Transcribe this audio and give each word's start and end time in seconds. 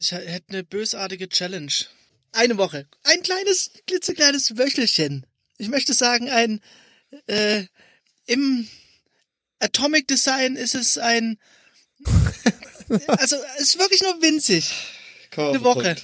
Ich 0.00 0.12
hätte 0.12 0.48
eine 0.48 0.64
bösartige 0.64 1.28
Challenge. 1.28 1.72
Eine 2.32 2.56
Woche. 2.56 2.88
Ein 3.04 3.22
kleines, 3.22 3.70
klitzekleines 3.86 4.56
Wöchelchen. 4.56 5.26
Ich 5.58 5.68
möchte 5.68 5.92
sagen, 5.92 6.30
ein 6.30 6.60
äh, 7.26 7.64
im 8.26 8.66
Atomic 9.58 10.08
Design 10.08 10.56
ist 10.56 10.74
es 10.74 10.96
ein 10.96 11.38
also 13.06 13.36
es 13.58 13.62
ist 13.62 13.78
wirklich 13.78 14.02
nur 14.02 14.22
winzig. 14.22 14.70
Komm, 15.30 15.48
Eine 15.50 15.64
Woche. 15.64 15.96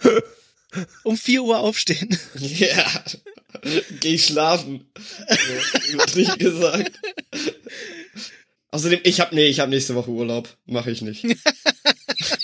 Um 1.04 1.16
4 1.16 1.44
Uhr 1.44 1.60
aufstehen. 1.60 2.18
Ja. 2.34 3.04
Geh 4.00 4.18
schlafen. 4.18 4.90
Übertrieben 5.88 6.36
gesagt. 6.36 7.00
Außerdem, 8.72 8.98
ich 9.04 9.20
hab, 9.20 9.32
nee, 9.32 9.46
ich 9.46 9.60
hab 9.60 9.68
nächste 9.68 9.94
Woche 9.94 10.10
Urlaub. 10.10 10.48
Mach 10.66 10.88
ich 10.88 11.00
nicht. 11.00 11.24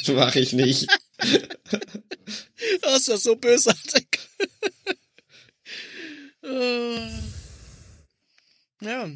Mach 0.09 0.35
ich 0.35 0.53
nicht. 0.53 0.87
Das 2.83 3.01
ist 3.01 3.09
ja 3.09 3.17
so 3.17 3.37
bösartig. 3.37 4.19
Äh, 6.43 7.09
ja. 8.81 9.09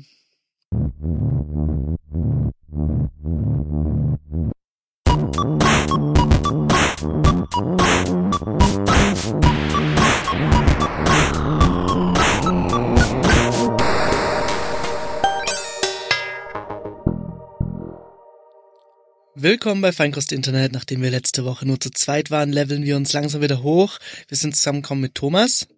Willkommen 19.45 19.83
bei 19.83 19.93
Feinkost 19.93 20.33
Internet. 20.33 20.73
Nachdem 20.73 21.03
wir 21.03 21.11
letzte 21.11 21.45
Woche 21.45 21.67
nur 21.67 21.79
zu 21.79 21.91
zweit 21.91 22.31
waren, 22.31 22.51
leveln 22.51 22.83
wir 22.85 22.97
uns 22.97 23.13
langsam 23.13 23.43
wieder 23.43 23.63
hoch. 23.63 23.99
Wir 24.27 24.39
sind 24.39 24.57
zusammengekommen 24.57 25.03
mit 25.03 25.15
Thomas, 25.15 25.69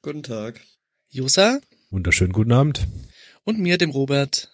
Guten 0.00 0.22
Tag. 0.22 0.60
Josa 1.08 1.58
Wunderschönen 1.90 2.32
guten 2.32 2.52
Abend. 2.52 2.86
und 3.42 3.58
mir, 3.58 3.78
dem 3.78 3.90
Robert. 3.90 4.52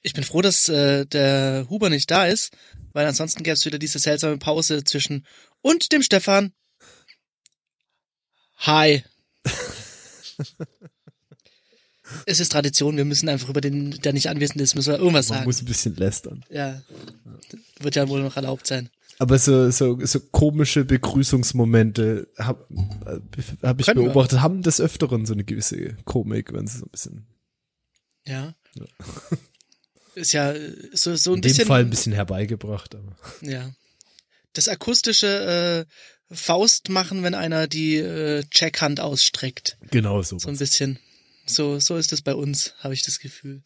Ich 0.00 0.14
bin 0.14 0.24
froh, 0.24 0.40
dass 0.40 0.70
äh, 0.70 1.04
der 1.04 1.66
Huber 1.68 1.90
nicht 1.90 2.10
da 2.10 2.24
ist, 2.24 2.56
weil 2.94 3.04
ansonsten 3.04 3.42
gäbe 3.42 3.52
es 3.52 3.66
wieder 3.66 3.78
diese 3.78 3.98
seltsame 3.98 4.38
Pause 4.38 4.82
zwischen 4.82 5.26
und 5.60 5.92
dem 5.92 6.02
Stefan. 6.02 6.54
Hi. 8.60 9.04
es 12.26 12.40
ist 12.40 12.52
Tradition, 12.52 12.96
wir 12.96 13.04
müssen 13.04 13.28
einfach 13.28 13.48
über 13.48 13.60
den, 13.60 13.90
der 14.02 14.12
nicht 14.12 14.28
anwesend 14.28 14.60
ist, 14.60 14.74
müssen 14.74 14.92
wir 14.92 14.98
irgendwas 14.98 15.28
Man 15.28 15.38
sagen. 15.38 15.46
muss 15.48 15.60
ein 15.62 15.66
bisschen 15.66 15.96
lästern. 15.96 16.44
Ja, 16.50 16.82
wird 17.80 17.96
ja 17.96 18.08
wohl 18.08 18.22
noch 18.22 18.36
erlaubt 18.36 18.66
sein. 18.66 18.90
Aber 19.20 19.36
so, 19.38 19.70
so, 19.70 19.98
so 20.04 20.20
komische 20.20 20.84
Begrüßungsmomente 20.84 22.28
habe 22.38 22.66
hab 23.62 23.80
ich 23.80 23.86
Können 23.86 24.00
wir. 24.00 24.12
beobachtet, 24.12 24.40
haben 24.40 24.62
des 24.62 24.80
Öfteren 24.80 25.26
so 25.26 25.32
eine 25.32 25.42
gewisse 25.44 25.94
Komik, 26.04 26.52
wenn 26.52 26.66
sie 26.68 26.78
so 26.78 26.84
ein 26.86 26.90
bisschen, 26.90 27.26
Ja. 28.26 28.54
Ist 30.14 30.32
ja 30.32 30.52
äh, 30.52 30.72
so, 30.92 31.14
so 31.16 31.32
ein 31.32 31.36
in 31.36 31.42
dem 31.42 31.48
bisschen. 31.48 31.66
Fall 31.66 31.80
ein 31.82 31.90
bisschen 31.90 32.12
herbeigebracht. 32.12 32.94
Aber. 32.94 33.16
Ja. 33.40 33.70
Das 34.52 34.68
akustische 34.68 35.86
äh, 35.86 36.34
Faust 36.34 36.88
machen, 36.88 37.22
wenn 37.22 37.34
einer 37.34 37.68
die 37.68 37.96
äh, 37.96 38.44
Checkhand 38.50 39.00
ausstreckt. 39.00 39.78
Genau 39.90 40.22
so. 40.22 40.38
So 40.38 40.48
ein 40.48 40.56
bisschen. 40.58 40.98
So, 41.48 41.78
so 41.80 41.96
ist 41.96 42.12
es 42.12 42.22
bei 42.22 42.34
uns, 42.34 42.74
habe 42.78 42.94
ich 42.94 43.02
das 43.02 43.18
Gefühl. 43.18 43.62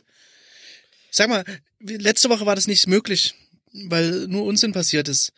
Sag 1.10 1.28
mal, 1.28 1.44
letzte 1.80 2.30
Woche 2.30 2.46
war 2.46 2.54
das 2.54 2.66
nicht 2.66 2.86
möglich, 2.86 3.34
weil 3.72 4.28
nur 4.28 4.44
Unsinn 4.44 4.72
passiert 4.72 5.08
ist. 5.08 5.32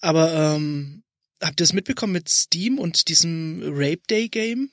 Aber 0.00 0.34
ähm, 0.34 1.02
habt 1.40 1.60
ihr 1.60 1.64
es 1.64 1.72
mitbekommen 1.72 2.12
mit 2.12 2.28
Steam 2.28 2.78
und 2.78 3.08
diesem 3.08 3.62
Rape 3.64 4.02
Day 4.10 4.28
Game? 4.28 4.70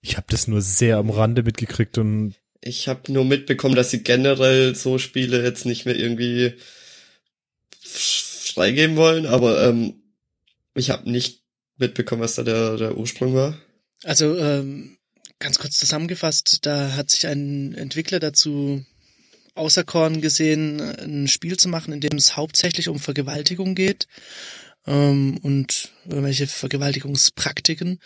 Ich 0.00 0.16
habe 0.16 0.26
das 0.30 0.48
nur 0.48 0.62
sehr 0.62 0.96
am 0.96 1.10
Rande 1.10 1.42
mitgekriegt 1.42 1.98
und 1.98 2.34
Ich 2.60 2.88
habe 2.88 3.12
nur 3.12 3.24
mitbekommen, 3.24 3.74
dass 3.74 3.90
sie 3.90 4.02
generell 4.02 4.74
so 4.74 4.98
Spiele 4.98 5.42
jetzt 5.42 5.66
nicht 5.66 5.84
mehr 5.84 5.96
irgendwie 5.96 6.54
freigeben 7.80 8.96
wollen, 8.96 9.26
aber 9.26 9.66
ähm, 9.66 10.02
ich 10.74 10.90
habe 10.90 11.10
nicht 11.10 11.42
mitbekommen, 11.76 12.22
was 12.22 12.36
da 12.36 12.42
der, 12.42 12.76
der 12.76 12.96
Ursprung 12.96 13.34
war. 13.34 13.58
Also 14.04 14.36
ähm, 14.38 14.96
ganz 15.42 15.58
kurz 15.58 15.78
zusammengefasst, 15.78 16.58
da 16.62 16.94
hat 16.94 17.10
sich 17.10 17.26
ein 17.26 17.74
Entwickler 17.74 18.20
dazu 18.20 18.84
auserkoren 19.54 20.20
gesehen, 20.20 20.80
ein 20.80 21.28
Spiel 21.28 21.58
zu 21.58 21.68
machen, 21.68 21.92
in 21.92 22.00
dem 22.00 22.16
es 22.16 22.36
hauptsächlich 22.36 22.88
um 22.88 22.98
Vergewaltigung 22.98 23.74
geht 23.74 24.06
ähm, 24.86 25.38
und 25.42 25.92
irgendwelche 26.06 26.46
Vergewaltigungspraktiken 26.46 27.98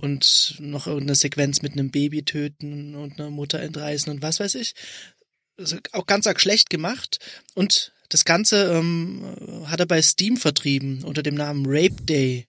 und 0.00 0.56
noch 0.58 0.86
irgendeine 0.86 1.16
Sequenz 1.16 1.60
mit 1.60 1.72
einem 1.72 1.90
Baby 1.90 2.22
töten 2.22 2.94
und 2.94 3.18
einer 3.18 3.30
Mutter 3.30 3.60
entreißen 3.60 4.12
und 4.12 4.22
was 4.22 4.40
weiß 4.40 4.54
ich. 4.54 4.74
Also 5.58 5.78
auch 5.92 6.06
ganz 6.06 6.26
arg 6.26 6.40
schlecht 6.40 6.70
gemacht 6.70 7.18
und 7.54 7.92
das 8.08 8.24
Ganze 8.24 8.72
ähm, 8.72 9.64
hat 9.66 9.80
er 9.80 9.86
bei 9.86 10.00
Steam 10.00 10.36
vertrieben 10.36 11.02
unter 11.02 11.22
dem 11.22 11.34
Namen 11.34 11.64
Rape 11.66 12.02
Day. 12.02 12.46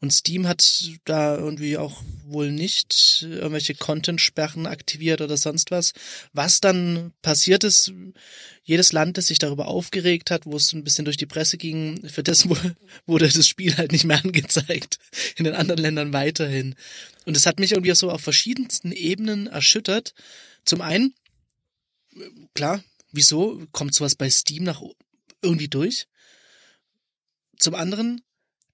Und 0.00 0.12
Steam 0.12 0.46
hat 0.46 0.90
da 1.06 1.36
irgendwie 1.36 1.76
auch 1.76 2.02
wohl 2.24 2.52
nicht 2.52 3.22
irgendwelche 3.22 3.74
Content-Sperren 3.74 4.66
aktiviert 4.66 5.20
oder 5.20 5.36
sonst 5.36 5.72
was. 5.72 5.92
Was 6.32 6.60
dann 6.60 7.12
passiert 7.20 7.64
ist, 7.64 7.92
jedes 8.62 8.92
Land, 8.92 9.18
das 9.18 9.26
sich 9.26 9.40
darüber 9.40 9.66
aufgeregt 9.66 10.30
hat, 10.30 10.46
wo 10.46 10.56
es 10.56 10.72
ein 10.72 10.84
bisschen 10.84 11.04
durch 11.04 11.16
die 11.16 11.26
Presse 11.26 11.56
ging, 11.56 12.08
für 12.08 12.22
das 12.22 12.48
wu- 12.48 12.54
wurde 13.06 13.28
das 13.28 13.48
Spiel 13.48 13.76
halt 13.76 13.90
nicht 13.90 14.04
mehr 14.04 14.22
angezeigt. 14.22 14.98
In 15.36 15.44
den 15.44 15.54
anderen 15.54 15.80
Ländern 15.80 16.12
weiterhin. 16.12 16.76
Und 17.24 17.36
es 17.36 17.46
hat 17.46 17.58
mich 17.58 17.72
irgendwie 17.72 17.94
so 17.94 18.10
auf 18.10 18.20
verschiedensten 18.20 18.92
Ebenen 18.92 19.48
erschüttert. 19.48 20.14
Zum 20.64 20.80
einen, 20.80 21.14
klar, 22.54 22.84
wieso 23.10 23.66
kommt 23.72 23.94
sowas 23.94 24.14
bei 24.14 24.30
Steam 24.30 24.62
nach 24.62 24.80
irgendwie 25.42 25.68
durch? 25.68 26.06
Zum 27.58 27.74
anderen, 27.74 28.20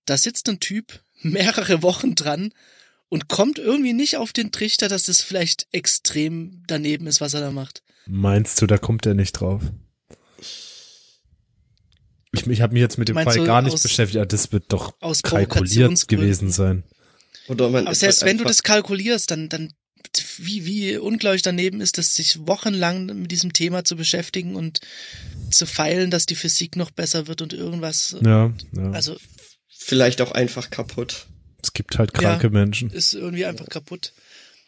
da 0.05 0.19
sitzt 0.19 0.49
ein 0.49 0.61
Typ 0.61 1.03
mehrere 1.25 1.83
Wochen 1.83 2.15
dran 2.15 2.53
und 3.09 3.29
kommt 3.29 3.59
irgendwie 3.59 3.93
nicht 3.93 4.17
auf 4.17 4.33
den 4.33 4.53
Trichter, 4.53 4.89
dass 4.89 5.05
das 5.05 5.21
vielleicht 5.21 5.67
extrem 5.73 6.62
daneben 6.67 7.07
ist, 7.07 7.21
was 7.21 7.35
er 7.35 7.41
da 7.41 7.51
macht. 7.51 7.83
meinst 8.07 8.61
du, 8.61 8.67
da 8.67 8.79
kommt 8.79 9.07
er 9.07 9.15
nicht 9.15 9.33
drauf? 9.33 9.63
Ich, 12.33 12.47
ich 12.47 12.61
habe 12.61 12.73
mich 12.73 12.81
jetzt 12.81 12.99
mit 12.99 13.09
dem 13.09 13.15
Meinst 13.15 13.37
Fall 13.37 13.47
gar 13.47 13.63
nicht 13.63 13.75
aus- 13.75 13.83
beschäftigt. 13.83 14.17
Ja, 14.17 14.25
das 14.25 14.51
wird 14.53 14.65
doch 14.69 14.95
Aus 15.01 15.23
kalkuliert 15.23 16.09
gewesen 16.09 16.51
sein. 16.51 16.83
Oder 17.49 17.71
man 17.71 17.87
Aber 17.87 17.95
selbst 17.95 18.23
halt 18.23 18.31
wenn 18.31 18.39
du 18.39 18.45
das 18.45 18.63
kalkulierst, 18.63 19.31
dann, 19.31 19.49
dann 19.49 19.73
wie, 20.39 20.65
wie 20.65 20.97
unglaublich 20.97 21.43
daneben 21.43 21.81
ist, 21.81 21.99
das 21.99 22.15
sich 22.17 22.47
wochenlang 22.47 23.07
mit 23.07 23.31
diesem 23.31 23.53
Thema 23.53 23.84
zu 23.84 23.97
beschäftigen 23.97 24.57
und 24.57 24.81
zu 25.51 25.67
feilen, 25.67 26.11
dass 26.11 26.27
die 26.27 26.34
Physik 26.34 26.77
noch 26.77 26.91
besser 26.91 27.27
wird 27.27 27.43
und 27.43 27.53
irgendwas. 27.53 28.17
Ja, 28.25 28.53
ja. 28.73 28.91
Also 28.91 29.17
vielleicht 29.84 30.21
auch 30.21 30.33
einfach 30.33 30.71
kaputt. 30.71 31.27
es 31.62 31.72
gibt 31.72 31.99
halt 31.99 32.12
kranke 32.15 32.47
Ja. 32.47 32.50
Menschen. 32.50 32.91
ist 32.91 33.15
irgendwie 33.15 33.45
einfach 33.45 33.69
kaputt. 33.69 34.12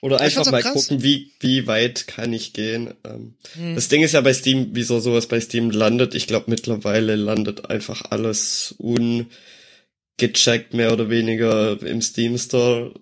Oder 0.03 0.17
Ich 0.17 0.23
einfach 0.39 0.51
mal 0.53 0.61
krass. 0.63 0.75
gucken, 0.75 1.03
wie, 1.03 1.33
wie 1.41 1.67
weit 1.67 2.07
kann 2.07 2.33
ich 2.33 2.53
gehen. 2.53 2.93
Ähm, 3.05 3.35
Hm. 3.55 3.75
Das 3.75 3.89
Ding 3.89 4.03
ist 4.03 4.13
ja 4.13 4.21
bei 4.21 4.35
Steam, 4.35 4.69
wieso 4.73 5.01
sowas 5.01 5.27
bei 5.27 5.41
Steam 5.41 5.71
landet. 5.71 6.15
Ich 6.15 6.27
glaube, 6.27 6.51
mittlerweile 6.51 7.17
landet 7.17 7.71
einfach 7.71 8.03
alles 8.11 8.75
ungecheckt, 8.79 10.75
mehr 10.75 10.93
oder 10.93 11.09
weniger 11.11 11.81
im 11.83 12.03
Steam 12.03 12.37
Store. 12.39 12.93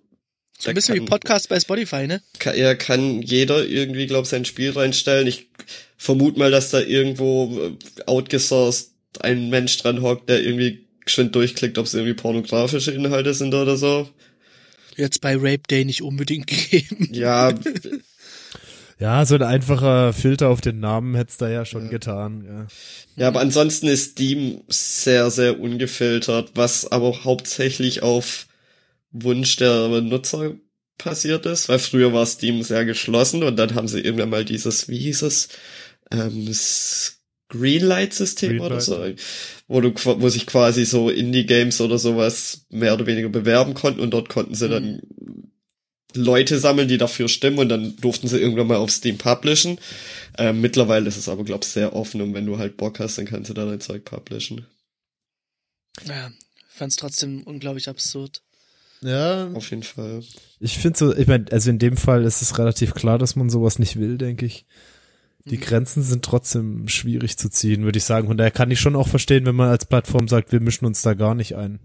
So 0.58 0.69
ein 0.70 0.75
bisschen 0.76 0.94
wie 0.94 0.98
kann- 1.00 1.06
Podcast 1.08 1.48
bei 1.48 1.58
Spotify, 1.58 2.06
ne? 2.06 2.22
kann, 2.38 2.56
ja, 2.56 2.75
kann 2.75 3.20
jeder 3.22 3.64
irgendwie, 3.66 4.06
glaube 4.06 4.26
sein 4.28 4.44
Spiel 4.44 4.70
reinstellen. 4.70 5.26
Ich 5.26 5.48
vermute 5.96 6.38
mal, 6.38 6.50
dass 6.52 6.70
da 6.70 6.81
irgendwo 6.81 7.58
äh, 7.60 8.02
outgesourced 8.06 8.91
ein 9.20 9.50
Mensch 9.50 9.76
dran 9.78 10.00
hockt, 10.02 10.28
der 10.28 10.42
irgendwie 10.42 10.83
geschwind 11.04 11.34
durchklickt, 11.34 11.78
ob 11.78 11.87
es 11.87 11.94
irgendwie 11.94 12.14
pornografische 12.14 12.93
Inhalte 12.93 13.34
sind 13.34 13.55
oder 13.55 13.76
so. 13.76 14.08
Jetzt 14.96 15.20
bei 15.20 15.34
Rape 15.34 15.62
Day 15.69 15.84
nicht 15.84 16.02
unbedingt 16.02 16.46
gegeben. 16.70 17.08
Ja, 17.12 17.52
Ja, 18.99 19.26
so 19.26 19.34
ein 19.34 19.43
einfacher 19.43 20.12
Filter 20.12 20.49
auf 20.49 20.61
den 20.61 20.81
Namen 20.81 21.14
hätt's 21.14 21.37
da 21.37 21.49
ja 21.49 21.64
schon 21.64 21.90
getan. 21.90 22.44
Ja. 22.46 22.67
ja, 23.17 23.28
aber 23.28 23.40
ansonsten 23.40 23.88
ist 23.88 24.12
Steam 24.12 24.62
sehr, 24.69 25.31
sehr 25.31 25.58
ungefiltert, 25.58 26.52
was 26.55 26.90
aber 26.90 27.25
hauptsächlich 27.25 28.02
auf 28.02 28.46
Wunsch 29.11 29.56
der 29.56 29.88
Nutzer 30.00 30.55
passiert 30.96 31.44
ist, 31.44 31.69
weil 31.69 31.81
früher 31.81 32.12
war 32.12 32.25
Steam 32.25 32.62
sehr 32.62 32.84
geschlossen 32.84 33.43
und 33.43 33.56
dann 33.56 33.75
haben 33.75 33.88
sie 33.88 34.00
irgendwann 34.00 34.31
mal 34.31 34.44
dieses, 34.44 34.88
wie 34.88 34.99
hieß 34.99 35.23
es, 35.23 35.49
ähm, 36.12 36.46
Greenlight-System 37.49 38.61
oder 38.61 38.79
Greenlight. 38.79 39.20
so, 39.20 39.25
wo 39.69 39.81
du, 39.81 39.93
wo 39.94 40.29
sich 40.29 40.46
quasi 40.46 40.85
so 40.85 41.11
Indie-Games 41.11 41.81
oder 41.81 41.99
sowas 41.99 42.67
mehr 42.70 42.94
oder 42.94 43.06
weniger 43.06 43.29
bewerben 43.29 43.75
konnten 43.75 44.00
und 44.00 44.11
dort 44.11 44.29
konnten 44.29 44.55
sie 44.55 44.69
dann 44.69 45.02
Leute 46.14 46.58
sammeln, 46.58 46.88
die 46.88 46.99
dafür 46.99 47.29
stimmen 47.29 47.58
und 47.58 47.69
dann 47.69 47.96
durften 47.96 48.29
sie 48.29 48.38
irgendwann 48.38 48.69
mal 48.69 48.76
auf 48.76 48.91
Steam 48.91 49.19
publishen. 49.19 49.79
Ähm, 50.38 50.61
mittlerweile 50.61 51.08
ist 51.08 51.17
es 51.17 51.29
aber, 51.29 51.44
glaube 51.44 51.64
ich, 51.64 51.70
sehr 51.70 51.94
offen 51.94 52.20
und 52.20 52.35
wenn 52.35 52.46
du 52.46 52.58
halt 52.58 52.76
Bock 52.76 53.00
hast, 53.00 53.19
dann 53.19 53.26
kannst 53.26 53.50
du 53.50 53.55
da 53.55 53.64
dein 53.64 53.81
Zeug 53.81 54.05
publishen. 54.05 54.67
Ja, 56.06 56.31
fand's 56.69 56.97
trotzdem 56.97 57.43
unglaublich 57.43 57.88
absurd. 57.88 58.43
Ja, 59.00 59.50
Auf 59.52 59.70
jeden 59.70 59.82
Fall. 59.82 60.23
ich 60.61 60.79
finde 60.79 60.99
so, 60.99 61.14
ich 61.14 61.26
meine, 61.26 61.44
also 61.50 61.69
in 61.69 61.79
dem 61.79 61.97
Fall 61.97 62.25
ist 62.25 62.40
es 62.40 62.58
relativ 62.58 62.94
klar, 62.94 63.19
dass 63.19 63.37
man 63.37 63.50
sowas 63.50 63.79
nicht 63.79 63.99
will, 63.99 64.17
denke 64.17 64.47
ich. 64.47 64.64
Die 65.46 65.56
Mhm. 65.56 65.61
Grenzen 65.61 66.02
sind 66.02 66.25
trotzdem 66.25 66.88
schwierig 66.88 67.37
zu 67.37 67.50
ziehen, 67.50 67.85
würde 67.85 67.99
ich 67.99 68.05
sagen. 68.05 68.29
Von 68.29 68.37
daher 68.38 68.50
kann 68.50 68.70
ich 68.70 68.81
schon 68.81 68.96
auch 68.96 69.08
verstehen, 69.08 69.44
wenn 69.44 69.55
man 69.55 69.69
als 69.69 69.85
Plattform 69.85 70.26
sagt, 70.26 70.52
wir 70.52 70.61
mischen 70.61 70.87
uns 70.87 71.02
da 71.02 71.14
gar 71.14 71.35
nicht 71.35 71.55
ein. 71.55 71.81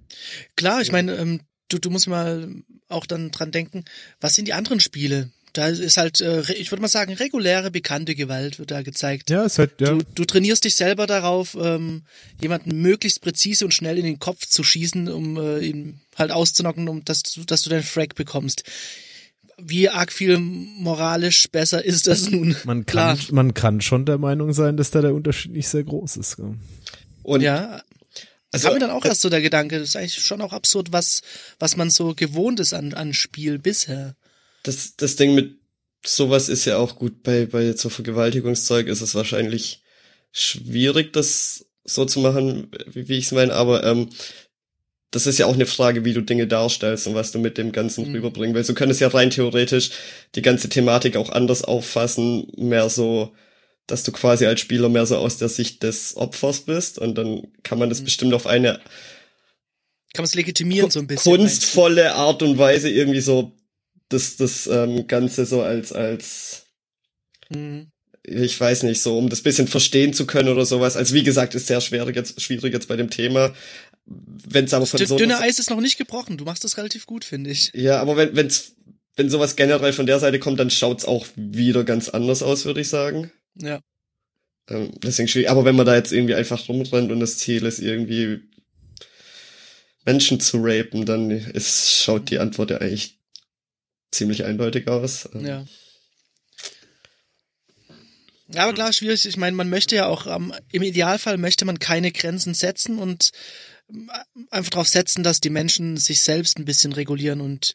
Klar, 0.56 0.82
ich 0.82 0.92
meine, 0.92 1.16
ähm, 1.16 1.42
du, 1.68 1.78
du 1.78 1.90
musst 1.90 2.08
mal 2.08 2.48
auch 2.88 3.06
dann 3.06 3.32
dran 3.32 3.52
denken, 3.52 3.84
was 4.22 4.36
sind 4.36 4.48
die 4.48 4.54
anderen 4.54 4.80
Spiele? 4.80 5.32
Da 5.54 5.68
ist 5.68 5.98
halt, 5.98 6.22
äh, 6.22 6.42
ich 6.54 6.72
würde 6.72 6.82
mal 6.82 6.88
sagen, 6.88 7.14
reguläre, 7.14 7.72
bekannte 7.72 8.16
Gewalt 8.16 8.60
wird 8.60 8.72
da 8.72 8.82
gezeigt. 8.84 9.30
Ja, 9.30 9.44
ist 9.44 9.58
halt, 9.60 9.82
ja. 9.82 9.90
Du, 9.90 10.04
du 10.16 10.26
trainierst 10.26 10.64
dich 10.64 10.76
selber 10.76 11.08
darauf, 11.08 11.58
ähm, 11.60 12.04
jemanden 12.40 12.82
möglichst 12.82 13.22
präzise 13.22 13.66
und 13.66 13.74
schnell 13.74 13.98
in 13.98 14.06
den 14.06 14.20
Kopf 14.20 14.46
zu 14.46 14.64
schießen, 14.64 15.10
um 15.10 15.38
äh, 15.38 15.60
ihn 15.60 16.02
halt 16.16 16.32
auszunocken, 16.32 16.88
um 16.88 17.04
dass 17.04 17.24
du, 17.24 17.44
dass 17.44 17.64
du 17.64 17.72
deinen 17.72 17.84
Frag 17.84 18.16
bekommst. 18.16 18.64
Wie 19.62 19.90
arg 19.90 20.12
viel 20.12 20.38
moralisch 20.40 21.48
besser 21.52 21.84
ist 21.84 22.08
das 22.08 22.30
nun? 22.30 22.56
Man 22.66 22.86
Klar. 22.86 23.16
kann, 23.18 23.36
man 23.36 23.54
kann 23.54 23.82
schon 23.82 24.06
der 24.06 24.18
Meinung 24.18 24.54
sein, 24.54 24.78
dass 24.78 24.92
da 24.92 25.02
der 25.02 25.14
Unterschied 25.14 25.52
nicht 25.52 25.68
sehr 25.68 25.84
groß 25.84 26.18
ist. 26.18 26.38
gell? 26.38 26.56
Und 27.24 27.42
Ja, 27.42 27.82
das 28.52 28.66
Also, 28.66 28.68
kam 28.68 28.74
mir 28.76 28.80
dann 28.80 28.92
auch 28.92 29.06
erst 29.06 29.22
so 29.22 29.30
der 29.30 29.42
Gedanke, 29.42 29.78
das 29.80 29.90
ist 29.90 29.96
eigentlich 29.96 30.16
schon 30.20 30.42
auch 30.42 30.54
absurd, 30.54 30.92
was, 30.92 31.22
was 31.60 31.76
man 31.78 31.90
so 31.90 32.14
gewohnt 32.16 32.60
ist 32.60 32.74
an, 32.74 32.94
an 32.94 33.14
Spiel 33.14 33.60
bisher. 33.60 34.16
das, 34.64 34.96
das 34.96 35.16
Ding 35.16 35.36
mit 35.36 35.58
sowas 36.06 36.50
ist 36.50 36.66
ja 36.66 36.78
auch 36.78 36.96
gut 36.96 37.24
bei, 37.24 37.46
bei 37.46 37.74
so 37.74 37.90
Vergewaltigungszeug 37.90 38.88
ist 38.88 39.02
es 39.02 39.16
wahrscheinlich 39.16 39.84
schwierig, 40.32 41.14
das 41.14 41.66
so 41.84 42.06
zu 42.06 42.20
machen, 42.22 42.72
wie, 42.92 43.08
wie 43.10 43.18
ich 43.18 43.26
es 43.26 43.32
meine, 43.32 43.54
aber 43.54 43.84
ähm, 43.84 44.10
das 45.12 45.26
ist 45.26 45.40
ja 45.40 45.48
auch 45.48 45.54
eine 45.56 45.66
Frage, 45.66 46.06
wie 46.06 46.14
du 46.14 46.22
Dinge 46.22 46.46
darstellst 46.48 47.08
und 47.08 47.16
was 47.16 47.32
du 47.32 47.40
mit 47.40 47.58
dem 47.58 47.72
Ganzen 47.72 48.08
Mhm. 48.08 48.16
rüberbringen 48.16 48.56
willst. 48.56 48.70
Du 48.70 48.76
könntest 48.76 49.02
ja 49.02 49.08
rein 49.08 49.32
theoretisch 49.32 49.90
die 50.36 50.42
ganze 50.42 50.70
Thematik 50.70 51.16
auch 51.16 51.30
anders 51.30 51.64
auffassen, 51.64 52.48
mehr 52.58 52.90
so, 52.90 53.34
dass 53.88 54.04
du 54.04 54.12
quasi 54.12 54.46
als 54.46 54.60
Spieler 54.60 54.88
mehr 54.90 55.08
so 55.08 55.18
aus 55.18 55.38
der 55.38 55.50
Sicht 55.50 55.82
des 55.82 56.16
Opfers 56.16 56.62
bist 56.62 57.00
und 57.00 57.16
dann 57.18 57.48
kann 57.64 57.80
man 57.80 57.90
das 57.90 58.02
Mhm. 58.02 58.06
bestimmt 58.06 58.34
auf 58.36 58.46
eine 58.46 58.74
Kann 60.14 60.24
man 60.24 60.26
es 60.26 60.36
legitimieren 60.36 60.90
so 60.92 61.00
ein 61.00 61.08
bisschen. 61.08 61.36
kunstvolle 61.38 62.14
Art 62.16 62.42
und 62.44 62.58
Weise 62.58 62.90
irgendwie 62.90 63.22
so 63.22 63.54
das, 64.10 64.38
das 64.38 64.68
ähm, 64.68 65.08
Ganze 65.08 65.46
so 65.46 65.62
als, 65.62 65.92
als, 65.94 66.64
Mhm. 67.50 67.88
ich 68.24 68.60
weiß 68.60 68.84
nicht, 68.84 69.02
so, 69.02 69.18
um 69.18 69.30
das 69.30 69.42
bisschen 69.42 69.68
verstehen 69.68 70.14
zu 70.14 70.26
können 70.28 70.50
oder 70.50 70.66
sowas. 70.66 70.96
Also 70.98 71.14
wie 71.16 71.24
gesagt, 71.24 71.56
ist 71.56 71.68
sehr 71.68 71.82
schwierig 71.82 72.16
jetzt, 72.16 72.40
schwierig 72.42 72.74
jetzt 72.74 72.88
bei 72.88 72.96
dem 72.96 73.10
Thema. 73.10 73.54
Wenn 74.10 74.66
es 74.66 74.74
aber 74.74 74.86
von 74.86 75.00
Das 75.00 75.10
so 75.10 75.18
dünne 75.18 75.40
Eis 75.40 75.60
ist 75.60 75.70
noch 75.70 75.82
nicht 75.82 75.98
gebrochen. 75.98 76.38
Du 76.38 76.46
machst 76.46 76.64
das 76.64 76.78
relativ 76.78 77.06
gut, 77.06 77.24
finde 77.24 77.52
ich. 77.52 77.72
Ja, 77.74 78.02
aber 78.02 78.18
wenn, 78.18 78.36
wenn's, 78.36 78.76
wenn 79.16 79.30
sowas 79.30 79.56
generell 79.56 79.94
von 79.94 80.08
der 80.08 80.20
Seite 80.20 80.40
kommt, 80.40 80.60
dann 80.60 80.72
schaut's 80.72 81.06
auch 81.06 81.28
wieder 81.36 81.84
ganz 81.84 82.10
anders 82.10 82.42
aus, 82.42 82.66
würde 82.66 82.82
ich 82.82 82.90
sagen. 82.90 83.32
Ja. 83.56 83.82
Ähm, 84.68 84.92
deswegen 85.04 85.28
schwierig. 85.28 85.50
Aber 85.50 85.66
wenn 85.66 85.76
man 85.76 85.86
da 85.86 85.96
jetzt 85.96 86.12
irgendwie 86.12 86.36
einfach 86.36 86.68
rumrennt 86.68 87.12
und 87.12 87.20
das 87.20 87.38
Ziel 87.38 87.66
ist, 87.66 87.80
irgendwie 87.80 88.42
Menschen 90.06 90.40
zu 90.40 90.58
rapen, 90.62 91.06
dann 91.06 91.30
ist, 91.30 91.92
schaut 91.92 92.32
die 92.32 92.40
Antwort 92.40 92.72
ja 92.72 92.78
eigentlich 92.78 93.20
ziemlich 94.12 94.44
eindeutig 94.46 94.88
aus. 94.88 95.30
Ähm, 95.34 95.46
Ja. 95.46 95.66
Ja, 98.52 98.64
aber 98.64 98.74
klar, 98.74 98.92
schwierig. 98.94 99.28
Ich 99.28 99.38
meine, 99.38 99.56
man 99.56 99.70
möchte 99.70 99.96
ja 99.96 100.08
auch, 100.08 100.26
ähm, 100.26 100.54
im 100.72 100.82
Idealfall 100.82 101.38
möchte 101.38 101.66
man 101.66 101.78
keine 101.78 102.12
Grenzen 102.12 102.56
setzen 102.56 102.98
und 102.98 103.30
einfach 104.50 104.72
darauf 104.72 104.88
setzen, 104.88 105.24
dass 105.24 105.40
die 105.40 105.50
Menschen 105.50 105.98
sich 105.98 106.22
selbst 106.22 106.58
ein 106.58 106.66
bisschen 106.66 106.94
regulieren 106.94 107.42
und 107.42 107.74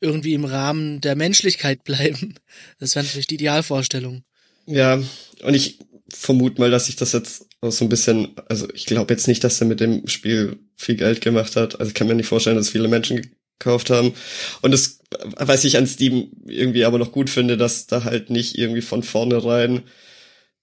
irgendwie 0.00 0.34
im 0.34 0.44
Rahmen 0.44 1.00
der 1.00 1.16
Menschlichkeit 1.16 1.84
bleiben. 1.84 2.34
Das 2.78 2.94
wäre 2.94 3.04
natürlich 3.04 3.26
die 3.26 3.36
Idealvorstellung. 3.36 4.24
Ja, 4.66 5.02
und 5.42 5.54
ich 5.54 5.78
vermute 6.08 6.60
mal, 6.60 6.70
dass 6.70 6.86
sich 6.86 6.96
das 6.96 7.12
jetzt 7.12 7.46
auch 7.60 7.72
so 7.72 7.84
ein 7.84 7.88
bisschen, 7.88 8.34
also 8.48 8.68
ich 8.74 8.86
glaube 8.86 9.12
jetzt 9.12 9.28
nicht, 9.28 9.42
dass 9.42 9.60
er 9.60 9.66
mit 9.66 9.80
dem 9.80 10.06
Spiel 10.06 10.58
viel 10.76 10.96
Geld 10.96 11.20
gemacht 11.20 11.56
hat. 11.56 11.80
Also 11.80 11.90
ich 11.90 11.94
kann 11.94 12.06
mir 12.06 12.14
nicht 12.14 12.28
vorstellen, 12.28 12.56
dass 12.56 12.70
viele 12.70 12.88
Menschen 12.88 13.34
gekauft 13.58 13.90
haben. 13.90 14.14
Und 14.62 14.72
das, 14.72 14.98
was 15.36 15.64
ich 15.64 15.76
an 15.76 15.86
Steam 15.86 16.30
irgendwie 16.46 16.84
aber 16.84 16.98
noch 16.98 17.12
gut 17.12 17.30
finde, 17.30 17.56
dass 17.56 17.86
da 17.86 18.04
halt 18.04 18.30
nicht 18.30 18.58
irgendwie 18.58 18.82
von 18.82 19.02
vornherein, 19.02 19.82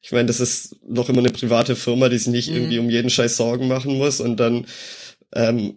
ich 0.02 0.12
meine, 0.12 0.26
das 0.28 0.40
ist 0.40 0.76
noch 0.88 1.10
immer 1.10 1.20
eine 1.20 1.30
private 1.30 1.76
Firma, 1.76 2.10
die 2.10 2.18
sich 2.18 2.28
nicht 2.28 2.50
Mhm. 2.50 2.56
irgendwie 2.56 2.80
um 2.80 2.90
jeden 2.90 3.10
Scheiß 3.10 3.38
Sorgen 3.38 3.68
machen 3.68 3.98
muss 3.98 4.20
und 4.20 4.38
dann 4.40 4.66
ähm, 5.34 5.76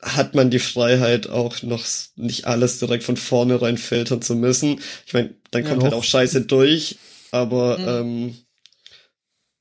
hat 0.00 0.34
man 0.36 0.50
die 0.50 0.60
Freiheit 0.60 1.28
auch 1.28 1.60
noch 1.62 1.84
nicht 2.16 2.46
alles 2.46 2.78
direkt 2.78 3.02
von 3.04 3.16
vornherein 3.16 3.76
filtern 3.78 4.22
zu 4.22 4.36
müssen. 4.36 4.80
Ich 5.06 5.12
meine, 5.12 5.34
dann 5.50 5.62
Ja, 5.64 5.68
kommt 5.70 5.82
halt 5.82 5.92
doch. 5.92 5.98
auch 5.98 6.04
Scheiße 6.04 6.42
durch, 6.42 6.98
aber 7.32 7.78
Mhm. 7.78 7.88
ähm, 7.88 8.36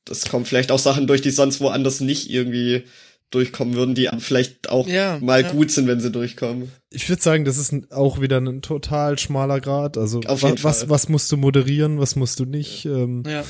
das 0.05 0.25
kommen 0.25 0.45
vielleicht 0.45 0.71
auch 0.71 0.79
Sachen 0.79 1.07
durch, 1.07 1.21
die 1.21 1.31
sonst 1.31 1.59
woanders 1.59 1.99
nicht 1.99 2.29
irgendwie 2.29 2.83
durchkommen 3.29 3.73
würden, 3.75 3.93
die 3.93 4.09
vielleicht 4.19 4.69
auch 4.69 4.87
Ja, 4.87 5.17
mal 5.21 5.41
ja. 5.43 5.51
gut 5.51 5.69
sind, 5.69 5.87
wenn 5.87 5.99
sie 5.99 6.11
durchkommen. 6.11 6.71
Ich 6.91 7.09
würde 7.09 7.21
sagen, 7.21 7.43
das 7.43 7.57
ist 7.57 7.73
auch 7.91 8.21
wieder 8.21 8.37
ein 8.39 8.61
total 8.61 9.19
schmaler 9.19 9.59
Grad. 9.59 9.97
Also 9.97 10.21
Auf 10.21 10.43
wa- 10.43 10.49
jeden 10.49 10.63
was, 10.63 10.79
Fall. 10.81 10.89
was 10.91 11.09
musst 11.09 11.29
du 11.33 11.35
moderieren, 11.37 11.99
was 11.99 12.15
musst 12.15 12.39
du 12.39 12.45
nicht? 12.45 12.85
Ähm, 12.85 13.23
Ja. 13.27 13.41
Ähm, 13.41 13.45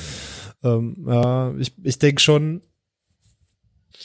ja, 0.64 1.56
ich, 1.58 1.74
ich 1.84 2.00
denke 2.00 2.22
schon, 2.22 2.62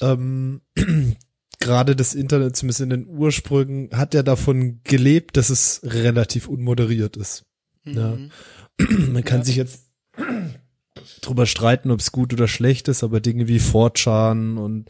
ähm, 0.01 0.61
gerade 1.61 1.97
das 1.97 2.15
Internet, 2.15 2.57
zumindest 2.57 2.81
in 2.81 2.91
den 2.91 3.07
Ursprüngen, 3.07 3.91
hat 3.93 4.15
ja 4.15 4.23
davon 4.23 4.81
gelebt, 4.85 5.37
dass 5.37 5.51
es 5.51 5.81
relativ 5.85 6.49
unmoderiert 6.49 7.17
ist. 7.17 7.45
Ja. 7.85 8.17
Mhm. 8.17 8.31
Man 9.13 9.25
kann 9.25 9.41
Ja. 9.41 9.45
sich 9.45 9.57
jetzt 9.57 9.87
drüber 11.21 11.47
streiten, 11.47 11.91
ob 11.91 12.01
es 12.01 12.13
gut 12.13 12.33
oder 12.33 12.49
schlecht 12.49 12.89
ist, 12.89 13.03
aber 13.03 13.21
Dinge 13.21 13.49
wie 13.49 13.59
4chan 13.61 14.57
und 14.57 14.89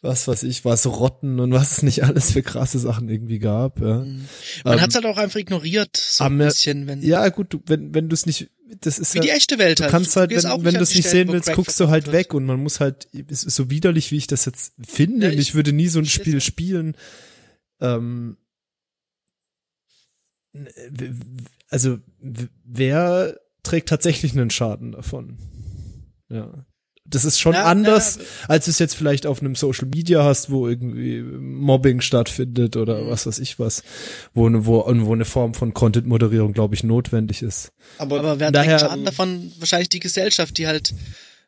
was 0.00 0.26
weiß 0.26 0.42
ich, 0.44 0.64
was 0.64 0.84
Rotten 0.86 1.38
und 1.38 1.52
was 1.52 1.72
es 1.78 1.82
nicht 1.84 2.02
alles 2.04 2.32
für 2.32 2.42
krasse 2.42 2.80
Sachen 2.80 3.08
irgendwie 3.08 3.38
gab. 3.38 3.80
Ja, 3.80 4.00
Mhm. 4.00 4.26
Man 4.64 4.74
Ähm, 4.74 4.80
hat's 4.80 4.94
halt 4.96 5.06
auch 5.06 5.16
einfach 5.16 5.38
ignoriert, 5.38 5.96
so 5.96 6.24
ein 6.24 6.38
bisschen, 6.38 6.86
wenn, 6.88 7.02
ja 7.02 7.28
gut, 7.28 7.58
wenn, 7.66 7.94
wenn 7.94 8.08
du 8.08 8.14
es 8.14 8.26
nicht, 8.26 8.50
das 8.80 8.98
ist 8.98 9.14
wie 9.14 9.18
ja, 9.18 9.22
die 9.24 9.30
echte 9.30 9.58
Welt 9.58 9.78
Du 9.78 9.82
halt. 9.84 9.90
kannst 9.90 10.16
halt, 10.16 10.30
wenn, 10.30 10.42
wenn 10.42 10.50
an 10.50 10.74
du 10.74 10.80
es 10.80 10.94
nicht 10.94 11.08
sehen 11.08 11.28
willst, 11.32 11.52
guckst 11.52 11.78
du 11.78 11.88
halt 11.88 12.10
weg 12.12 12.32
und 12.34 12.44
man 12.46 12.60
muss 12.62 12.80
halt, 12.80 13.08
es 13.28 13.44
ist 13.44 13.54
so 13.56 13.70
widerlich, 13.70 14.10
wie 14.10 14.16
ich 14.16 14.26
das 14.26 14.44
jetzt 14.46 14.74
finde, 14.86 15.26
Ja, 15.26 15.32
ich, 15.32 15.38
ich- 15.38 15.54
würde 15.54 15.72
nie 15.72 15.88
so 15.88 15.98
ein 15.98 16.06
Spiel 16.06 16.40
spielen. 16.40 16.96
Ähm, 17.80 18.36
also, 21.68 21.98
wer 22.20 23.38
trägt 23.62 23.88
tatsächlich 23.88 24.32
einen 24.32 24.50
Schaden 24.50 24.92
davon? 24.92 25.38
Ja. 26.28 26.66
Das 27.04 27.24
ist 27.24 27.40
schon 27.40 27.54
Ja, 27.54 27.64
anders, 27.64 28.16
ja, 28.16 28.22
als 28.48 28.66
du 28.66 28.70
es 28.70 28.78
jetzt 28.78 28.94
vielleicht 28.94 29.26
auf 29.26 29.40
einem 29.40 29.54
Social 29.56 29.88
Media 29.92 30.22
hast, 30.24 30.50
wo 30.50 30.68
irgendwie 30.68 31.20
Mobbing 31.20 32.00
stattfindet 32.00 32.76
oder 32.76 33.02
Mhm. 33.02 33.08
was 33.08 33.26
weiß 33.26 33.38
ich 33.40 33.58
was, 33.58 33.82
wo, 34.34 34.48
ne- 34.48 34.64
wo, 34.66 34.84
wo 34.86 35.12
eine 35.12 35.24
Form 35.24 35.52
von 35.54 35.74
Content-Moderierung, 35.74 36.52
glaube 36.52 36.74
ich, 36.76 36.84
notwendig 36.84 37.42
ist. 37.42 37.72
Aber, 37.98 38.20
Aber 38.20 38.40
wer 38.40 38.52
daher- 38.52 38.78
trägt 38.78 38.90
Schaden 38.90 39.04
davon? 39.04 39.52
Wahrscheinlich 39.58 39.88
die 39.88 39.98
Gesellschaft, 40.00 40.56
die 40.58 40.68
halt, 40.68 40.94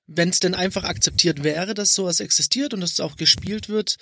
wenn 0.09 0.29
es 0.29 0.41
denn 0.41 0.55
einfach 0.55 0.85
akzeptiert 0.85 1.45
wäre, 1.45 1.73
dass 1.75 1.95
sowas 1.95 2.19
existiert 2.21 2.75
und 2.75 2.81
dass 2.81 2.93
es 2.93 3.01
auch 3.01 3.17
gespielt 3.17 3.69
wird, 3.69 3.97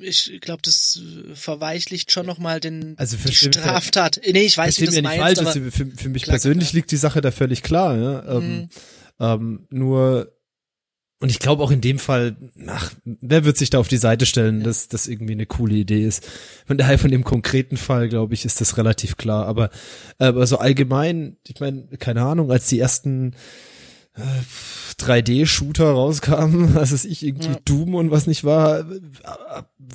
ich 0.00 0.38
glaube, 0.40 0.62
das 0.62 0.98
verweichlicht 1.34 2.10
schon 2.10 2.26
nochmal 2.26 2.58
den 2.58 2.94
Also 2.98 3.16
die 3.16 3.32
Straftat. 3.34 4.20
Nee, 4.26 4.42
ich 4.42 4.58
weiß, 4.58 4.80
wie 4.80 4.86
das 4.86 4.94
mir 4.94 5.02
nicht 5.02 5.18
meinst, 5.18 5.22
falsch, 5.42 5.56
aber 5.56 5.66
ist, 5.66 5.76
für, 5.76 5.86
für 5.86 6.08
mich 6.08 6.22
Klar, 6.24 6.34
persönlich 6.34 6.70
klar. 6.70 6.78
liegt 6.78 6.90
die 6.90 6.96
Sache 6.96 7.20
da 7.20 7.30
völlig 7.30 7.62
klar. 7.62 7.96
Ja? 7.96 8.36
Ähm, 8.38 8.56
Mhm. 8.56 8.68
ähm, 9.20 9.66
nur 9.70 10.32
und 11.20 11.30
ich 11.30 11.38
glaube 11.38 11.62
auch 11.62 11.70
in 11.70 11.80
dem 11.80 11.98
Fall, 11.98 12.36
ach, 12.66 12.92
wer 13.04 13.44
wird 13.44 13.56
sich 13.56 13.70
da 13.70 13.78
auf 13.78 13.88
die 13.88 13.96
Seite 13.96 14.26
stellen, 14.26 14.58
Ja. 14.58 14.64
dass 14.66 14.88
das 14.88 15.06
irgendwie 15.06 15.32
eine 15.32 15.46
coole 15.46 15.74
Idee 15.76 16.04
ist. 16.04 16.26
Von 16.66 16.76
daher 16.76 16.98
von 16.98 17.10
dem 17.10 17.24
konkreten 17.24 17.76
Fall, 17.76 18.08
glaube 18.08 18.34
ich, 18.34 18.44
ist 18.44 18.60
das 18.60 18.76
relativ 18.76 19.16
klar. 19.16 19.46
Aber, 19.46 19.70
aber 20.18 20.46
so 20.46 20.58
allgemein, 20.58 21.36
ich 21.46 21.60
meine, 21.60 21.86
keine 21.98 22.22
Ahnung, 22.22 22.50
als 22.50 22.66
die 22.68 22.78
ersten 22.78 23.32
äh, 24.16 24.20
3D-Shooter 25.02 25.90
rauskamen, 25.92 26.74
was 26.74 26.92
weiß 26.92 27.04
ich, 27.06 27.24
irgendwie 27.24 27.48
Ja. 27.48 27.58
Doom 27.64 27.94
und 27.94 28.10
was 28.10 28.26
nicht 28.26 28.44
war, 28.44 28.84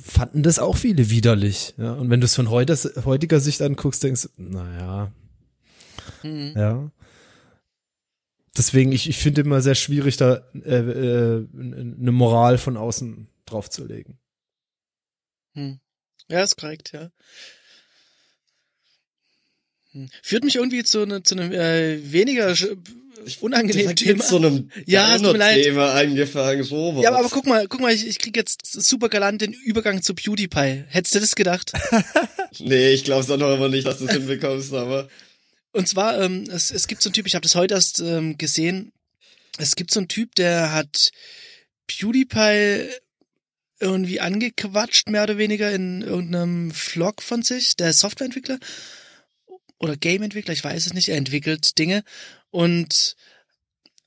fanden 0.02 0.42
das 0.42 0.58
auch 0.58 0.76
viele 0.76 1.10
widerlich. 1.10 1.74
Ja? 1.78 1.92
Und 1.92 2.10
wenn 2.10 2.20
du 2.20 2.24
es 2.24 2.34
von 2.34 2.50
heutiger 2.50 3.40
Sicht 3.40 3.62
anguckst, 3.62 4.02
denkst 4.02 4.28
du, 4.36 4.42
naja, 4.42 5.12
Mhm. 6.22 6.52
ja. 6.56 6.90
Deswegen, 8.56 8.92
ich, 8.92 9.08
ich 9.08 9.18
finde 9.18 9.42
immer 9.42 9.60
sehr 9.60 9.74
schwierig, 9.74 10.16
da 10.16 10.42
äh, 10.54 10.76
äh, 10.76 11.46
eine 11.54 12.12
Moral 12.12 12.58
von 12.58 12.76
außen 12.76 13.28
draufzulegen. 13.46 14.18
Hm. 15.54 15.80
Ja, 16.28 16.42
ist 16.42 16.56
korrekt, 16.56 16.92
ja. 16.92 17.10
Führt 20.22 20.44
mich 20.44 20.56
irgendwie 20.56 20.84
zu, 20.84 21.04
ne, 21.04 21.22
zu 21.22 21.34
einem 21.34 21.52
äh, 21.52 22.12
weniger 22.12 22.54
unangenehmen 23.40 23.96
Thema. 23.96 24.22
so 24.22 24.36
einem 24.36 24.70
Ja, 24.86 25.16
es 25.16 25.22
tut 25.22 25.32
mir 25.32 25.38
leid. 25.38 25.62
Thema 25.62 25.92
angefangen, 25.94 26.62
Robert. 26.62 27.02
Ja, 27.02 27.10
aber, 27.10 27.20
aber 27.20 27.28
guck 27.28 27.46
mal, 27.46 27.66
guck 27.66 27.80
mal, 27.80 27.92
ich, 27.92 28.06
ich 28.06 28.18
krieg 28.18 28.36
jetzt 28.36 28.64
super 28.64 29.08
galant 29.08 29.42
den 29.42 29.52
Übergang 29.52 30.02
zu 30.02 30.14
PewDiePie. 30.14 30.84
Hättest 30.88 31.14
du 31.14 31.20
das 31.20 31.34
gedacht? 31.34 31.72
Nee, 32.58 32.90
ich 32.90 33.04
glaub's 33.04 33.30
auch 33.30 33.36
noch 33.36 33.54
immer 33.54 33.68
nicht, 33.68 33.86
dass 33.86 33.98
du 33.98 34.06
es 34.06 34.10
hinbekommst, 34.10 34.74
aber. 34.74 35.08
Und 35.72 35.88
zwar, 35.88 36.20
ähm, 36.20 36.44
es, 36.50 36.70
es 36.70 36.88
gibt 36.88 37.02
so 37.02 37.08
einen 37.08 37.14
Typ, 37.14 37.26
ich 37.26 37.34
habe 37.34 37.42
das 37.42 37.54
heute 37.54 37.74
erst 37.74 38.00
ähm, 38.00 38.36
gesehen, 38.38 38.92
es 39.58 39.76
gibt 39.76 39.92
so 39.92 40.00
einen 40.00 40.08
Typ, 40.08 40.34
der 40.34 40.72
hat 40.72 41.10
PewDiePie 41.86 42.88
irgendwie 43.78 44.20
angequatscht, 44.20 45.08
mehr 45.08 45.22
oder 45.22 45.38
weniger, 45.38 45.72
in 45.72 46.02
irgendeinem 46.02 46.70
Vlog 46.70 47.22
von 47.22 47.42
sich, 47.42 47.76
der 47.76 47.92
Softwareentwickler 47.92 48.58
oder 49.78 49.96
Gameentwickler, 49.96 50.52
ich 50.52 50.62
weiß 50.62 50.86
es 50.86 50.92
nicht, 50.92 51.08
er 51.08 51.16
entwickelt 51.16 51.78
Dinge 51.78 52.04
und 52.50 53.16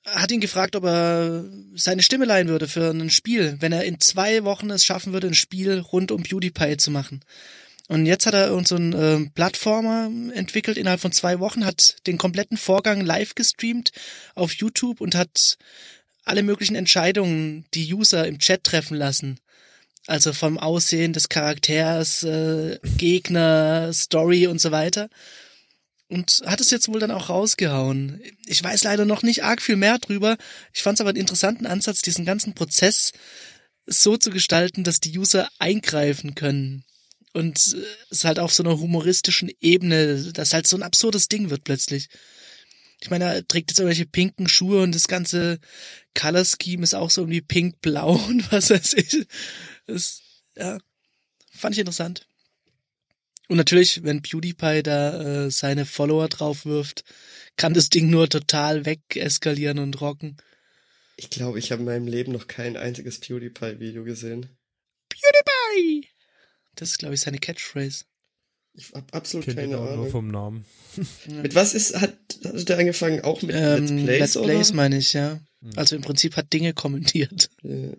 hat 0.06 0.32
ihn 0.32 0.42
gefragt, 0.42 0.76
ob 0.76 0.84
er 0.84 1.46
seine 1.76 2.04
Stimme 2.04 2.26
leihen 2.26 2.50
würde 2.50 2.68
für 2.68 2.92
ein 2.92 3.10
Spiel, 3.10 3.58
wenn 3.60 3.72
er 3.72 3.86
in 3.86 4.00
zwei 4.00 4.44
Wochen 4.44 4.70
es 4.70 4.86
schaffen 4.86 5.14
würde, 5.14 5.28
ein 5.28 5.34
Spiel 5.34 5.80
rund 5.80 6.12
um 6.12 6.24
PewDiePie 6.24 6.78
zu 6.78 6.92
machen. 6.92 7.22
Und 7.90 8.06
jetzt 8.06 8.26
hat 8.26 8.34
er 8.34 8.48
irgend 8.48 8.68
so 8.68 8.76
einen 8.76 8.94
ähm, 8.94 9.32
Plattformer 9.34 10.10
entwickelt 10.34 10.78
innerhalb 10.78 11.02
von 11.02 11.12
zwei 11.12 11.40
Wochen, 11.40 11.66
hat 11.66 11.98
den 12.08 12.18
kompletten 12.18 12.58
Vorgang 12.58 13.02
live 13.02 13.36
gestreamt 13.36 13.92
auf 14.36 14.54
YouTube 14.54 15.02
und 15.02 15.16
hat 15.16 15.58
alle 16.24 16.44
möglichen 16.44 16.76
Entscheidungen 16.76 17.66
die 17.74 17.94
User 17.94 18.26
im 18.26 18.40
Chat 18.40 18.64
treffen 18.64 18.96
lassen. 18.96 19.40
Also 20.08 20.34
vom 20.34 20.58
Aussehen 20.58 21.14
des 21.14 21.30
Charakters, 21.30 22.24
äh, 22.24 22.80
Gegner, 22.98 23.92
Story 23.94 24.48
und 24.48 24.60
so 24.60 24.72
weiter. 24.72 25.10
Und 26.10 26.44
hat 26.46 26.62
es 26.62 26.72
jetzt 26.72 26.90
wohl 26.90 27.00
dann 27.00 27.12
auch 27.12 27.30
rausgehauen. 27.30 28.22
Ich 28.46 28.64
weiß 28.64 28.84
leider 28.84 29.06
noch 29.06 29.24
nicht 29.24 29.44
arg 29.44 29.62
viel 29.62 29.78
mehr 29.78 29.98
drüber. 30.00 30.38
Ich 30.74 30.84
fand 30.84 30.98
es 30.98 31.02
aber 31.02 31.10
einen 31.10 31.20
interessanten 31.20 31.66
Ansatz, 31.66 32.02
diesen 32.02 32.26
ganzen 32.26 32.54
Prozess 32.54 33.12
so 33.86 34.16
zu 34.18 34.30
gestalten, 34.30 34.84
dass 34.84 35.00
die 35.00 35.18
User 35.18 35.50
eingreifen 35.60 36.36
können. 36.36 36.86
Und 37.34 37.76
es 38.10 38.26
halt 38.26 38.40
auf 38.40 38.54
so 38.54 38.64
einer 38.64 38.80
humoristischen 38.80 39.52
Ebene, 39.60 40.32
das 40.34 40.54
halt 40.54 40.68
so 40.68 40.78
ein 40.78 40.84
absurdes 40.84 41.28
Ding 41.28 41.50
wird 41.50 41.64
plötzlich. 41.64 42.10
Ich 43.02 43.10
meine, 43.10 43.26
er 43.26 43.48
trägt 43.48 43.72
jetzt 43.72 43.80
irgendwelche 43.80 44.06
pinken 44.06 44.48
Schuhe 44.48 44.82
und 44.82 44.96
das 44.96 45.08
ganze 45.08 45.60
Color 46.16 46.46
Scheme 46.46 46.84
ist 46.84 46.94
auch 46.94 47.10
so 47.10 47.22
irgendwie 47.22 47.42
pink-blau 47.42 48.14
und 48.28 48.52
was 48.52 48.70
weiß 48.70 48.94
ich. 48.94 49.26
Das, 49.88 50.22
ja, 50.56 50.78
fand 51.52 51.76
ich 51.76 51.80
interessant. 51.80 52.28
Und 53.50 53.58
natürlich, 53.58 54.04
wenn 54.04 54.22
PewDiePie 54.22 54.84
da 54.84 55.46
äh, 55.46 55.52
seine 55.52 55.86
Follower 55.86 56.30
drauf 56.30 56.66
wirft, 56.66 57.04
kann 57.58 57.74
das 57.74 57.90
Ding 57.90 58.10
nur 58.10 58.30
total 58.30 58.86
weg 58.86 59.02
eskalieren 59.16 59.80
und 59.80 60.00
rocken. 60.00 60.38
Ich 61.18 61.30
glaube, 61.30 61.60
ich 61.60 61.72
habe 61.72 61.82
in 61.82 61.86
meinem 61.86 62.08
Leben 62.08 62.32
noch 62.32 62.48
kein 62.48 62.78
einziges 62.78 63.20
PewDiePie-Video 63.20 64.04
gesehen. 64.04 64.50
PewDiePie! 65.10 66.13
Das 66.76 66.90
ist, 66.92 66.98
glaube 67.00 67.16
ich, 67.16 67.22
seine 67.22 67.38
Catchphrase. 67.40 68.06
Ich 68.76 68.92
habe 68.94 69.06
absolut 69.14 69.46
Kennt 69.46 69.58
keine 69.58 69.78
auch 69.78 69.82
nur 69.84 69.92
Ahnung. 69.92 70.10
vom 70.12 70.28
Namen. 70.30 70.66
Mit 71.28 71.54
was 71.54 71.74
ist, 71.76 71.96
hat, 72.00 72.18
hat 72.44 72.70
der 72.70 72.80
angefangen? 72.80 73.22
Auch 73.22 73.42
mit 73.44 73.56
Ähm, 73.56 73.82
Let's 73.82 73.92
Plays, 74.06 74.20
Let's 74.20 74.34
Plays 74.42 74.68
oder? 74.70 74.76
meine 74.78 74.98
ich, 74.98 75.14
ja. 75.14 75.40
Hm. 75.62 75.72
Also 75.76 75.96
im 75.96 76.02
Prinzip 76.02 76.36
hat 76.36 76.52
Dinge 76.54 76.74
kommentiert. 76.74 77.50
Ja. 77.62 77.90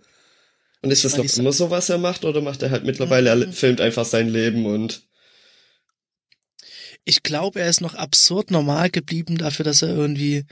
Und 0.83 0.90
ist 0.90 1.04
das 1.04 1.16
noch 1.16 1.25
immer 1.38 1.52
so, 1.52 1.71
was 1.71 1.88
er 1.88 1.99
macht, 1.99 2.25
oder 2.25 2.40
macht 2.43 2.62
er 2.62 2.71
halt 2.71 2.85
mittlerweile, 2.85 3.31
er 3.31 3.37
Mhm. 3.37 3.52
filmt 3.52 3.81
einfach 3.81 4.04
sein 4.04 4.28
Leben 4.28 4.66
und 4.66 5.07
Ich 7.04 7.23
glaube, 7.23 7.61
er 7.61 7.69
ist 7.69 7.81
noch 7.81 7.95
absurd 7.95 8.50
normal 8.50 8.90
geblieben 8.90 9.37
dafür, 9.38 9.64
dass 9.64 9.83
er 9.83 9.88
irgendwie 9.90 10.45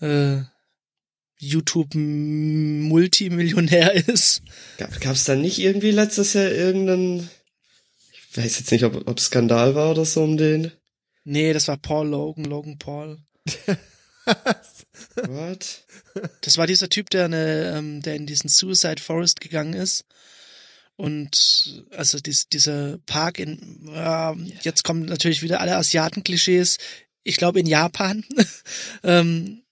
äh, 0.00 0.42
YouTube-Multimillionär 1.48 3.94
ist. 4.08 4.42
gab 4.78 5.14
es 5.14 5.24
da 5.24 5.36
nicht 5.36 5.58
irgendwie 5.58 5.90
letztes 5.90 6.32
Jahr 6.34 6.50
irgendeinen, 6.50 7.30
ich 8.12 8.36
weiß 8.36 8.58
jetzt 8.58 8.72
nicht, 8.72 8.84
ob, 8.84 9.08
ob 9.08 9.20
Skandal 9.20 9.74
war 9.74 9.90
oder 9.90 10.04
so 10.04 10.22
um 10.22 10.36
den? 10.36 10.70
Nee, 11.24 11.52
das 11.52 11.68
war 11.68 11.76
Paul 11.76 12.08
Logan, 12.08 12.44
Logan 12.44 12.78
Paul. 12.78 13.18
What? 15.26 15.84
Das 16.42 16.58
war 16.58 16.66
dieser 16.66 16.88
Typ, 16.88 17.10
der, 17.10 17.26
eine, 17.26 17.74
ähm, 17.76 18.02
der 18.02 18.16
in 18.16 18.26
diesen 18.26 18.48
Suicide 18.48 19.02
Forest 19.02 19.40
gegangen 19.40 19.74
ist. 19.74 20.04
Und 20.96 21.84
also 21.90 22.20
dies, 22.20 22.48
dieser 22.48 22.98
Park 22.98 23.38
in, 23.38 23.88
äh, 23.92 24.32
jetzt 24.62 24.84
kommen 24.84 25.06
natürlich 25.06 25.42
wieder 25.42 25.60
alle 25.60 25.76
Asiaten-Klischees. 25.76 26.78
Ich 27.24 27.36
glaube 27.36 27.60
in 27.60 27.66
Japan, 27.66 28.24
ähm, 29.02 29.63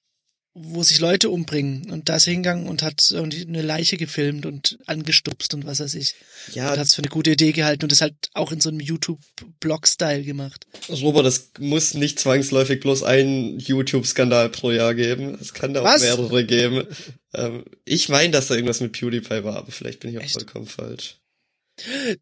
wo 0.54 0.82
sich 0.82 1.00
Leute 1.00 1.30
umbringen. 1.30 1.90
Und 1.90 2.08
da 2.10 2.16
ist 2.16 2.26
er 2.26 2.32
hingegangen 2.32 2.66
und 2.68 2.82
hat 2.82 3.10
irgendwie 3.10 3.46
eine 3.46 3.62
Leiche 3.62 3.96
gefilmt 3.96 4.44
und 4.44 4.78
angestupst 4.86 5.54
und 5.54 5.64
was 5.64 5.80
weiß 5.80 5.94
ich. 5.94 6.14
Ja, 6.52 6.70
Und 6.72 6.78
hat 6.78 6.86
es 6.86 6.94
für 6.94 7.00
eine 7.02 7.08
gute 7.08 7.30
Idee 7.30 7.52
gehalten 7.52 7.84
und 7.84 7.92
das 7.92 8.02
halt 8.02 8.14
auch 8.34 8.52
in 8.52 8.60
so 8.60 8.68
einem 8.68 8.80
YouTube-Blog-Style 8.80 10.24
gemacht. 10.24 10.66
Robert, 10.90 11.26
es 11.26 11.50
muss 11.58 11.94
nicht 11.94 12.18
zwangsläufig 12.20 12.80
bloß 12.80 13.02
einen 13.02 13.58
YouTube-Skandal 13.58 14.50
pro 14.50 14.70
Jahr 14.70 14.94
geben. 14.94 15.38
Es 15.40 15.54
kann 15.54 15.72
da 15.72 15.80
auch 15.80 15.84
Was? 15.84 16.02
mehrere 16.02 16.44
geben. 16.44 16.86
ähm, 17.34 17.64
ich 17.84 18.08
meine, 18.10 18.30
dass 18.32 18.48
da 18.48 18.54
irgendwas 18.54 18.80
mit 18.80 18.92
PewDiePie 18.92 19.44
war, 19.44 19.56
aber 19.56 19.72
vielleicht 19.72 20.00
bin 20.00 20.10
ich 20.10 20.18
auch 20.18 20.22
Echt? 20.22 20.34
vollkommen 20.34 20.66
falsch. 20.66 21.16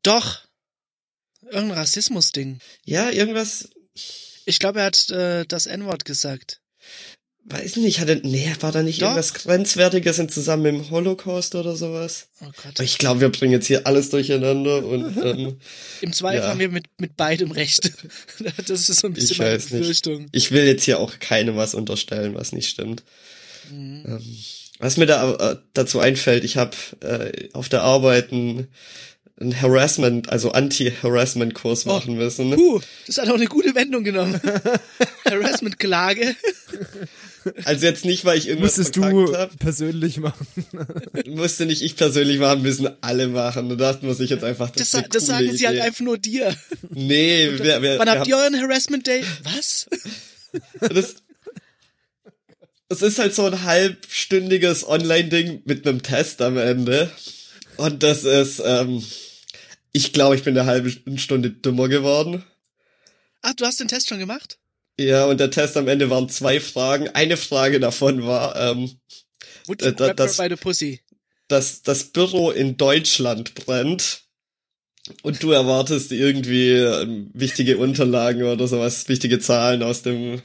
Doch. 0.02 0.40
Irgendein 1.50 1.78
Rassismus-Ding. 1.78 2.60
Ja, 2.84 3.10
irgendwas, 3.10 3.70
Ich 4.44 4.58
glaube, 4.60 4.80
er 4.80 4.86
hat 4.86 5.10
äh, 5.10 5.44
das 5.46 5.66
N-Wort 5.66 6.04
gesagt. 6.04 6.59
Weiß 7.46 7.76
nicht, 7.76 7.98
hatte, 8.00 8.20
nee, 8.22 8.52
war 8.60 8.70
da 8.72 8.82
nicht 8.82 9.00
Doch. 9.02 9.08
irgendwas 9.08 9.34
Grenzwertiges 9.34 10.18
in 10.18 10.28
zusammen 10.28 10.62
mit 10.62 10.72
dem 10.74 10.90
Holocaust 10.90 11.54
oder 11.54 11.74
sowas? 11.74 12.28
Oh 12.42 12.46
Gott. 12.62 12.78
Ich 12.80 12.98
glaube, 12.98 13.20
wir 13.20 13.28
bringen 13.30 13.52
jetzt 13.52 13.66
hier 13.66 13.86
alles 13.86 14.10
durcheinander 14.10 14.84
und 14.84 15.16
ähm, 15.24 15.56
Im 16.00 16.12
Zweifel 16.12 16.40
Ja. 16.40 16.48
haben 16.50 16.60
wir 16.60 16.68
mit, 16.68 16.84
mit 16.98 17.16
beidem 17.16 17.50
recht. 17.50 17.92
Das 18.66 18.88
ist 18.88 19.00
so 19.00 19.06
ein 19.08 19.14
bisschen 19.14 19.32
Ich 19.32 19.38
meine 19.38 19.54
weiß 19.54 19.70
nicht. 19.70 19.80
Befürchtung. 19.80 20.26
ich 20.32 20.50
will 20.52 20.64
jetzt 20.64 20.84
hier 20.84 20.98
auch 21.00 21.18
keinem 21.18 21.56
was 21.56 21.74
unterstellen, 21.74 22.34
was 22.34 22.52
nicht 22.52 22.68
stimmt. 22.68 23.02
Mhm. 23.70 24.04
Ähm, 24.06 24.36
was 24.78 24.96
mir 24.96 25.06
da 25.06 25.34
äh, 25.52 25.56
dazu 25.74 26.00
einfällt, 26.00 26.42
ich 26.44 26.56
habe 26.56 26.76
äh, 27.02 27.48
auf 27.52 27.68
der 27.68 27.82
Arbeit 27.82 28.32
einen, 28.32 28.68
einen 29.38 29.60
Harassment, 29.60 30.30
also 30.30 30.52
Anti-Harassment-Kurs 30.52 31.84
Oh. 31.86 31.90
machen 31.90 32.14
müssen. 32.16 32.50
Puh, 32.52 32.80
das 33.06 33.18
hat 33.18 33.28
auch 33.28 33.34
eine 33.34 33.46
gute 33.46 33.74
Wendung 33.74 34.04
genommen. 34.04 34.40
Harassment-Klage. 35.26 36.34
Also 37.64 37.86
jetzt 37.86 38.04
nicht, 38.04 38.24
weil 38.24 38.38
ich 38.38 38.48
irgendwas 38.48 38.76
Musstest 38.76 38.94
verkackt 38.94 39.28
du 39.28 39.36
hab. 39.36 39.58
persönlich 39.58 40.18
machen. 40.18 40.46
Musste 41.26 41.66
nicht 41.66 41.82
ich 41.82 41.96
persönlich 41.96 42.38
machen, 42.38 42.62
müssen 42.62 42.88
alle 43.00 43.28
machen. 43.28 43.68
Da 43.68 43.76
dachten 43.76 44.06
wir 44.06 44.14
sich 44.14 44.30
jetzt 44.30 44.44
einfach, 44.44 44.70
das, 44.70 44.90
Das, 44.90 45.04
das 45.08 45.26
sagen 45.26 45.56
sie 45.56 45.66
halt 45.66 45.80
einfach 45.80 46.00
nur 46.00 46.18
dir. 46.18 46.54
Nee, 46.90 47.50
wir, 47.58 47.82
wir, 47.82 47.98
Wann 47.98 48.06
wir 48.06 48.12
habt 48.12 48.26
ihr 48.26 48.36
euren 48.36 48.60
Harassment-Day? 48.60 49.24
Was? 49.44 49.86
haben, 50.80 50.94
das, 50.94 51.16
es 52.88 53.02
ist 53.02 53.18
halt 53.18 53.34
so 53.34 53.46
ein 53.46 53.62
halbstündiges 53.62 54.86
Online-Ding 54.86 55.62
mit 55.64 55.86
einem 55.86 56.02
Test 56.02 56.42
am 56.42 56.58
Ende. 56.58 57.10
Und 57.76 58.02
das 58.02 58.24
ist, 58.24 58.60
ähm, 58.64 59.02
ich 59.92 60.12
glaube, 60.12 60.36
ich 60.36 60.42
bin 60.42 60.58
eine 60.58 60.66
halbe 60.66 60.90
Stunde 61.16 61.50
dümmer 61.50 61.88
geworden. 61.88 62.44
Ach, 63.42 63.54
du 63.54 63.64
hast 63.64 63.80
den 63.80 63.88
Test 63.88 64.08
schon 64.08 64.18
gemacht? 64.18 64.58
Ja, 64.98 65.24
und 65.26 65.40
der 65.40 65.50
Test 65.50 65.76
am 65.76 65.88
Ende 65.88 66.10
waren 66.10 66.28
zwei 66.28 66.60
Fragen. 66.60 67.08
Eine 67.08 67.36
Frage 67.36 67.80
davon 67.80 68.26
war, 68.26 68.56
ähm, 68.56 68.90
Would 69.66 69.82
Äh, 69.82 69.86
you 69.86 69.90
da- 69.92 70.06
grab 70.06 70.18
her 70.20 70.26
das- 70.26 70.36
by 70.36 70.46
the 70.48 70.56
pussy? 70.56 71.00
dass 71.48 71.82
das 71.82 72.04
Büro 72.04 72.50
in 72.50 72.76
Deutschland 72.76 73.54
brennt 73.54 74.22
und 75.22 75.42
du 75.42 75.50
erwartest 75.50 76.12
irgendwie 76.12 76.70
ähm, 76.74 77.30
wichtige 77.34 77.76
Unterlagen 77.78 78.42
oder 78.44 78.68
sowas, 78.68 79.08
wichtige 79.08 79.38
Zahlen 79.40 79.82
aus 79.82 80.02
dem 80.02 80.40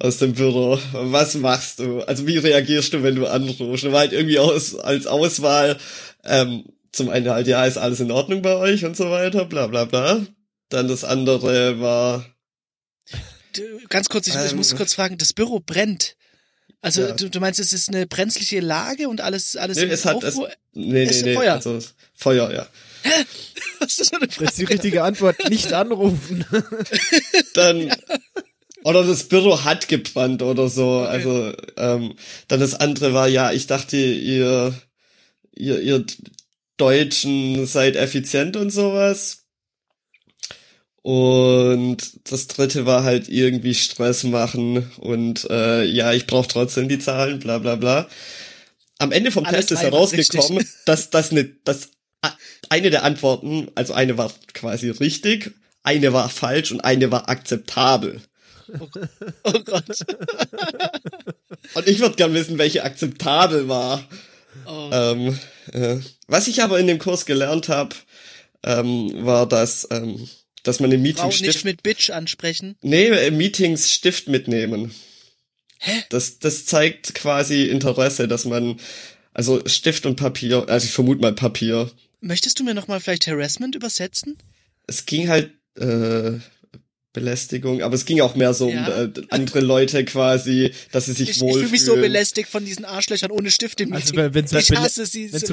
aus 0.00 0.18
dem 0.18 0.32
Büro. 0.34 0.78
Was 0.92 1.34
machst 1.36 1.78
du? 1.78 2.00
Also 2.00 2.26
wie 2.26 2.36
reagierst 2.38 2.92
du, 2.92 3.02
wenn 3.04 3.14
du 3.14 3.26
anrufst? 3.26 3.84
Und 3.84 3.92
war 3.92 4.00
halt 4.00 4.12
irgendwie 4.12 4.38
aus, 4.40 4.74
als 4.74 5.06
Auswahl 5.06 5.78
ähm, 6.24 6.64
zum 6.92 7.08
einen 7.10 7.28
halt, 7.30 7.46
ja, 7.46 7.64
ist 7.64 7.78
alles 7.78 8.00
in 8.00 8.10
Ordnung 8.10 8.42
bei 8.42 8.56
euch 8.56 8.84
und 8.84 8.96
so 8.96 9.08
weiter, 9.10 9.44
bla 9.46 9.68
bla 9.68 9.84
bla. 9.84 10.26
Dann 10.68 10.88
das 10.88 11.04
andere 11.04 11.78
war, 11.80 12.20
Du, 12.20 12.33
ganz 13.88 14.08
kurz, 14.08 14.26
ich, 14.26 14.34
ich 14.34 14.50
Ähm, 14.52 14.56
muss 14.56 14.74
kurz 14.76 14.94
fragen, 14.94 15.18
das 15.18 15.32
Büro 15.32 15.60
brennt. 15.60 16.16
Also 16.80 17.02
Ja. 17.02 17.12
du, 17.12 17.30
du 17.30 17.40
meinst, 17.40 17.58
es 17.60 17.72
ist 17.72 17.88
eine 17.88 18.06
brenzliche 18.06 18.60
Lage 18.60 19.08
und 19.08 19.20
alles, 19.22 19.56
alles 19.56 19.78
Nee, 19.78 19.84
es 19.84 20.04
hat- 20.04 20.22
es- 20.22 20.38
nee, 20.74 21.04
Ist 21.04 21.22
nee, 21.22 21.30
nee, 21.30 21.34
Feuer. 21.34 21.54
also 21.54 21.78
Feuer, 22.14 22.52
ja. 22.52 22.66
Was 23.80 23.90
ist 23.92 24.00
das 24.00 24.08
für 24.10 24.16
eine 24.16 24.26
Das 24.28 24.36
ist 24.36 24.58
die 24.58 24.64
Frage? 24.66 24.74
richtige 24.74 25.02
Antwort. 25.02 25.48
Nicht 25.50 25.72
anrufen. 25.72 26.44
dann 27.54 27.94
oder 28.82 29.02
das 29.04 29.24
Büro 29.28 29.64
hat 29.64 29.88
gebrannt 29.88 30.42
oder 30.42 30.68
so. 30.68 31.00
Okay. 31.00 31.08
Also 31.08 31.52
ähm, 31.78 32.16
dann 32.48 32.60
das 32.60 32.74
andere 32.74 33.14
war 33.14 33.28
ja, 33.28 33.50
ich 33.52 33.66
dachte 33.66 33.96
ihr 33.96 34.74
ihr 35.54 35.80
ihr 35.80 36.04
Deutschen 36.76 37.66
seid 37.66 37.96
effizient 37.96 38.56
und 38.56 38.70
sowas. 38.70 39.43
Und 41.04 41.98
das 42.24 42.46
dritte 42.46 42.86
war 42.86 43.04
halt 43.04 43.28
irgendwie 43.28 43.74
Stress 43.74 44.24
machen 44.24 44.90
und 44.96 45.46
äh, 45.50 45.84
ja, 45.84 46.14
ich 46.14 46.26
brauche 46.26 46.48
trotzdem 46.48 46.88
die 46.88 46.98
Zahlen, 46.98 47.40
bla 47.40 47.58
bla 47.58 47.76
bla. 47.76 48.08
Am 48.96 49.12
Ende 49.12 49.30
vom 49.30 49.44
Alles 49.44 49.66
Test 49.66 49.72
ist 49.72 49.82
herausgekommen, 49.82 50.58
richtig. 50.60 50.74
dass 50.86 51.10
das 51.10 51.30
ne, 51.30 51.50
dass 51.64 51.90
eine 52.70 52.88
der 52.88 53.02
Antworten, 53.02 53.68
also 53.74 53.92
eine 53.92 54.16
war 54.16 54.32
quasi 54.54 54.88
richtig, 54.88 55.52
eine 55.82 56.14
war 56.14 56.30
falsch 56.30 56.72
und 56.72 56.80
eine 56.80 57.10
war 57.10 57.28
akzeptabel. 57.28 58.22
Oh 59.42 59.60
Gott. 59.62 59.84
Und 61.74 61.86
ich 61.86 62.00
würde 62.00 62.16
gern 62.16 62.32
wissen, 62.32 62.56
welche 62.56 62.82
akzeptabel 62.82 63.68
war. 63.68 64.02
Oh. 64.66 64.88
Ähm, 64.90 65.38
äh, 65.72 65.98
was 66.28 66.48
ich 66.48 66.62
aber 66.62 66.78
in 66.78 66.86
dem 66.86 66.98
Kurs 66.98 67.26
gelernt 67.26 67.68
habe, 67.68 67.94
ähm, 68.62 69.24
war, 69.24 69.46
dass, 69.46 69.86
ähm, 69.90 70.28
dass 70.64 70.80
man 70.80 70.90
im 70.90 71.02
Meeting 71.02 71.18
Frau 71.22 71.28
nicht 71.28 71.38
Stift, 71.38 71.64
mit 71.64 71.82
Bitch 71.84 72.10
ansprechen. 72.10 72.74
nee, 72.82 73.06
im 73.06 73.36
Meetings 73.36 73.92
Stift 73.92 74.28
mitnehmen. 74.28 74.92
Hä? 75.78 76.02
Das, 76.10 76.38
das 76.40 76.66
zeigt 76.66 77.14
quasi 77.14 77.66
Interesse, 77.66 78.26
dass 78.26 78.44
man, 78.44 78.80
also 79.32 79.62
Stift 79.66 80.06
und 80.06 80.16
Papier, 80.16 80.68
also 80.68 80.84
ich 80.86 80.92
vermute 80.92 81.20
mal 81.20 81.32
Papier. 81.34 81.90
Möchtest 82.20 82.58
du 82.58 82.64
mir 82.64 82.74
nochmal 82.74 83.00
vielleicht 83.00 83.26
Harassment 83.26 83.74
übersetzen? 83.76 84.38
Es 84.86 85.06
ging 85.06 85.28
halt, 85.28 85.52
äh, 85.78 86.32
Belästigung, 87.12 87.80
aber 87.82 87.94
es 87.94 88.06
ging 88.06 88.20
auch 88.22 88.34
mehr 88.34 88.54
so 88.54 88.68
Ja. 88.68 89.04
um 89.04 89.12
äh, 89.14 89.22
andere 89.30 89.60
Leute 89.60 90.04
quasi, 90.04 90.72
dass 90.90 91.06
sie 91.06 91.12
sich 91.12 91.30
Ich, 91.30 91.36
ich 91.36 91.42
wohlfühlen. 91.42 91.60
fühle 91.68 91.70
mich 91.72 91.84
so 91.84 91.94
belästigt 91.94 92.48
von 92.48 92.64
diesen 92.64 92.84
Arschlöchern 92.84 93.30
ohne 93.30 93.52
Stift 93.52 93.80
im 93.80 93.92
Also 93.92 94.14
Meeting. 94.16 94.34
wenn 94.34 94.44
es 94.44 94.52
ich 94.52 94.70
um, 94.72 94.76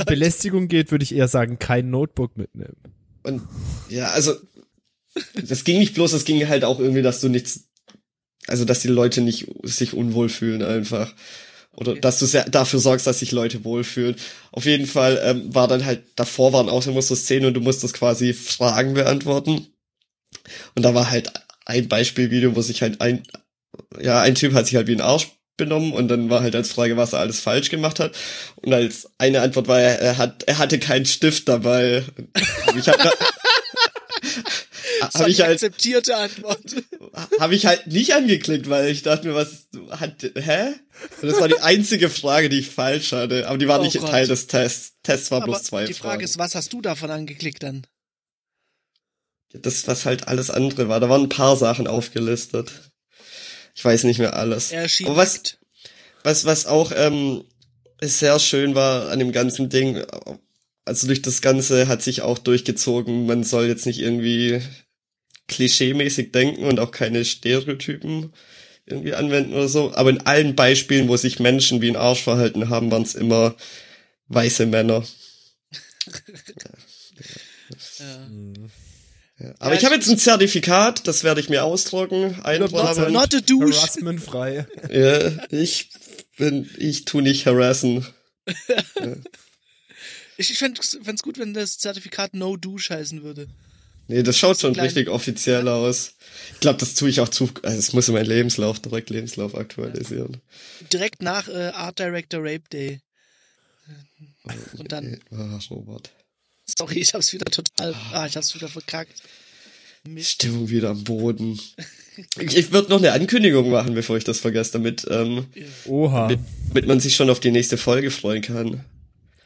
um. 0.02 0.06
Belästigung 0.06 0.68
geht, 0.68 0.90
würde 0.90 1.04
ich 1.04 1.14
eher 1.14 1.28
sagen, 1.28 1.60
kein 1.60 1.92
Notebook 1.92 2.36
mitnehmen. 2.36 2.76
Und 3.24 3.44
ja, 3.90 4.08
also 4.08 4.34
das 5.36 5.64
ging 5.64 5.80
nicht 5.80 5.94
bloß, 5.94 6.14
es 6.14 6.26
ging 6.26 6.48
halt 6.48 6.64
auch 6.64 6.80
irgendwie, 6.80 7.02
dass 7.02 7.22
du 7.22 7.30
nichts, 7.30 7.66
also 8.48 8.66
dass 8.66 8.80
die 8.80 8.88
Leute 8.88 9.22
nicht 9.22 9.48
sich 9.64 9.94
unwohl 9.94 10.30
fühlen 10.30 10.64
einfach. 10.64 11.14
Oder 11.74 11.92
Okay. 11.92 12.02
dass 12.02 12.20
du 12.20 12.26
sehr 12.26 12.50
dafür 12.50 12.80
sorgst, 12.80 13.08
dass 13.08 13.20
sich 13.20 13.32
Leute 13.32 13.64
wohlfühlen. 13.64 14.16
Auf 14.52 14.66
jeden 14.66 14.86
Fall 14.88 15.22
ähm, 15.24 15.54
war 15.56 15.70
dann 15.70 15.86
halt, 15.86 16.04
davor 16.18 16.52
waren 16.52 16.68
auch 16.68 16.86
immer 16.86 17.02
so 17.02 17.16
Szenen 17.16 17.46
und 17.46 17.54
du 17.54 17.62
musstest 17.62 17.94
quasi 17.94 18.34
Fragen 18.34 18.94
beantworten. 18.94 19.68
Und 20.76 20.84
da 20.84 20.94
war 20.94 21.10
halt 21.10 21.32
ein 21.66 21.88
Beispielvideo, 21.88 22.56
wo 22.58 22.62
sich 22.62 22.82
halt 22.82 23.00
ein, 23.00 23.24
ja, 24.02 24.22
ein 24.22 24.36
Typ 24.36 24.54
hat 24.54 24.66
sich 24.68 24.76
halt 24.76 24.88
wie 24.88 24.96
ein 24.96 25.02
Arsch 25.02 25.30
benommen 25.56 25.94
und 25.94 26.08
dann 26.10 26.30
war 26.30 26.42
halt 26.42 26.56
als 26.56 26.72
Frage, 26.74 26.98
was 26.98 27.14
er 27.14 27.20
alles 27.20 27.40
falsch 27.40 27.70
gemacht 27.70 28.00
hat. 28.02 28.18
Und 28.58 28.74
als 28.74 29.10
eine 29.18 29.42
Antwort 29.42 29.68
war, 29.70 29.80
er, 29.80 30.00
er 30.00 30.18
hat, 30.18 30.44
er 30.44 30.58
hatte 30.58 30.78
keinen 30.80 31.06
Stift 31.06 31.48
dabei. 31.48 32.04
Und 32.68 32.80
Ich 32.80 32.90
hab 32.90 33.02
da, 33.02 33.12
Das 34.22 34.82
war 34.82 34.91
habe 35.02 35.30
ich 35.30 35.42
halt 35.42 35.54
akzeptierte 35.54 36.16
Antwort. 36.16 36.60
habe 37.40 37.56
ich 37.56 37.66
halt 37.66 37.88
nicht 37.88 38.14
angeklickt, 38.14 38.70
weil 38.70 38.90
ich 38.90 39.02
dachte 39.04 39.28
mir, 39.28 39.36
was 39.36 39.68
hat 39.92 40.22
hä? 40.36 40.74
Und 41.22 41.28
das 41.32 41.40
war 41.40 41.48
die 41.48 41.60
einzige 41.60 42.10
Frage, 42.10 42.50
die 42.50 42.60
ich 42.60 42.70
falsch 42.70 43.12
hatte, 43.12 43.48
aber 43.48 43.58
die 43.58 43.68
war 43.68 43.80
Oh 43.80 43.84
nicht 43.84 44.00
Gott. 44.00 44.10
Teil 44.10 44.28
des 44.28 44.48
Tests. 44.48 44.94
Tests 45.04 45.32
war 45.32 45.38
Aber 45.42 45.54
bloß 45.54 45.64
zwei 45.64 45.86
die 45.86 45.94
Frage 45.94 46.10
Fragen. 46.12 46.24
ist, 46.24 46.38
was 46.38 46.56
hast 46.56 46.74
du 46.74 46.82
davon 46.82 47.10
angeklickt 47.12 47.64
dann? 47.64 47.86
das 49.54 49.86
was 49.88 50.06
halt 50.06 50.28
alles 50.28 50.50
andere 50.50 50.88
war, 50.88 51.00
da 51.00 51.10
waren 51.10 51.24
ein 51.24 51.30
paar 51.30 51.58
Sachen 51.58 51.88
aufgelistet. 51.88 52.72
Ich 53.76 53.84
weiß 53.84 54.04
nicht 54.06 54.20
mehr 54.20 54.36
alles. 54.36 54.72
Er 54.72 54.88
Aber 55.06 55.18
was 55.18 55.58
was 56.24 56.46
was 56.46 56.66
auch 56.66 56.92
ähm, 56.96 57.44
sehr 58.02 58.40
schön 58.40 58.76
war 58.76 59.10
an 59.10 59.20
dem 59.20 59.32
ganzen 59.32 59.70
Ding, 59.70 60.04
also 60.86 61.08
durch 61.08 61.22
das 61.22 61.42
Ganze 61.42 61.88
hat 61.88 62.02
sich 62.02 62.22
auch 62.22 62.38
durchgezogen, 62.38 63.26
man 63.26 63.44
soll 63.44 63.66
jetzt 63.68 63.86
nicht 63.86 64.00
irgendwie 64.00 64.62
klischeemäßig 65.52 66.32
denken 66.32 66.64
und 66.64 66.80
auch 66.80 66.92
keine 66.92 67.24
Stereotypen 67.24 68.34
irgendwie 68.88 69.14
anwenden 69.14 69.54
oder 69.54 69.68
so. 69.68 69.94
Aber 69.94 70.10
in 70.10 70.22
allen 70.22 70.56
Beispielen, 70.56 71.08
wo 71.08 71.16
sich 71.18 71.40
Menschen 71.40 71.82
wie 71.82 71.90
ein 71.90 71.96
Arsch 71.96 72.24
verhalten 72.24 72.70
haben, 72.70 72.90
waren 72.92 73.04
es 73.04 73.14
immer 73.16 73.56
weiße 74.28 74.66
Männer. 74.66 75.06
Ja. 78.00 78.28
Ja. 79.40 79.56
Aber 79.60 79.72
Ja, 79.74 79.78
ich 79.80 79.86
habe 79.86 79.96
jetzt 79.96 80.10
ein 80.10 80.18
Zertifikat, 80.18 81.08
das 81.08 81.24
werde 81.24 81.40
ich 81.40 81.48
mir 81.50 81.64
ausdrucken, 81.64 82.32
Not, 82.32 82.44
einrahmen. 82.46 83.14
not 83.14 83.34
a 83.34 83.40
douche. 83.40 83.74
Harassment-frei. 83.78 84.68
Ja, 84.92 85.48
ich 85.50 85.90
bin, 86.38 86.70
ich 86.78 87.06
tu 87.06 87.22
nicht 87.22 87.46
harassen. 87.46 88.06
Ich, 90.38 90.50
ich 90.50 90.58
fände 90.58 90.82
es 90.82 91.22
gut, 91.22 91.38
wenn 91.38 91.54
das 91.54 91.78
Zertifikat 91.78 92.34
No 92.34 92.58
Douche 92.58 92.96
heißen 92.96 93.22
würde. 93.22 93.48
Nee, 94.08 94.24
das 94.24 94.38
schaut 94.38 94.60
schon 94.60 94.76
richtig 94.78 95.08
offiziell 95.10 95.68
aus. 95.68 96.16
Ich 96.54 96.60
glaube, 96.60 96.80
das 96.80 96.96
tue 96.96 97.10
ich 97.10 97.22
auch 97.22 97.30
zu. 97.30 97.50
Also 97.64 97.78
es 97.78 97.94
muss 97.94 98.08
in 98.10 98.14
meinen 98.14 98.26
Lebenslauf, 98.26 98.80
direkt 98.80 99.10
Lebenslauf 99.10 99.56
aktualisieren. 99.56 100.38
Direkt 100.92 101.22
nach 101.22 101.48
äh, 101.48 101.70
Art 101.70 101.98
Director 102.00 102.42
Rape 102.42 102.64
Day. 102.72 103.00
Und 104.78 104.92
dann, 104.92 105.20
Ah, 105.32 105.60
Robert. 105.70 106.12
sorry, 106.66 107.00
ich 107.00 107.14
hab's 107.14 107.32
wieder 107.32 107.46
total, 107.46 107.94
ah, 108.12 108.26
ich 108.26 108.36
hab's 108.36 108.54
wieder 108.56 108.68
verkackt. 108.68 109.22
Mist. 110.04 110.32
Stimmung 110.32 110.70
wieder 110.70 110.90
am 110.90 111.04
Boden. 111.04 111.60
Ich, 112.40 112.72
würde 112.72 112.90
noch 112.90 112.98
eine 112.98 113.12
Ankündigung 113.14 113.70
machen, 113.70 113.94
bevor 113.94 114.18
ich 114.18 114.24
das 114.24 114.40
vergesse, 114.40 114.74
damit, 114.74 115.06
ähm, 115.10 115.46
Oha. 115.86 116.28
damit, 116.28 116.40
damit 116.70 116.88
man 116.88 117.00
sich 117.00 117.16
schon 117.16 117.30
auf 117.30 117.40
die 117.40 117.52
nächste 117.52 117.78
Folge 117.78 118.10
freuen 118.12 118.42
kann. 118.42 118.84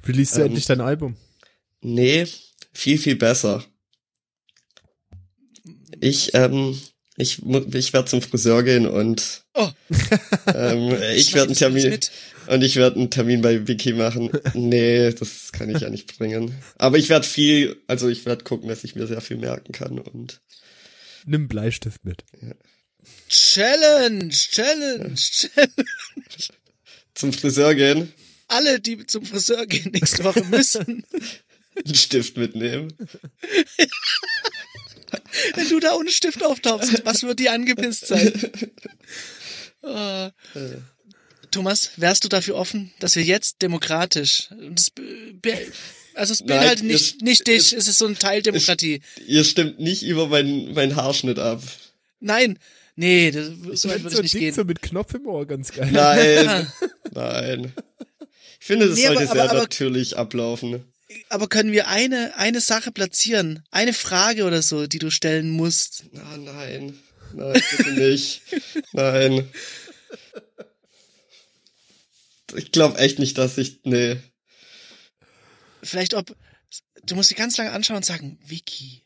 Release 0.07 0.33
du 0.35 0.41
Ähm, 0.41 0.47
endlich 0.47 0.65
dein 0.65 0.81
Album? 0.81 1.17
Nee, 1.81 2.25
viel, 2.73 2.97
viel 2.97 3.15
besser. 3.17 3.63
Ich, 6.01 6.33
ähm, 6.33 6.79
ich, 7.17 7.41
ich 7.73 7.93
werde 7.93 8.09
zum 8.09 8.21
Friseur 8.21 8.63
gehen 8.63 8.87
und 8.87 9.43
Oh, 9.53 9.69
ähm, 10.53 10.95
ich 11.15 11.33
werde 11.33 11.47
einen 11.49 11.55
Termin 11.55 11.89
mit. 11.89 12.11
und 12.47 12.61
ich 12.63 12.75
werde 12.75 12.97
einen 12.97 13.09
Termin 13.09 13.41
bei 13.41 13.67
Wiki 13.67 13.93
machen. 13.93 14.29
Nee, 14.53 15.11
das 15.13 15.51
kann 15.53 15.69
ich 15.73 15.81
ja 15.81 15.89
nicht 15.89 16.17
bringen. 16.17 16.53
Aber 16.77 16.97
ich 16.97 17.07
werde 17.09 17.25
viel, 17.25 17.81
also 17.87 18.09
ich 18.09 18.25
werde 18.25 18.43
gucken, 18.43 18.67
dass 18.69 18.83
ich 18.83 18.95
mir 18.95 19.07
sehr 19.07 19.21
viel 19.21 19.37
merken 19.37 19.71
kann 19.71 19.97
und 19.99 20.41
Nimm 21.25 21.47
Bleistift 21.47 22.03
mit. 22.05 22.23
Challenge, 23.29 24.29
Challenge, 24.29 25.15
Challenge. 25.15 25.69
zum 27.15 27.33
Friseur 27.33 27.73
gehen, 27.75 28.13
Alle, 28.47 28.79
die 28.79 29.05
zum 29.07 29.25
Friseur 29.25 29.65
gehen 29.65 29.91
nächste 29.91 30.23
Woche 30.23 30.43
müssen, 30.45 31.05
einen 31.85 31.95
Stift 31.95 32.37
mitnehmen. 32.37 32.93
Wenn 35.55 35.69
du 35.69 35.79
da 35.79 35.93
ohne 35.95 36.09
Stift 36.11 36.43
auftauchst, 36.43 37.05
was 37.05 37.23
wird 37.23 37.39
dir 37.39 37.51
angepisst 37.53 38.07
sein? 38.07 38.33
Äh, 39.83 40.31
Thomas, 41.51 41.91
wärst 41.97 42.23
du 42.23 42.27
dafür 42.27 42.55
offen, 42.55 42.91
dass 42.99 43.15
wir 43.15 43.23
jetzt 43.23 43.61
demokratisch, 43.61 44.49
das, 44.71 44.91
also 46.13 46.33
es 46.33 46.39
Nein, 46.41 46.47
beinhaltet 46.47 46.85
nicht, 46.85 47.15
es- 47.17 47.21
nicht 47.21 47.47
dich, 47.47 47.57
es- 47.57 47.73
es 47.73 47.87
ist 47.89 47.97
so 47.99 48.07
ein 48.07 48.17
Teil 48.17 48.41
Demokratie. 48.41 49.01
Ihr 49.27 49.43
stimmt 49.43 49.79
nicht 49.79 50.03
über 50.03 50.27
meinen 50.27 50.73
mein 50.73 50.95
Haarschnitt 50.95 51.39
ab. 51.39 51.61
Nein, 52.19 52.57
nee, 52.95 53.31
das, 53.31 53.47
so 53.81 53.89
weit 53.89 54.03
würde 54.03 54.15
so 54.15 54.21
ich 54.21 54.23
nicht 54.23 54.33
Ding 54.33 54.41
gehen. 54.41 54.53
so 54.55 54.63
mit 54.63 54.81
Knopf 54.81 55.13
im 55.13 55.27
Ohr 55.27 55.45
ganz 55.45 55.71
geil. 55.71 55.89
Nein, 55.91 56.71
nein. 57.13 57.73
Ich 58.59 58.65
finde, 58.65 58.89
das 58.89 58.97
Nee, 58.97 59.05
aber- 59.07 59.15
sollte 59.15 59.29
aber- 59.31 59.39
sehr 59.41 59.49
aber- 59.51 59.59
natürlich 59.61 60.17
ablaufen. 60.17 60.83
Aber 61.29 61.47
können 61.47 61.71
wir 61.71 61.87
eine, 61.87 62.35
eine 62.35 62.61
Sache 62.61 62.91
platzieren? 62.91 63.63
Eine 63.69 63.93
Frage 63.93 64.45
oder 64.45 64.61
so, 64.61 64.87
die 64.87 64.99
du 64.99 65.11
stellen 65.11 65.51
musst? 65.51 66.05
Ah, 66.15 66.37
nein. 66.37 66.97
Nein, 67.33 67.61
bitte 67.71 67.91
nicht. 67.91 68.41
Nein. 68.93 69.49
Ich 72.55 72.71
glaube 72.71 72.97
echt 72.97 73.19
nicht, 73.19 73.37
dass 73.37 73.57
ich. 73.57 73.81
Nee. 73.83 74.17
Vielleicht 75.83 76.13
ob, 76.13 76.35
du 77.03 77.15
musst 77.15 77.29
sie 77.29 77.35
ganz 77.35 77.57
lange 77.57 77.71
anschauen 77.71 77.97
und 77.97 78.05
sagen, 78.05 78.39
Vicky, 78.45 79.03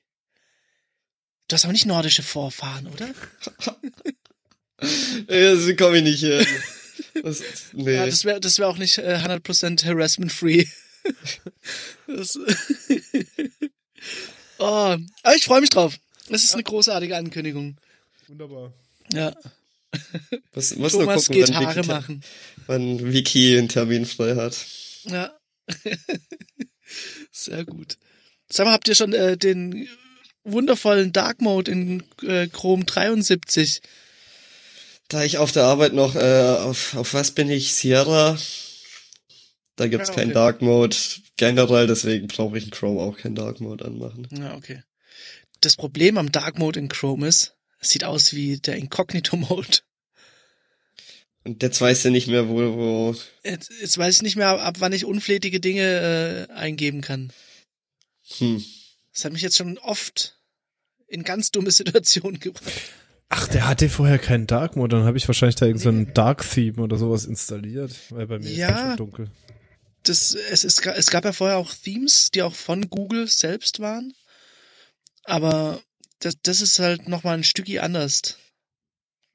du 1.48 1.56
hast 1.56 1.66
aber 1.66 1.74
nicht 1.74 1.86
nordische 1.86 2.24
Vorfahren, 2.24 2.88
oder? 2.88 3.14
Sie 5.58 5.76
komme 5.76 5.98
ich 5.98 6.04
nicht 6.04 6.20
hin. 6.22 6.46
Das, 7.24 7.42
nee. 7.74 7.96
Ja, 7.96 8.06
das 8.06 8.24
wäre 8.24 8.40
das 8.40 8.60
wär 8.60 8.68
auch 8.68 8.78
nicht 8.78 8.98
äh, 8.98 9.20
100% 9.22 9.84
harassment-free. 9.84 10.68
Das- 12.08 12.40
oh, 14.58 14.64
aber 15.24 15.36
ich 15.36 15.46
freue 15.46 15.62
mich 15.62 15.70
drauf. 15.70 15.98
Das 16.30 16.44
ist 16.44 16.54
eine 16.54 16.64
großartige 16.64 17.16
Ankündigung. 17.16 17.78
Wunderbar. 18.28 18.74
Ja, 19.14 19.36
muss 20.54 20.72
nur 20.76 20.90
Thomas 20.90 21.26
gucken, 21.26 21.36
geht 21.36 21.50
wann 21.50 21.66
Haare 21.66 21.76
Vicky, 21.78 21.88
machen. 21.88 22.24
wann 22.68 23.12
Vicky 23.14 23.58
einen 23.58 23.70
Termin 23.70 24.06
frei 24.06 24.36
hat. 24.36 24.56
Ja. 25.06 25.36
Sehr 27.32 27.66
gut. 27.66 27.98
Sag 28.52 28.66
mal, 28.66 28.74
habt 28.74 28.88
ihr 28.88 28.96
schon 28.96 29.14
äh, 29.14 29.38
den 29.38 29.88
wundervollen 30.44 31.12
Dark 31.14 31.42
Mode 31.42 31.72
in 31.72 32.04
äh, 32.24 32.48
Chrome 32.48 32.86
73? 32.86 33.82
Da 35.08 35.24
ich 35.24 35.38
auf 35.40 35.52
der 35.52 35.64
Arbeit 35.64 35.94
noch, 35.94 36.16
äh, 36.16 36.58
auf, 36.60 36.96
auf 36.96 37.14
was 37.14 37.32
bin 37.32 37.50
ich? 37.50 37.74
Sierra. 37.74 38.38
Da 39.80 39.88
gibt's 39.88 40.10
Ja, 40.10 40.16
keinen 40.16 40.26
okay. 40.32 40.34
Dark 40.34 40.62
Mode 40.62 40.96
generell, 41.38 41.88
deswegen 41.88 42.28
brauche 42.28 42.58
ich 42.58 42.66
in 42.66 42.72
Chrome 42.72 43.00
auch 43.00 43.18
keinen 43.18 43.36
Dark 43.36 43.62
Mode 43.62 43.86
anmachen. 43.86 44.28
Ja, 44.32 44.56
okay. 44.56 44.84
das 45.62 45.76
Problem 45.78 46.18
am 46.18 46.32
Dark 46.32 46.60
Mode 46.60 46.80
in 46.80 46.90
Chrome 46.90 47.26
ist, 47.28 47.56
es 47.80 47.90
sieht 47.92 48.04
aus 48.04 48.34
wie 48.34 48.58
der 48.58 48.76
Incognito 48.76 49.38
Mode. 49.38 49.80
Und 51.46 51.64
jetzt 51.64 51.80
weißt 51.80 52.06
du 52.06 52.12
nicht 52.12 52.28
mehr, 52.28 52.50
wo, 52.50 52.56
wo. 52.56 53.16
Jetzt, 53.44 53.72
jetzt 53.82 53.98
weiß 53.98 54.18
ich 54.18 54.22
nicht 54.22 54.36
mehr, 54.36 54.50
ab, 54.50 54.60
ab 54.60 54.76
wann 54.80 54.92
ich 54.92 55.06
unflätige 55.06 55.62
Dinge 55.62 56.48
äh, 56.50 56.54
eingeben 56.54 57.00
kann. 57.00 57.32
Hm. 58.38 58.64
Das 59.14 59.24
hat 59.24 59.32
mich 59.32 59.42
jetzt 59.42 59.58
schon 59.58 59.78
oft 59.78 60.38
in 61.08 61.24
ganz 61.24 61.52
dumme 61.52 61.72
Situationen 61.72 62.42
gebracht. 62.42 62.74
Ach, 63.30 63.48
der 63.48 63.68
hatte 63.68 63.88
vorher 63.90 64.18
keinen 64.20 64.48
Dark 64.48 64.76
Mode, 64.76 64.98
dann 64.98 65.06
habe 65.06 65.18
ich 65.18 65.28
wahrscheinlich 65.28 65.56
da 65.56 65.68
irgendein 65.68 66.08
so 66.08 66.12
Dark 66.12 66.50
Theme 66.50 66.82
oder 66.82 66.98
sowas 66.98 67.26
installiert, 67.26 67.94
weil 68.10 68.28
bei 68.28 68.40
mir 68.40 68.50
Ja. 68.50 68.68
ist 68.68 68.74
das 68.74 68.82
schon 68.82 68.98
dunkel. 68.98 69.32
Das, 70.04 70.34
es, 70.34 70.64
ist, 70.64 70.86
es 70.86 71.10
gab 71.10 71.26
ja 71.26 71.34
vorher 71.34 71.58
auch 71.58 71.74
Themes, 71.74 72.32
die 72.32 72.42
auch 72.42 72.56
von 72.56 72.90
Google 72.90 73.28
selbst 73.28 73.80
waren. 73.80 74.14
Aber 75.24 75.82
das, 76.20 76.36
das 76.42 76.62
ist 76.62 76.80
halt 76.80 77.08
nochmal 77.08 77.38
ein 77.38 77.44
Stücki 77.44 77.80
anders. 77.80 78.38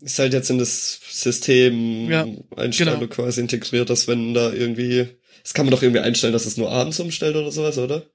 Ist 0.01 0.19
halt 0.19 0.33
jetzt 0.33 0.51
in 0.51 0.59
das 0.59 1.01
System 1.11 2.11
Ja, 2.11 2.27
Einstellung 2.57 3.01
genau. 3.01 3.15
quasi 3.15 3.41
integriert, 3.41 3.91
dass 3.91 4.09
wenn 4.09 4.35
da 4.35 4.53
irgendwie. 4.53 5.09
Das 5.43 5.53
kann 5.55 5.67
man 5.67 5.73
doch 5.73 5.83
irgendwie 5.83 6.01
einstellen, 6.01 6.33
dass 6.33 6.47
es 6.47 6.57
nur 6.57 6.71
abends 6.71 6.99
umstellt 7.01 7.37
oder 7.37 7.53
sowas, 7.53 7.77
oder? 7.79 8.07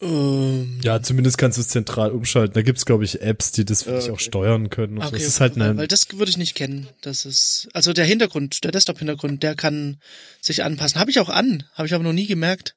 Ähm, 0.00 0.78
Ja, 0.82 1.02
zumindest 1.02 1.38
kannst 1.38 1.56
du 1.56 1.62
es 1.62 1.68
zentral 1.68 2.10
umschalten. 2.10 2.54
Da 2.54 2.62
gibt's 2.62 2.84
glaube 2.84 3.04
ich, 3.04 3.22
Apps, 3.22 3.52
die 3.52 3.64
das 3.64 3.86
wirklich 3.86 4.06
Ja, 4.06 4.12
auch 4.12 4.16
okay. 4.16 4.24
steuern 4.24 4.68
können. 4.70 4.98
Okay, 4.98 5.12
das 5.12 5.22
ist 5.22 5.40
halt 5.40 5.56
weil, 5.56 5.70
eine, 5.70 5.78
weil 5.78 5.88
das 5.88 6.06
würde 6.12 6.30
ich 6.30 6.36
nicht 6.36 6.54
kennen. 6.54 6.88
Das 7.00 7.24
ist 7.24 7.68
also 7.72 7.92
der 7.92 8.04
Hintergrund, 8.04 8.62
der 8.64 8.72
Desktop-Hintergrund, 8.72 9.42
der 9.42 9.54
kann 9.54 9.98
sich 10.40 10.62
anpassen. 10.62 11.00
Habe 11.00 11.10
ich 11.10 11.18
auch 11.20 11.30
an, 11.30 11.64
habe 11.72 11.86
ich 11.88 11.94
aber 11.94 12.04
noch 12.04 12.12
nie 12.12 12.26
gemerkt. 12.26 12.76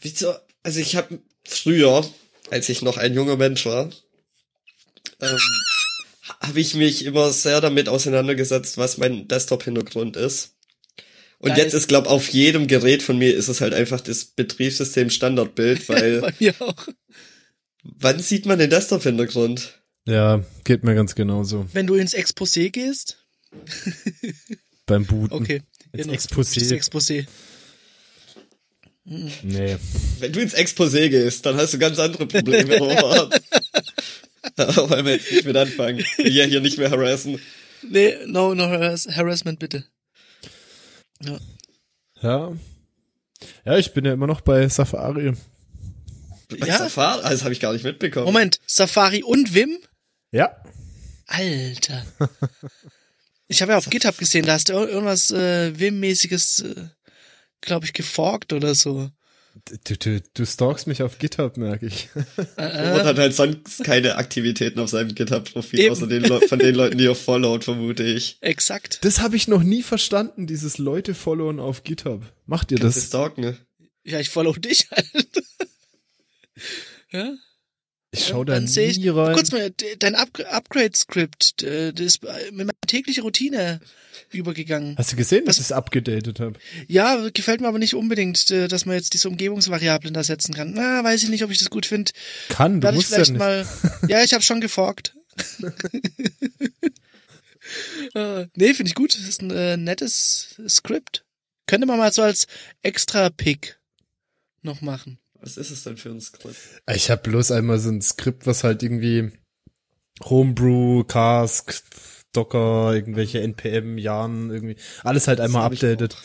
Wieso? 0.00 0.34
Also 0.62 0.80
ich 0.80 0.96
habe 0.96 1.18
früher, 1.44 2.06
als 2.50 2.68
ich 2.68 2.82
noch 2.82 2.98
ein 2.98 3.14
junger 3.14 3.36
Mensch 3.36 3.66
war, 3.66 3.90
ähm, 5.20 5.38
habe 6.40 6.60
ich 6.60 6.74
mich 6.74 7.04
immer 7.04 7.32
sehr 7.32 7.60
damit 7.60 7.88
auseinandergesetzt, 7.88 8.78
was 8.78 8.96
mein 8.96 9.28
Desktop-Hintergrund 9.28 10.16
ist. 10.16 10.53
Und 11.44 11.50
Geil. 11.50 11.58
jetzt 11.58 11.74
ist, 11.74 11.88
glaube 11.88 12.08
auf 12.08 12.28
jedem 12.30 12.66
Gerät 12.68 13.02
von 13.02 13.18
mir 13.18 13.34
ist 13.34 13.48
es 13.48 13.60
halt 13.60 13.74
einfach 13.74 14.00
das 14.00 14.24
Betriebssystem 14.24 15.10
Standardbild, 15.10 15.86
weil 15.90 16.20
Bei 16.22 16.32
mir 16.40 16.54
auch. 16.60 16.88
wann 17.82 18.18
sieht 18.20 18.46
man 18.46 18.58
den 18.58 18.70
Desktop-Hintergrund? 18.70 19.80
ja, 20.06 20.42
geht 20.64 20.84
mir 20.84 20.94
ganz 20.94 21.14
genauso. 21.14 21.66
Wenn 21.74 21.86
du 21.86 21.94
ins 21.96 22.14
Exposé 22.14 22.70
gehst, 22.70 23.18
Beim 24.86 25.04
Booten. 25.06 25.34
okay. 25.34 25.62
Ins 25.92 26.06
Genau, 26.06 26.12
Exposé. 26.14 26.60
Das 26.60 26.72
Exposé. 26.72 27.26
Nee. 29.04 29.76
Wenn 30.18 30.32
du 30.32 30.40
ins 30.40 30.54
Exposé 30.54 31.08
gehst, 31.10 31.44
dann 31.46 31.56
hast 31.56 31.74
du 31.74 31.78
ganz 31.78 31.98
andere 31.98 32.26
Probleme, 32.26 32.78
Robert. 32.78 33.40
Da 34.56 34.74
wollen 34.76 35.04
wir 35.04 35.12
jetzt 35.16 35.30
nicht 35.30 35.44
mit 35.44 35.56
anfangen. 35.56 36.02
Wir 36.16 36.46
hier 36.46 36.60
nicht 36.60 36.78
mehr 36.78 36.90
harassen. 36.90 37.38
Nee, 37.88 38.14
no, 38.26 38.54
no 38.54 38.64
harass 38.64 39.06
harassment 39.08 39.58
bitte. 39.58 39.84
Ja. 41.24 41.38
Ja. 42.22 42.52
Ja, 43.64 43.76
ich 43.78 43.92
bin 43.92 44.04
ja 44.04 44.12
immer 44.12 44.26
noch 44.26 44.40
bei 44.40 44.68
Safari. 44.68 45.32
Bei 46.48 46.66
Ja? 46.66 46.78
Safari? 46.78 47.22
Ah, 47.24 47.30
Das 47.30 47.42
habe 47.42 47.52
ich 47.52 47.60
gar 47.60 47.72
nicht 47.72 47.84
mitbekommen. 47.84 48.26
Moment, 48.26 48.60
Safari 48.66 49.22
und 49.22 49.54
Vim? 49.54 49.78
Ja. 50.30 50.56
Alter. 51.26 52.04
Ich 53.48 53.60
habe 53.62 53.72
ja 53.72 53.78
auf 53.78 53.88
GitHub 53.90 54.16
gesehen, 54.18 54.46
da 54.46 54.54
hast 54.54 54.68
du 54.68 54.72
ir- 54.74 54.88
irgendwas 54.88 55.30
äh, 55.30 55.78
Vim-mäßiges, 55.78 56.60
äh, 56.60 56.88
glaube 57.60 57.84
ich, 57.86 57.92
geforkt 57.92 58.52
oder 58.52 58.74
so. 58.74 59.10
Du, 59.84 59.96
du, 59.96 60.20
du 60.34 60.44
stalkst 60.44 60.88
mich 60.88 61.02
auf 61.02 61.18
GitHub, 61.18 61.56
merke 61.56 61.86
ich. 61.86 62.08
Robert 62.58 63.04
hat 63.04 63.18
halt 63.18 63.34
sonst 63.34 63.84
keine 63.84 64.16
Aktivitäten 64.16 64.80
auf 64.80 64.90
seinem 64.90 65.14
GitHub-Profil, 65.14 65.90
außer 65.90 66.08
den 66.08 66.24
von 66.24 66.58
den 66.58 66.74
Leuten, 66.74 66.98
die 66.98 67.06
er 67.06 67.14
followt, 67.14 67.64
vermute 67.64 68.02
ich. 68.02 68.36
Exakt. 68.40 68.98
Das 69.04 69.20
habe 69.20 69.36
ich 69.36 69.46
noch 69.46 69.62
nie 69.62 69.82
verstanden, 69.82 70.46
dieses 70.48 70.78
Leute 70.78 71.14
followen 71.14 71.60
auf 71.60 71.84
GitHub. 71.84 72.22
Macht 72.46 72.72
ihr 72.72 72.78
Das 72.78 72.96
das? 72.96 73.10
Dog, 73.10 73.38
ne? 73.38 73.56
Ja, 74.02 74.18
ich 74.18 74.28
follow 74.28 74.52
dich 74.54 74.88
halt. 74.90 75.06
ja? 77.12 77.34
Ich 78.14 78.26
schau 78.28 78.44
da 78.44 78.54
Dann 78.54 78.64
nie 78.64 79.08
rein. 79.08 79.34
Kurz 79.34 79.50
mal, 79.52 79.70
dein 79.98 80.14
Up 80.14 80.38
Upgrade-Skript, 80.38 81.62
das 81.62 82.00
ist 82.00 82.22
mit 82.22 82.54
meiner 82.66 82.72
tägliche 82.86 83.22
Routine 83.22 83.80
übergegangen. 84.30 84.96
Hast 84.96 85.12
du 85.12 85.16
gesehen, 85.16 85.42
Was- 85.46 85.56
dass 85.56 85.66
ich 85.66 85.70
es 85.70 85.72
abgedatet 85.72 86.38
habe? 86.40 86.58
Ja, 86.86 87.28
gefällt 87.30 87.60
mir 87.60 87.68
aber 87.68 87.78
nicht 87.78 87.94
unbedingt, 87.94 88.50
dass 88.50 88.86
man 88.86 88.96
jetzt 88.96 89.14
diese 89.14 89.28
Umgebungsvariablen 89.28 90.14
da 90.14 90.22
setzen 90.24 90.54
kann. 90.54 90.72
Na, 90.74 91.02
weiß 91.02 91.22
ich 91.24 91.28
nicht, 91.28 91.42
ob 91.44 91.50
ich 91.50 91.58
das 91.58 91.70
gut 91.70 91.86
finde. 91.86 92.12
Kann, 92.48 92.80
du 92.80 92.84
Werde 92.84 92.96
ich 92.98 92.98
musst 92.98 93.10
ja 93.10 93.16
vielleicht 93.24 93.32
nicht. 93.32 93.38
mal. 93.40 93.66
Ja, 94.08 94.22
ich 94.22 94.32
habe 94.32 94.42
schon 94.44 94.60
geforkt. 94.60 95.14
äh, 98.14 98.46
nee, 98.54 98.74
finde 98.74 98.88
ich 98.88 98.94
gut. 98.94 99.14
Das 99.14 99.24
ist 99.26 99.42
ein 99.42 99.50
äh, 99.50 99.76
nettes 99.76 100.60
Skript. 100.68 101.24
Könnte 101.66 101.86
man 101.86 101.98
mal 101.98 102.12
so 102.12 102.22
als 102.22 102.46
extra 102.82 103.30
Pick 103.30 103.78
noch 104.62 104.80
machen. 104.82 105.18
Was 105.44 105.58
ist 105.58 105.70
es 105.70 105.84
denn 105.84 105.98
für 105.98 106.08
ein 106.08 106.22
Skript? 106.22 106.56
Ich 106.90 107.10
habe 107.10 107.20
bloß 107.20 107.50
einmal 107.50 107.78
so 107.78 107.90
ein 107.90 108.00
Skript, 108.00 108.46
was 108.46 108.64
halt 108.64 108.82
irgendwie 108.82 109.30
Homebrew, 110.24 111.04
Cask, 111.04 111.82
Docker, 112.32 112.94
irgendwelche 112.94 113.42
NPM, 113.42 113.98
Yarn, 113.98 114.50
irgendwie, 114.50 114.76
alles 115.02 115.28
halt 115.28 115.40
einmal 115.40 115.66
updated. 115.66 116.16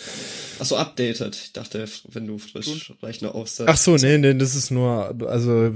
Achso, 0.60 0.78
updated. 0.78 1.36
Ich 1.36 1.52
dachte, 1.52 1.86
wenn 2.08 2.28
du 2.28 2.38
frisch 2.38 2.94
Rechner 3.04 3.36
aufsetzt. 3.36 3.70
Ach 3.70 3.76
so, 3.76 3.98
nee, 3.98 4.18
nee, 4.18 4.36
das 4.36 4.56
ist 4.56 4.72
nur, 4.72 5.14
also 5.28 5.76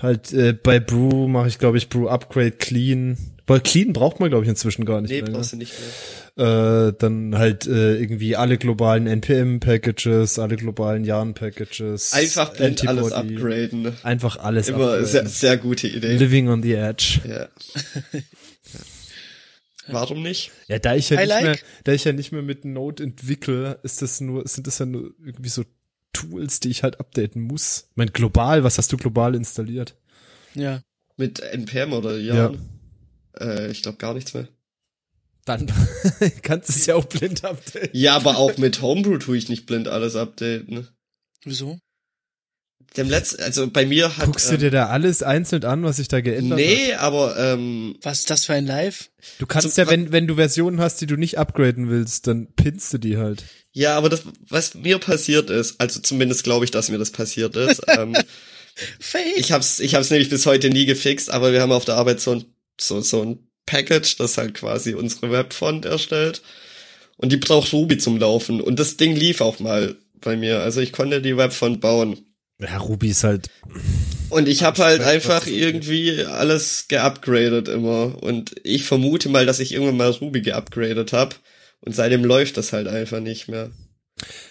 halt 0.00 0.32
äh, 0.32 0.52
bei 0.52 0.78
Brew 0.78 1.26
mache 1.26 1.48
ich, 1.48 1.58
glaube 1.58 1.76
ich, 1.76 1.88
Brew 1.88 2.06
Upgrade 2.06 2.52
Clean. 2.52 3.16
Weil 3.46 3.60
Clean 3.60 3.92
braucht 3.92 4.20
man, 4.20 4.30
glaube 4.30 4.44
ich, 4.44 4.48
inzwischen 4.48 4.86
gar 4.86 5.00
nicht 5.02 5.10
Nee, 5.10 5.20
mehr. 5.20 5.30
ne? 5.30 5.36
brauchst 5.36 5.52
du 5.52 5.56
nicht 5.58 5.72
mehr. 6.36 6.88
Äh, 6.88 6.92
dann 6.98 7.36
halt 7.36 7.66
äh, 7.66 7.96
irgendwie 7.96 8.36
alle 8.36 8.56
globalen 8.56 9.06
NPM-Packages, 9.06 10.38
alle 10.38 10.56
globalen 10.56 11.04
Yarn-Packages. 11.04 12.12
Einfach 12.14 12.54
blind 12.54 12.88
alles 12.88 13.12
upgraden. 13.12 13.92
Einfach 14.02 14.38
alles 14.38 14.68
Immer 14.70 14.78
upgraden. 14.84 15.06
sehr, 15.06 15.26
sehr 15.28 15.56
gute 15.58 15.88
Idee. 15.88 16.16
Living 16.16 16.48
on 16.48 16.62
the 16.62 16.72
edge. 16.72 17.20
Ja. 17.28 17.48
Warum 19.88 20.22
nicht? 20.22 20.50
Ja, 20.68 20.78
da 20.78 20.94
ich 20.94 21.10
ja 21.10 21.18
I 21.18 21.20
nicht 21.20 21.28
like. 21.28 21.42
mehr, 21.44 21.56
da 21.84 21.92
ich 21.92 22.04
ja 22.04 22.12
nicht 22.12 22.32
mehr 22.32 22.40
mit 22.42 22.64
Node 22.64 23.02
entwickle, 23.02 23.78
ist 23.82 24.00
das 24.00 24.20
nur, 24.20 24.48
sind 24.48 24.66
das 24.66 24.78
ja 24.78 24.86
nur 24.86 25.12
irgendwie 25.22 25.50
so 25.50 25.62
Tools, 26.14 26.60
die 26.60 26.70
ich 26.70 26.82
halt 26.82 27.00
updaten 27.00 27.42
muss. 27.42 27.88
Ich 27.90 27.96
mein, 27.96 28.08
global, 28.12 28.64
was 28.64 28.78
hast 28.78 28.90
du 28.92 28.96
global 28.96 29.34
installiert? 29.34 29.94
Ja. 30.54 30.80
Mit 31.18 31.40
NPM 31.40 31.92
oder 31.92 32.16
ja? 32.16 32.52
Äh, 33.40 33.70
ich 33.70 33.82
glaube 33.82 33.98
gar 33.98 34.14
nichts 34.14 34.34
mehr. 34.34 34.48
Dann 35.44 35.66
kannst 36.42 36.70
du 36.70 36.72
es 36.72 36.86
ja 36.86 36.94
auch 36.94 37.04
blind 37.04 37.44
updaten. 37.44 37.90
Ja, 37.92 38.16
aber 38.16 38.38
auch 38.38 38.56
mit 38.56 38.80
Homebrew 38.80 39.18
tue 39.18 39.36
ich 39.36 39.48
nicht 39.48 39.66
blind 39.66 39.88
alles 39.88 40.16
updaten. 40.16 40.88
Wieso? 41.44 41.78
Dem 42.96 43.08
letzten, 43.10 43.42
also 43.42 43.68
bei 43.68 43.86
mir 43.86 44.16
hat. 44.16 44.26
Guckst 44.26 44.48
du 44.50 44.54
ähm, 44.54 44.60
dir 44.60 44.70
da 44.70 44.86
alles 44.86 45.22
einzeln 45.22 45.64
an, 45.64 45.82
was 45.82 45.96
sich 45.96 46.06
da 46.08 46.20
geändert 46.20 46.58
hat? 46.60 46.64
Nee, 46.64 46.94
aber 46.94 47.36
ähm, 47.36 47.96
Was 48.02 48.20
ist 48.20 48.30
das 48.30 48.44
für 48.44 48.54
ein 48.54 48.66
Live? 48.66 49.10
Du 49.38 49.46
kannst 49.46 49.74
Zum- 49.74 49.84
ja, 49.84 49.90
wenn, 49.90 50.12
wenn 50.12 50.26
du 50.28 50.36
Versionen 50.36 50.80
hast, 50.80 51.00
die 51.00 51.06
du 51.06 51.16
nicht 51.16 51.36
upgraden 51.38 51.90
willst, 51.90 52.26
dann 52.28 52.52
pinnst 52.54 52.92
du 52.94 52.98
die 52.98 53.16
halt. 53.18 53.44
ja, 53.72 53.96
aber 53.98 54.08
das, 54.10 54.22
was 54.48 54.74
mir 54.74 54.98
passiert 54.98 55.50
ist, 55.50 55.80
also 55.80 56.00
zumindest 56.00 56.44
glaube 56.44 56.64
ich, 56.64 56.70
dass 56.70 56.88
mir 56.88 56.98
das 56.98 57.10
passiert 57.10 57.56
ist. 57.56 57.82
ähm, 57.88 58.14
Fake. 59.00 59.34
ich 59.36 59.50
hab's, 59.52 59.80
ich 59.80 59.94
hab's 59.96 60.10
nämlich 60.10 60.30
bis 60.30 60.46
heute 60.46 60.70
nie 60.70 60.86
gefixt, 60.86 61.30
aber 61.30 61.52
wir 61.52 61.62
haben 61.62 61.72
auf 61.72 61.84
der 61.84 61.96
Arbeit 61.96 62.20
so 62.20 62.32
ein, 62.32 62.44
so, 62.80 63.00
so 63.00 63.22
ein 63.22 63.48
Package, 63.66 64.16
das 64.16 64.38
halt 64.38 64.54
quasi 64.54 64.94
unsere 64.94 65.30
Webfont 65.30 65.84
erstellt. 65.84 66.42
Und 67.16 67.32
die 67.32 67.36
braucht 67.36 67.72
Ruby 67.72 67.98
zum 67.98 68.18
Laufen. 68.18 68.60
Und 68.60 68.78
das 68.78 68.96
Ding 68.96 69.14
lief 69.14 69.40
auch 69.40 69.60
mal 69.60 69.96
bei 70.20 70.36
mir. 70.36 70.60
Also 70.60 70.80
ich 70.80 70.92
konnte 70.92 71.22
die 71.22 71.36
Webfont 71.36 71.80
bauen. 71.80 72.18
Ja, 72.58 72.76
Ruby 72.78 73.08
ist 73.08 73.24
halt, 73.24 73.50
Und 74.30 74.48
ich 74.48 74.62
habe 74.62 74.82
halt 74.82 75.00
einfach 75.02 75.46
irgendwie 75.46 76.24
alles 76.24 76.86
geupgradet 76.88 77.68
immer. 77.68 78.22
Und 78.22 78.54
ich 78.64 78.84
vermute 78.84 79.28
mal, 79.28 79.46
dass 79.46 79.60
ich 79.60 79.72
irgendwann 79.72 79.96
mal 79.96 80.10
Ruby 80.10 80.42
geupgradet 80.42 81.12
habe. 81.12 81.36
Und 81.80 81.94
seitdem 81.94 82.24
läuft 82.24 82.56
das 82.56 82.72
halt 82.72 82.88
einfach 82.88 83.20
nicht 83.20 83.48
mehr. 83.48 83.70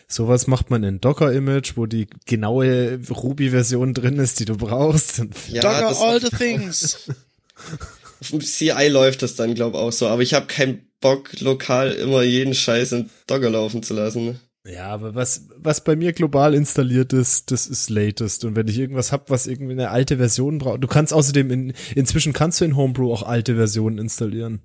sowas 0.07 0.47
macht 0.47 0.69
man 0.69 0.83
in 0.83 1.01
Docker-Image, 1.01 1.73
wo 1.75 1.85
die 1.85 2.07
genaue 2.25 2.99
Ruby-Version 3.09 3.93
drin 3.93 4.19
ist, 4.19 4.39
die 4.39 4.45
du 4.45 4.57
brauchst. 4.57 5.23
Ja, 5.49 5.81
das 5.81 5.99
all 5.99 6.21
the 6.21 6.29
things. 6.29 7.09
CI 8.23 8.87
läuft 8.89 9.21
das 9.21 9.35
dann, 9.35 9.53
glaub 9.55 9.73
auch 9.75 9.91
so. 9.91 10.07
Aber 10.07 10.21
ich 10.21 10.33
habe 10.33 10.47
keinen 10.47 10.87
Bock, 11.01 11.29
lokal 11.41 11.91
immer 11.93 12.23
jeden 12.23 12.53
Scheiß 12.53 12.93
in 12.93 13.09
Dogger 13.27 13.49
laufen 13.49 13.83
zu 13.83 13.93
lassen. 13.93 14.39
Ja, 14.65 14.85
aber 14.87 15.13
was, 15.13 15.47
was 15.57 15.83
bei 15.83 15.97
mir 15.97 16.13
global 16.13 16.53
installiert 16.53 17.11
ist, 17.11 17.51
das 17.51 17.67
ist 17.67 17.89
latest. 17.89 18.45
Und 18.45 18.55
wenn 18.55 18.69
ich 18.69 18.77
irgendwas 18.79 19.11
hab, 19.11 19.29
was 19.29 19.45
irgendwie 19.45 19.73
eine 19.73 19.89
alte 19.89 20.15
Version 20.17 20.57
braucht, 20.59 20.81
du 20.81 20.87
kannst 20.87 21.13
außerdem 21.13 21.51
in, 21.51 21.73
inzwischen 21.95 22.31
kannst 22.31 22.61
du 22.61 22.65
in 22.65 22.77
Homebrew 22.77 23.11
auch 23.11 23.23
alte 23.23 23.55
Versionen 23.55 23.97
installieren. 23.97 24.61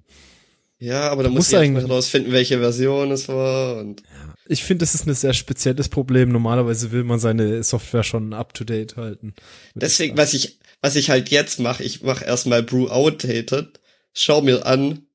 Ja, 0.79 1.11
aber 1.11 1.25
da 1.25 1.29
muss 1.31 1.38
Muss 1.38 1.49
ich 1.49 1.55
erst 1.55 1.61
mal 1.73 1.79
eigentlich- 1.81 1.88
herausfinden, 1.90 2.31
welche 2.31 2.59
Version 2.61 3.11
es 3.11 3.27
war 3.27 3.79
und 3.79 4.05
Ich 4.47 4.62
finde, 4.62 4.85
das 4.85 4.94
ist 4.94 5.09
ein 5.09 5.14
sehr 5.14 5.35
spezielles 5.35 5.88
Problem. 5.88 6.29
Normalerweise 6.31 6.92
will 6.92 7.03
man 7.03 7.18
seine 7.18 7.61
Software 7.64 8.05
schon 8.05 8.33
up 8.33 8.55
to 8.55 8.62
date 8.62 8.97
halten. 8.97 9.35
deswegen, 9.75 10.16
was 10.16 10.33
ich, 10.35 10.61
was 10.81 10.97
ich 10.97 11.11
halt 11.11 11.31
jetzt 11.31 11.61
mache, 11.61 11.83
ich 11.83 12.03
mache 12.03 12.25
erstmal 12.25 12.62
Brew 12.62 12.88
Outdated, 12.88 13.81
schau 14.12 14.41
mir 14.41 14.67
an, 14.67 15.09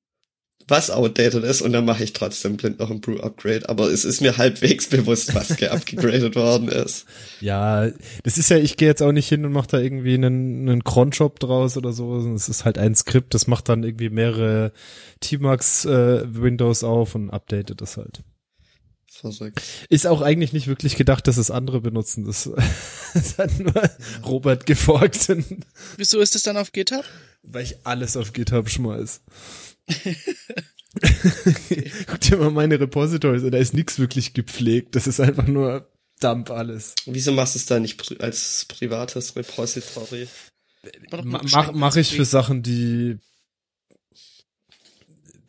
was 0.67 0.89
outdated 0.89 1.43
ist 1.43 1.61
und 1.61 1.73
dann 1.73 1.85
mache 1.85 2.03
ich 2.03 2.13
trotzdem 2.13 2.57
blind 2.57 2.79
noch 2.79 2.89
ein 2.89 3.01
Brew 3.01 3.19
Upgrade, 3.19 3.67
aber 3.69 3.89
es 3.89 4.05
ist 4.05 4.21
mir 4.21 4.37
halbwegs 4.37 4.87
bewusst, 4.89 5.35
was 5.35 5.57
geupgradet 5.57 6.35
worden 6.35 6.69
ist. 6.69 7.05
Ja, 7.41 7.89
das 8.23 8.37
ist 8.37 8.49
ja, 8.49 8.57
ich 8.57 8.77
gehe 8.77 8.87
jetzt 8.87 9.01
auch 9.01 9.11
nicht 9.11 9.27
hin 9.27 9.45
und 9.45 9.51
mache 9.51 9.67
da 9.67 9.79
irgendwie 9.79 10.13
einen, 10.13 10.69
einen 10.69 10.83
Cron-Shop 10.83 11.39
draus 11.39 11.77
oder 11.77 11.91
so. 11.91 12.17
Es 12.33 12.49
ist 12.49 12.65
halt 12.65 12.77
ein 12.77 12.95
Skript, 12.95 13.33
das 13.33 13.47
macht 13.47 13.69
dann 13.69 13.83
irgendwie 13.83 14.09
mehrere 14.09 14.71
Tmax 15.19 15.85
äh, 15.85 16.23
Windows 16.27 16.83
auf 16.83 17.15
und 17.15 17.29
updatet 17.29 17.81
das 17.81 17.97
halt. 17.97 18.23
Verrückt. 19.31 19.61
Ist 19.89 20.05
auch 20.05 20.21
eigentlich 20.21 20.53
nicht 20.53 20.67
wirklich 20.67 20.95
gedacht, 20.95 21.27
dass 21.27 21.37
es 21.37 21.49
andere 21.51 21.81
benutzen. 21.81 22.25
Das, 22.25 22.49
das 23.13 23.37
hat 23.37 23.57
nur 23.59 23.73
Robert 24.25 24.65
geforkt, 24.65 25.27
Wieso 25.97 26.19
ist 26.19 26.35
es 26.35 26.43
dann 26.43 26.57
auf 26.57 26.71
GitHub? 26.71 27.05
weil 27.43 27.63
ich 27.63 27.75
alles 27.83 28.17
auf 28.17 28.33
GitHub 28.33 28.69
schmeiß. 28.69 29.21
Guck 32.07 32.19
dir 32.21 32.37
mal 32.37 32.51
meine 32.51 32.79
Repositories 32.79 33.43
an, 33.43 33.51
da 33.51 33.57
ist 33.57 33.73
nichts 33.73 33.99
wirklich 33.99 34.33
gepflegt. 34.33 34.95
Das 34.95 35.07
ist 35.07 35.19
einfach 35.19 35.47
nur 35.47 35.89
Dump 36.19 36.51
alles. 36.51 36.95
Wieso 37.05 37.33
machst 37.33 37.55
du 37.55 37.59
es 37.59 37.65
da 37.65 37.79
nicht 37.79 37.97
pri 37.97 38.17
als 38.19 38.65
privates 38.69 39.35
Repository? 39.35 40.27
Mach, 41.11 41.71
mach 41.73 41.95
ich 41.95 42.15
für. 42.15 42.25
Sachen, 42.25 42.63
die 42.63 43.17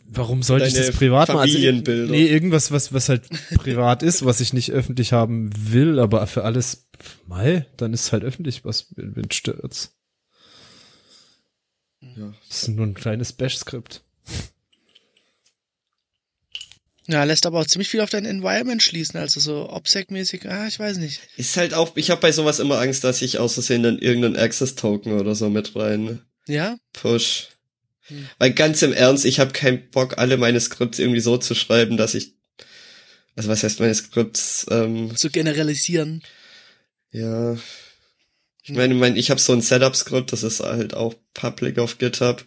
Warum 0.07 0.43
sollte 0.43 0.67
ich 0.67 0.75
das 0.75 0.93
privat 0.93 1.29
machen? 1.29 1.41
Also, 1.41 1.55
Familienbilder. 1.55 2.11
nee, 2.11 2.27
irgendwas, 2.27 2.71
was, 2.71 2.93
was 2.93 3.09
halt 3.09 3.23
privat 3.57 4.03
ist, 4.03 4.25
was 4.25 4.41
ich 4.41 4.53
nicht 4.53 4.71
öffentlich 4.71 5.13
haben 5.13 5.51
will, 5.73 5.99
aber 5.99 6.27
für 6.27 6.45
alles, 6.45 6.87
mei, 7.27 7.67
dann 7.77 7.93
ist 7.93 8.13
halt 8.13 8.23
öffentlich, 8.23 8.65
was, 8.65 8.87
wenn 8.97 9.31
stört's. 9.31 9.97
Ja. 12.01 12.33
Das 12.49 12.63
ist 12.63 12.69
nur 12.69 12.87
ein 12.87 12.95
kleines 12.95 13.33
Bash-Skript. 13.33 14.05
Ja, 17.07 17.25
lässt 17.25 17.45
aber 17.45 17.61
auch 17.61 17.67
ziemlich 17.67 17.91
viel 17.91 18.01
auf 18.01 18.09
dein 18.09 18.25
Environment 18.25 18.83
schließen, 18.83 19.19
also 19.21 19.39
so 19.39 19.71
OPSEC-mäßig, 19.71 20.49
ah, 20.49 20.67
ich 20.67 20.79
weiß 20.79 20.97
nicht. 20.97 21.21
Ist 21.37 21.57
halt 21.57 21.75
auch, 21.75 21.97
ich 21.97 22.11
habe 22.11 22.23
bei 22.23 22.33
sowas 22.33 22.61
immer 22.61 22.79
Angst, 22.79 23.05
dass 23.05 23.21
ich 23.21 23.39
aus 23.39 23.55
Versehen 23.55 23.83
dann 23.83 23.99
irgendeinen 23.99 24.37
Access-Token 24.37 25.13
oder 25.19 25.35
so 25.35 25.51
mit 25.51 25.77
rein 25.77 26.23
Ja? 26.47 26.79
push. 26.95 27.49
Hm. 28.07 28.29
Weil 28.39 28.53
ganz 28.53 28.83
im 28.83 28.93
Ernst, 28.93 29.25
ich 29.25 29.41
habe 29.41 29.53
keinen 29.53 29.91
Bock, 29.91 30.19
alle 30.19 30.37
meine 30.37 30.61
Skripts 30.61 30.99
irgendwie 30.99 31.21
so 31.21 31.39
zu 31.39 31.55
schreiben, 31.55 31.97
dass 31.97 32.15
ich, 32.15 32.35
also 33.37 33.49
was 33.49 33.63
heißt 33.63 33.81
meine 33.81 33.95
Skripts, 33.95 34.67
ähm, 34.71 35.17
Zu 35.17 35.31
generalisieren. 35.31 36.23
ja, 37.11 37.57
ich 38.67 38.71
meine, 38.71 38.95
mein, 38.95 39.17
ich 39.17 39.31
habe 39.31 39.41
so 39.41 39.53
ein 39.53 39.61
Setup-Skript, 39.61 40.33
das 40.33 40.43
ist 40.43 40.61
halt 40.61 40.95
auch 40.95 41.15
public 41.35 41.79
auf 41.79 41.99
GitHub. 41.99 42.45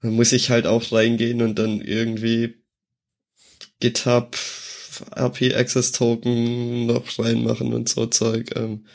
Da 0.00 0.08
muss 0.08 0.32
ich 0.32 0.48
halt 0.48 0.66
auch 0.66 0.90
reingehen 0.90 1.42
und 1.42 1.58
dann 1.58 1.82
irgendwie 1.82 2.54
GitHub 3.80 4.36
RP 5.16 5.54
Access 5.54 5.92
Token 5.92 6.86
noch 6.86 7.18
reinmachen 7.18 7.74
und 7.74 7.88
so 7.90 8.06
Zeug. 8.06 8.50
Ähm, 8.56 8.86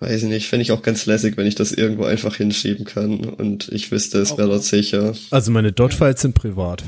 weiß 0.00 0.22
ich 0.24 0.28
nicht, 0.28 0.48
fände 0.48 0.62
ich 0.62 0.72
auch 0.72 0.82
ganz 0.82 1.06
lässig, 1.06 1.36
wenn 1.36 1.46
ich 1.46 1.54
das 1.54 1.72
irgendwo 1.72 2.04
einfach 2.04 2.34
hinschieben 2.36 2.84
kann 2.84 3.20
und 3.20 3.68
ich 3.68 3.90
wüsste, 3.90 4.18
es 4.18 4.36
wäre 4.36 4.48
dort 4.48 4.64
sicher. 4.64 5.14
Also 5.30 5.50
meine 5.50 5.72
Dot-Files 5.72 6.20
sind 6.20 6.34
privat. 6.34 6.84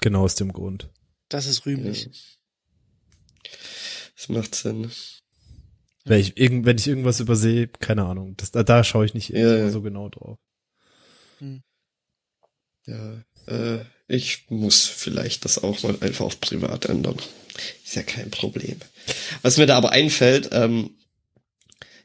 Genau 0.00 0.22
aus 0.22 0.34
dem 0.36 0.52
Grund. 0.52 0.88
Das 1.28 1.46
ist 1.46 1.66
rühmlich. 1.66 2.08
Das 4.16 4.28
macht 4.28 4.54
Sinn. 4.54 4.90
Wenn 6.04 6.20
ich, 6.20 6.36
irgend, 6.38 6.66
wenn 6.66 6.76
ich 6.78 6.86
irgendwas 6.86 7.20
übersehe, 7.20 7.66
keine 7.68 8.04
Ahnung. 8.04 8.34
Das, 8.36 8.50
da, 8.50 8.62
da 8.62 8.84
schaue 8.84 9.06
ich 9.06 9.14
nicht 9.14 9.30
Ja, 9.30 9.48
so- 9.48 9.54
ja. 9.56 9.70
so 9.70 9.82
genau 9.82 10.08
drauf. 10.10 10.38
Ja, 12.86 13.22
äh, 13.46 13.78
ich 14.08 14.44
muss 14.50 14.86
vielleicht 14.86 15.44
das 15.46 15.62
auch 15.62 15.82
mal 15.82 15.96
einfach 16.00 16.26
auf 16.26 16.40
privat 16.40 16.84
ändern. 16.86 17.16
Ist 17.84 17.94
ja 17.96 18.02
kein 18.02 18.30
Problem. 18.30 18.76
Was 19.42 19.56
mir 19.56 19.66
da 19.66 19.76
aber 19.76 19.92
einfällt, 19.92 20.50
ähm, 20.52 20.90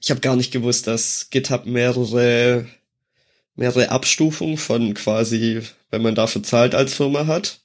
ich 0.02 0.12
habe 0.12 0.22
gar 0.22 0.36
nicht 0.36 0.52
gewusst, 0.52 0.88
dass 0.88 1.30
GitHub 1.30 1.66
mehrere 1.66 2.66
mehrere 3.56 3.90
Abstufungen 3.90 4.58
von 4.58 4.94
quasi, 4.94 5.62
wenn 5.92 6.02
man 6.02 6.16
dafür 6.16 6.42
zahlt 6.44 6.74
als 6.74 6.94
Firma 6.94 7.28
hat. 7.28 7.60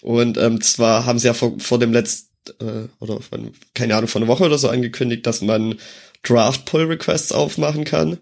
Und 0.00 0.38
ähm, 0.38 0.60
zwar 0.60 1.04
haben 1.06 1.18
sie 1.18 1.26
ja 1.26 1.34
vor, 1.34 1.58
vor 1.58 1.78
dem 1.78 1.92
letzten 1.92 2.30
äh, 2.60 2.88
oder 3.00 3.20
von, 3.20 3.52
keine 3.74 3.96
Ahnung, 3.96 4.08
von 4.08 4.22
einer 4.22 4.30
Woche 4.30 4.44
oder 4.44 4.58
so 4.58 4.68
angekündigt, 4.68 5.26
dass 5.26 5.42
man 5.42 5.78
Draft 6.22 6.64
Pull 6.66 6.84
Requests 6.84 7.32
aufmachen 7.32 7.84
kann. 7.84 8.18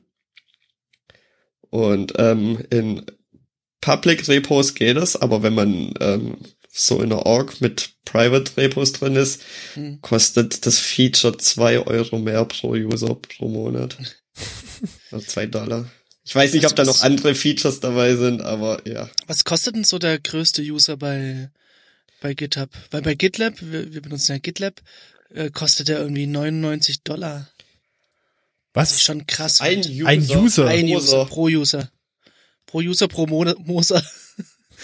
Und 1.70 2.14
ähm, 2.16 2.64
in 2.70 3.04
Public 3.80 4.26
Repos 4.26 4.74
geht 4.74 4.96
es, 4.96 5.16
aber 5.16 5.42
wenn 5.42 5.54
man 5.54 5.94
ähm, 6.00 6.38
so 6.78 7.02
in 7.02 7.10
der 7.10 7.26
Org 7.26 7.60
mit 7.60 7.90
Private 8.04 8.56
Repos 8.56 8.92
drin 8.92 9.16
ist, 9.16 9.42
Hm. 9.74 10.00
kostet 10.00 10.64
das 10.64 10.78
Feature 10.78 11.36
zwei 11.36 11.80
Euro 11.80 12.18
mehr 12.18 12.44
pro 12.44 12.70
User 12.70 13.14
pro 13.14 13.48
Monat. 13.48 13.96
also 15.10 15.26
zwei 15.26 15.46
Dollar. 15.46 15.90
Ich 16.24 16.34
weiß 16.34 16.52
nicht, 16.52 16.66
ob 16.66 16.76
da 16.76 16.84
noch 16.84 17.02
andere 17.02 17.34
Features 17.34 17.80
dabei 17.80 18.14
sind, 18.14 18.42
aber 18.42 18.86
ja. 18.86 19.08
Was 19.26 19.44
kostet 19.44 19.74
denn 19.76 19.84
so 19.84 19.98
der 19.98 20.18
größte 20.18 20.62
User 20.62 20.96
bei, 20.96 21.50
bei 22.20 22.34
GitHub? 22.34 22.68
Weil 22.90 23.02
bei 23.02 23.14
GitLab, 23.14 23.54
wir, 23.60 23.94
wir 23.94 24.02
benutzen 24.02 24.32
ja 24.32 24.38
GitLab, 24.38 24.80
äh, 25.30 25.50
kostet 25.50 25.88
der 25.88 26.00
irgendwie 26.00 26.26
99 26.26 27.02
Dollar. 27.02 27.48
Das 28.74 28.90
ist 28.90 28.96
Was? 28.96 29.02
schon 29.02 29.26
krass. 29.26 29.60
Ein 29.60 29.80
User. 29.80 30.06
Ein 30.06 30.22
User. 30.22 30.66
Ein 30.66 30.86
pro 30.86 30.96
User 30.96 31.24
pro 31.26 31.44
User. 31.48 31.90
Pro 32.66 32.78
User 32.78 33.08
pro 33.08 33.26
Monat. 33.26 33.58
Moser. 33.66 34.02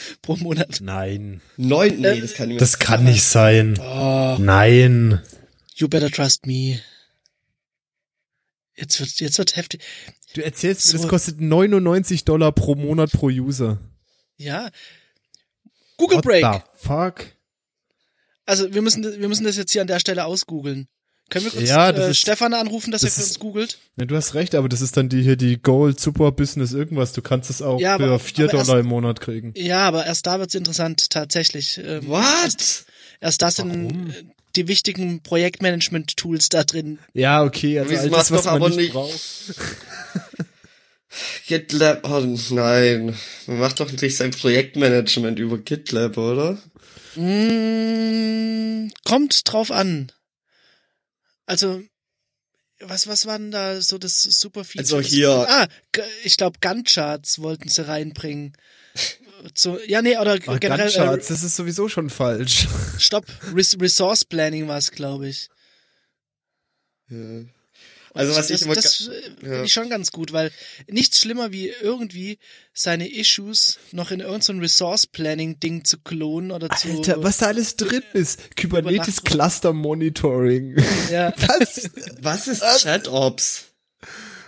pro 0.22 0.37
Monat. 0.37 0.78
Nein. 0.80 1.40
Neun, 1.57 2.00
nee, 2.00 2.07
Äh, 2.09 2.20
das 2.20 2.35
kann 2.35 2.50
ich 2.50 2.54
mir 2.54 2.61
Das 2.61 2.78
kann 2.78 3.04
nicht 3.04 3.22
sein. 3.22 3.78
Oh, 3.80 4.37
Nein. 4.40 5.20
you 5.76 5.88
better 5.88 6.11
trust 6.11 6.46
me. 6.46 6.80
Jetzt 8.76 8.98
wird, 9.00 9.20
jetzt 9.20 9.38
wird 9.38 9.57
heftig. 9.57 9.83
Du 10.35 10.44
erzählst 10.44 10.87
mir, 10.87 10.92
So. 10.92 10.98
das 10.98 11.09
kostet 11.09 11.40
99 11.40 12.24
Dollar 12.24 12.50
pro 12.52 12.74
Monat 12.74 13.12
pro 13.12 13.26
User. 13.28 13.78
Ja. 14.37 14.70
Google 15.96 16.18
What 16.18 16.24
Break. 16.24 16.44
the 16.44 16.61
fuck? 16.87 17.26
Also 18.46 18.74
wir 18.74 18.83
müssen, 18.83 19.02
wir 19.04 19.28
müssen 19.28 19.44
das 19.44 19.57
jetzt 19.57 19.70
hier 19.72 19.80
an 19.80 19.87
der 19.87 20.00
Stelle 20.00 20.24
ausgoogeln. 20.24 20.88
Können 21.31 21.47
wir 21.47 21.53
kurz 21.53 21.69
Ja, 21.69 21.91
das 21.91 22.07
äh, 22.07 22.11
ist- 22.11 22.19
Stefan 22.19 22.53
anrufen, 22.55 22.91
dass 22.91 23.03
er 23.03 23.07
das 23.07 23.15
für 23.17 23.23
ist- 23.23 23.29
uns 23.29 23.39
googelt? 23.39 23.79
Ja, 23.97 24.05
du 24.05 24.15
hast 24.15 24.35
recht, 24.35 24.55
aber 24.55 24.69
das 24.69 24.83
ist 24.83 24.97
dann 24.97 25.09
die 25.09 25.23
hier 25.23 25.37
die 25.37 25.61
Gold 25.61 25.99
Super 25.99 26.31
Business 26.33 26.73
irgendwas. 26.73 27.13
Du 27.13 27.23
kannst 27.23 27.51
es 27.51 27.63
auch 27.63 27.81
Ja, 27.81 27.95
aber- 27.95 28.19
für 28.19 28.35
4 28.35 28.45
aber 28.45 28.55
erst- 28.59 28.69
Dollar 28.69 28.81
im 28.81 28.87
Monat 28.87 29.21
kriegen. 29.21 29.53
Ja, 29.57 29.81
aber 29.89 30.05
erst 30.07 30.27
da 30.27 30.39
wird's 30.39 30.55
interessant, 30.55 31.11
tatsächlich. 31.11 31.81
Ähm, 31.85 32.07
What? 32.09 32.85
Erst 33.21 33.43
da 33.43 33.51
sind 33.51 33.71
Warum? 33.71 34.11
äh, 34.11 34.25
die 34.55 34.69
wichtigen 34.69 35.23
Projektmanagement-Tools 35.23 36.51
da 36.51 36.63
drin. 36.65 36.99
Ja, 37.15 37.43
okay, 37.43 37.79
also 37.81 37.91
Das 37.91 38.01
all 38.03 38.11
macht 38.11 38.21
das, 38.21 38.31
was 38.31 38.39
doch 38.43 38.53
man 38.53 38.55
aber 38.57 38.69
nicht, 38.69 38.79
nicht- 38.79 38.93
braucht. 38.93 39.19
GitLab, 41.47 42.09
oh 42.09 42.21
nein. 42.51 43.15
Man 43.47 43.59
macht 43.59 43.81
doch 43.81 43.91
nicht 43.91 44.17
sein 44.17 44.31
Projektmanagement 44.33 45.39
über 45.39 45.59
GitLab, 45.59 46.17
oder? 46.19 46.59
Mm, 47.17 48.91
kommt 49.05 49.51
drauf 49.51 49.71
an. 49.71 50.11
Also, 51.46 51.83
was, 52.80 53.07
was 53.07 53.26
war 53.26 53.38
denn 53.38 53.50
da 53.50 53.80
so 53.80 53.98
das 53.98 54.22
super 54.22 54.64
Feature? 54.64 54.96
Also 54.98 55.00
hier- 55.00 55.46
Ah, 55.48 55.68
ich 56.24 56.37
glaube, 56.37 56.59
Gantt-Charts 56.61 57.38
wollten 57.40 57.68
sie 57.68 57.87
reinbringen. 57.87 58.57
So, 59.54 59.78
ja, 59.80 60.00
nee, 60.00 60.16
oder 60.16 60.38
Ah, 60.46 60.57
generell, 60.57 60.78
Gantt 60.90 60.94
Charts, 60.94 61.28
das 61.28 61.42
ist 61.42 61.57
sowieso 61.57 61.90
schon 61.90 62.09
falsch. 62.09 62.64
äh, 62.64 62.98
stopp, 62.98 63.26
Res 63.54 63.78
Resource 63.78 64.24
Planning 64.24 64.68
war 64.68 64.78
es, 64.78 64.90
glaube 64.90 65.28
ich. 65.28 65.50
Ja. 67.11 67.42
Also 68.14 68.37
was 68.37 68.46
das, 68.46 68.61
ich 68.61 68.64
immer 68.66 68.74
das 68.77 69.09
äh, 69.09 69.12
ja. 69.12 69.31
finde 69.40 69.64
ich 69.64 69.72
schon 69.72 69.90
ganz 69.90 70.12
gut, 70.12 70.33
weil 70.33 70.53
nichts 70.88 71.18
schlimmer 71.20 71.50
wie 71.53 71.68
irgendwie 71.83 72.38
seine 72.72 73.09
Issues 73.12 73.79
noch 73.90 74.12
in 74.12 74.20
irgendein 74.20 74.61
Resource 74.61 75.07
Planning 75.09 75.59
Ding 75.59 75.85
zu 75.85 75.98
klonen 75.98 76.53
oder 76.53 76.70
zu 76.70 76.88
Alter, 76.90 77.22
was 77.24 77.38
da 77.38 77.46
alles 77.46 77.74
drin 77.77 78.05
ist. 78.12 78.57
Kubernetes. 78.57 79.24
Cluster 79.24 79.72
Monitoring. 79.72 80.77
ja, 81.11 81.33
Was? 81.59 81.90
Was 82.20 82.46
ist 82.46 82.61
ChatOps? 82.62 83.64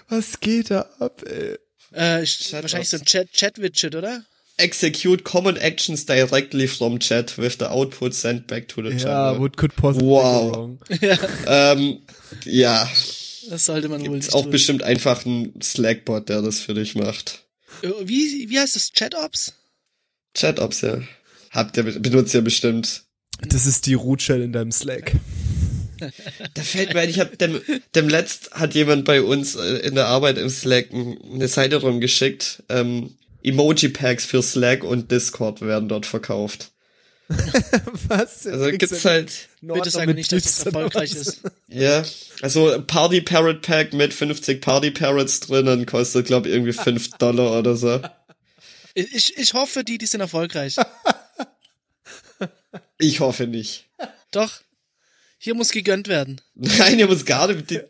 Was 0.08 0.38
geht 0.38 0.70
da 0.70 0.82
ab, 1.00 1.22
ey? 1.26 1.56
äh, 1.92 2.20
wahrscheinlich 2.20 2.88
so 2.88 2.98
ein. 2.98 3.04
Chat 3.04 3.32
Chat 3.32 3.60
Widget, 3.60 3.96
oder? 3.96 4.24
Execute 4.58 5.22
common 5.24 5.56
actions 5.58 6.06
directly 6.06 6.66
from 6.68 6.98
chat 6.98 7.36
with 7.36 7.56
the 7.58 7.66
output 7.66 8.14
sent 8.14 8.46
back 8.46 8.68
to 8.68 8.80
the 8.82 8.90
Ja, 8.90 8.98
channel. 8.98 9.40
what 9.40 9.56
could 9.56 9.74
possibly 9.76 10.08
Wow. 10.08 10.50
go 10.52 10.56
wrong? 10.56 10.78
Ähm, 11.46 12.02
ja, 12.44 12.88
Das 13.50 13.64
sollte 13.66 13.88
man 13.88 14.00
wohl 14.00 14.08
gibt's 14.10 14.26
nicht 14.26 14.34
auch 14.34 14.42
tun. 14.42 14.50
bestimmt 14.50 14.82
einfach 14.82 15.24
einen 15.26 15.60
Slackbot, 15.62 16.28
der 16.28 16.42
das 16.42 16.60
für 16.60 16.74
dich 16.74 16.94
macht. 16.94 17.46
Äh, 17.82 17.90
Wie 18.04 18.48
wie 18.48 18.58
heißt 18.58 18.76
das 18.76 18.92
Chat 18.92 19.14
Ops? 19.14 19.54
Chat-Ops, 20.34 20.82
ja. 20.82 21.00
Habt 21.50 21.76
ihr, 21.78 21.82
benutzt 21.84 22.34
ihr 22.34 22.42
bestimmt. 22.42 23.04
Das 23.48 23.64
ist 23.66 23.86
die 23.86 23.94
Root-Shell 23.94 24.42
in 24.42 24.52
deinem 24.52 24.70
Slack. 24.70 25.12
Da 26.52 26.62
fällt 26.62 26.92
mir 26.92 27.00
ein, 27.00 27.08
ich 27.08 27.20
hab 27.20 27.38
dem, 27.38 27.58
dem 27.94 28.08
letzt 28.10 28.50
hat 28.52 28.74
jemand 28.74 29.06
bei 29.06 29.22
uns 29.22 29.54
äh, 29.56 29.78
in 29.78 29.94
der 29.94 30.08
Arbeit 30.08 30.36
im 30.36 30.50
Slack 30.50 30.88
eine 30.92 31.48
Seite 31.48 31.76
rumgeschickt. 31.76 32.64
Ähm, 32.68 33.16
Emoji-Packs 33.42 34.26
für 34.26 34.42
Slack 34.42 34.84
und 34.84 35.10
Discord 35.10 35.62
werden 35.62 35.88
dort 35.88 36.04
verkauft. 36.04 36.72
Was? 38.08 38.46
Also 38.46 38.70
gibt's 38.70 39.04
halt, 39.04 39.48
Bitte 39.60 39.90
sag 39.90 40.06
mir 40.06 40.14
nicht, 40.14 40.30
dass 40.30 40.44
es 40.44 40.64
erfolgreich 40.64 41.12
ist. 41.12 41.40
ja, 41.68 42.04
also 42.42 42.82
Party 42.86 43.20
Parrot 43.20 43.62
Pack 43.62 43.92
mit 43.92 44.14
50 44.14 44.60
Party 44.60 44.90
Parrots 44.90 45.40
drinnen 45.40 45.86
kostet, 45.86 46.26
glaube 46.26 46.48
ich, 46.48 46.54
irgendwie 46.54 46.72
5 46.72 47.10
Dollar 47.18 47.58
oder 47.58 47.76
so. 47.76 48.00
Ich, 48.94 49.36
ich 49.36 49.54
hoffe, 49.54 49.82
die, 49.84 49.98
die 49.98 50.06
sind 50.06 50.20
erfolgreich. 50.20 50.76
Ich 52.98 53.20
hoffe 53.20 53.46
nicht. 53.46 53.88
Doch. 54.30 54.60
Hier 55.38 55.54
muss 55.54 55.70
gegönnt 55.70 56.08
werden. 56.08 56.40
Nein, 56.54 56.98
ihr 56.98 57.06
muss 57.06 57.26
gar 57.26 57.46
nicht. 57.48 57.68
Die, 57.70 57.80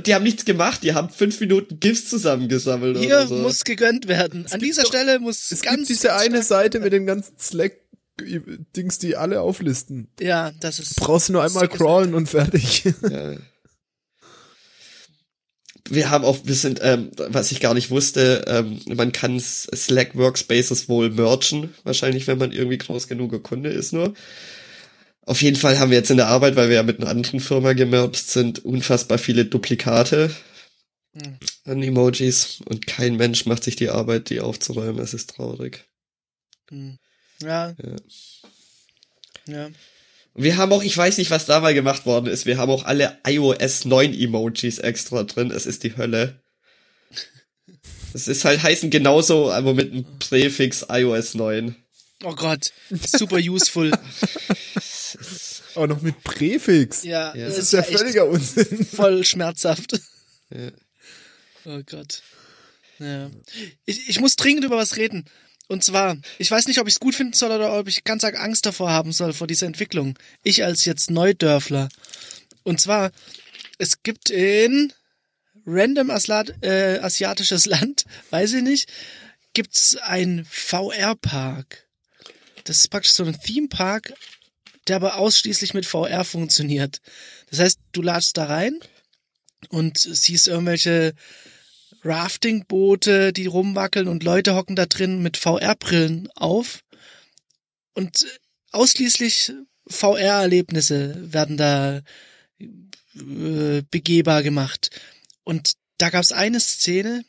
die 0.00 0.14
haben 0.14 0.22
nichts 0.22 0.44
gemacht, 0.44 0.82
die 0.82 0.92
haben 0.92 1.08
fünf 1.08 1.40
Minuten 1.40 1.80
GIFs 1.80 2.08
zusammengesammelt 2.10 2.98
Hier 2.98 3.16
oder 3.16 3.26
so. 3.26 3.34
muss 3.36 3.64
gegönnt 3.64 4.06
werden. 4.06 4.46
An 4.50 4.60
dieser 4.60 4.84
Stelle 4.84 5.18
muss 5.18 5.50
Es 5.50 5.62
ganz 5.62 5.88
gibt 5.88 5.90
diese 5.90 6.14
eine 6.14 6.42
Seite 6.42 6.78
mit 6.80 6.92
den 6.92 7.06
ganzen 7.06 7.38
Slack-Dings, 8.20 8.98
die 8.98 9.16
alle 9.16 9.40
auflisten. 9.40 10.08
Ja, 10.20 10.52
das 10.60 10.78
ist. 10.78 10.96
Brauchst 10.96 11.28
du 11.28 11.34
nur 11.34 11.42
einmal 11.42 11.68
crawlen 11.68 12.14
und 12.14 12.28
fertig. 12.28 12.84
Ja. 13.10 13.36
Wir 15.88 16.10
haben 16.10 16.24
auch, 16.24 16.38
wir 16.44 16.54
sind, 16.54 16.78
ähm, 16.82 17.10
was 17.16 17.50
ich 17.50 17.58
gar 17.58 17.74
nicht 17.74 17.90
wusste, 17.90 18.44
ähm, 18.46 18.78
man 18.94 19.10
kann 19.10 19.40
Slack 19.40 20.14
Workspaces 20.14 20.88
wohl 20.88 21.10
merchen, 21.10 21.74
wahrscheinlich, 21.82 22.28
wenn 22.28 22.38
man 22.38 22.52
irgendwie 22.52 22.78
groß 22.78 23.08
genuger 23.08 23.40
Kunde 23.40 23.70
ist 23.70 23.92
nur. 23.92 24.14
Auf 25.22 25.42
jeden 25.42 25.56
Fall 25.56 25.80
haben 25.80 25.90
wir 25.90 25.98
jetzt 25.98 26.10
in 26.10 26.18
der 26.18 26.28
Arbeit, 26.28 26.54
weil 26.54 26.68
wir 26.68 26.76
ja 26.76 26.82
mit 26.84 27.00
einer 27.00 27.10
anderen 27.10 27.40
Firma 27.40 27.72
gemercht 27.72 28.28
sind, 28.28 28.64
unfassbar 28.64 29.18
viele 29.18 29.46
Duplikate 29.46 30.30
Hm. 31.12 31.38
an 31.64 31.82
Emojis 31.82 32.60
und 32.66 32.86
kein 32.86 33.16
Mensch 33.16 33.44
macht 33.46 33.64
sich 33.64 33.74
die 33.74 33.88
Arbeit, 33.88 34.30
die 34.30 34.40
aufzuräumen. 34.40 35.02
Es 35.02 35.14
ist 35.14 35.30
traurig. 35.30 35.88
Hm. 36.70 36.98
Ja. 37.42 37.74
Ja. 37.82 37.96
Ja. 39.46 39.70
Wir 40.34 40.56
haben 40.56 40.72
auch, 40.72 40.82
ich 40.82 40.96
weiß 40.96 41.18
nicht, 41.18 41.30
was 41.30 41.46
da 41.46 41.60
mal 41.60 41.74
gemacht 41.74 42.06
worden 42.06 42.26
ist, 42.26 42.46
wir 42.46 42.56
haben 42.56 42.70
auch 42.70 42.84
alle 42.84 43.18
iOS 43.26 43.84
9 43.84 44.14
Emojis 44.14 44.78
extra 44.78 45.24
drin. 45.24 45.50
Es 45.50 45.66
ist 45.66 45.82
die 45.82 45.96
Hölle. 45.96 46.40
Es 48.14 48.28
ist 48.28 48.44
halt 48.44 48.62
heißen 48.62 48.90
genauso, 48.90 49.50
aber 49.50 49.74
mit 49.74 49.92
einem 49.92 50.04
Präfix 50.18 50.86
iOS 50.88 51.34
9. 51.34 51.74
Oh 52.24 52.34
Gott. 52.34 52.72
Super 52.90 53.36
useful. 53.38 53.90
Auch 55.74 55.86
noch 55.86 56.02
mit 56.02 56.22
Präfix. 56.22 57.04
Ja, 57.04 57.34
Ja. 57.34 57.46
Das 57.46 57.58
ist 57.58 57.72
ja 57.72 57.80
echt 57.80 57.98
völliger 57.98 58.26
Unsinn. 58.26 58.84
voll 58.84 59.24
schmerzhaft. 59.24 60.00
Ja. 60.50 60.70
Oh 61.64 61.80
Gott. 61.86 62.22
Ja. 62.98 63.30
Ich, 63.86 64.08
ich 64.08 64.20
muss 64.20 64.36
dringend 64.36 64.64
über 64.64 64.76
was 64.76 64.96
reden. 64.96 65.24
Und 65.70 65.84
zwar, 65.84 66.16
ich 66.38 66.50
weiß 66.50 66.66
nicht, 66.66 66.80
ob 66.80 66.88
ich 66.88 66.94
es 66.94 67.00
gut 67.00 67.14
finden 67.14 67.32
soll 67.32 67.52
oder 67.52 67.78
ob 67.78 67.86
ich 67.86 68.02
ganz 68.02 68.24
arg 68.24 68.36
Angst 68.36 68.66
davor 68.66 68.90
haben 68.90 69.12
soll, 69.12 69.32
vor 69.32 69.46
dieser 69.46 69.68
Entwicklung. 69.68 70.18
Ich 70.42 70.64
als 70.64 70.84
jetzt 70.84 71.12
Neudörfler. 71.12 71.88
Und 72.64 72.80
zwar, 72.80 73.12
es 73.78 74.02
gibt 74.02 74.30
in 74.30 74.92
random 75.64 76.10
Aslat, 76.10 76.60
äh, 76.64 76.98
asiatisches 76.98 77.66
Land, 77.66 78.04
weiß 78.30 78.54
ich 78.54 78.62
nicht, 78.64 78.90
gibt's 79.52 79.94
ein 79.94 80.44
VR-Park. 80.50 81.86
Das 82.64 82.78
ist 82.78 82.88
praktisch 82.88 83.12
so 83.12 83.22
ein 83.22 83.40
Theme-Park, 83.40 84.14
der 84.88 84.96
aber 84.96 85.18
ausschließlich 85.18 85.72
mit 85.72 85.86
VR 85.86 86.24
funktioniert. 86.24 87.00
Das 87.48 87.60
heißt, 87.60 87.78
du 87.92 88.02
ladst 88.02 88.36
da 88.36 88.46
rein 88.46 88.80
und 89.68 89.98
siehst 89.98 90.48
irgendwelche 90.48 91.14
Rafting-Boote, 92.02 93.32
die 93.32 93.46
rumwackeln 93.46 94.08
und 94.08 94.22
Leute 94.22 94.54
hocken 94.54 94.76
da 94.76 94.86
drin 94.86 95.22
mit 95.22 95.36
VR-Brillen 95.36 96.28
auf. 96.34 96.82
Und 97.94 98.26
ausschließlich 98.72 99.52
VR-Erlebnisse 99.86 101.32
werden 101.32 101.56
da 101.56 102.02
äh, 102.58 103.82
begehbar 103.90 104.42
gemacht. 104.42 104.90
Und 105.44 105.74
da 105.98 106.10
gab 106.10 106.22
es 106.22 106.32
eine 106.32 106.60
Szene 106.60 107.24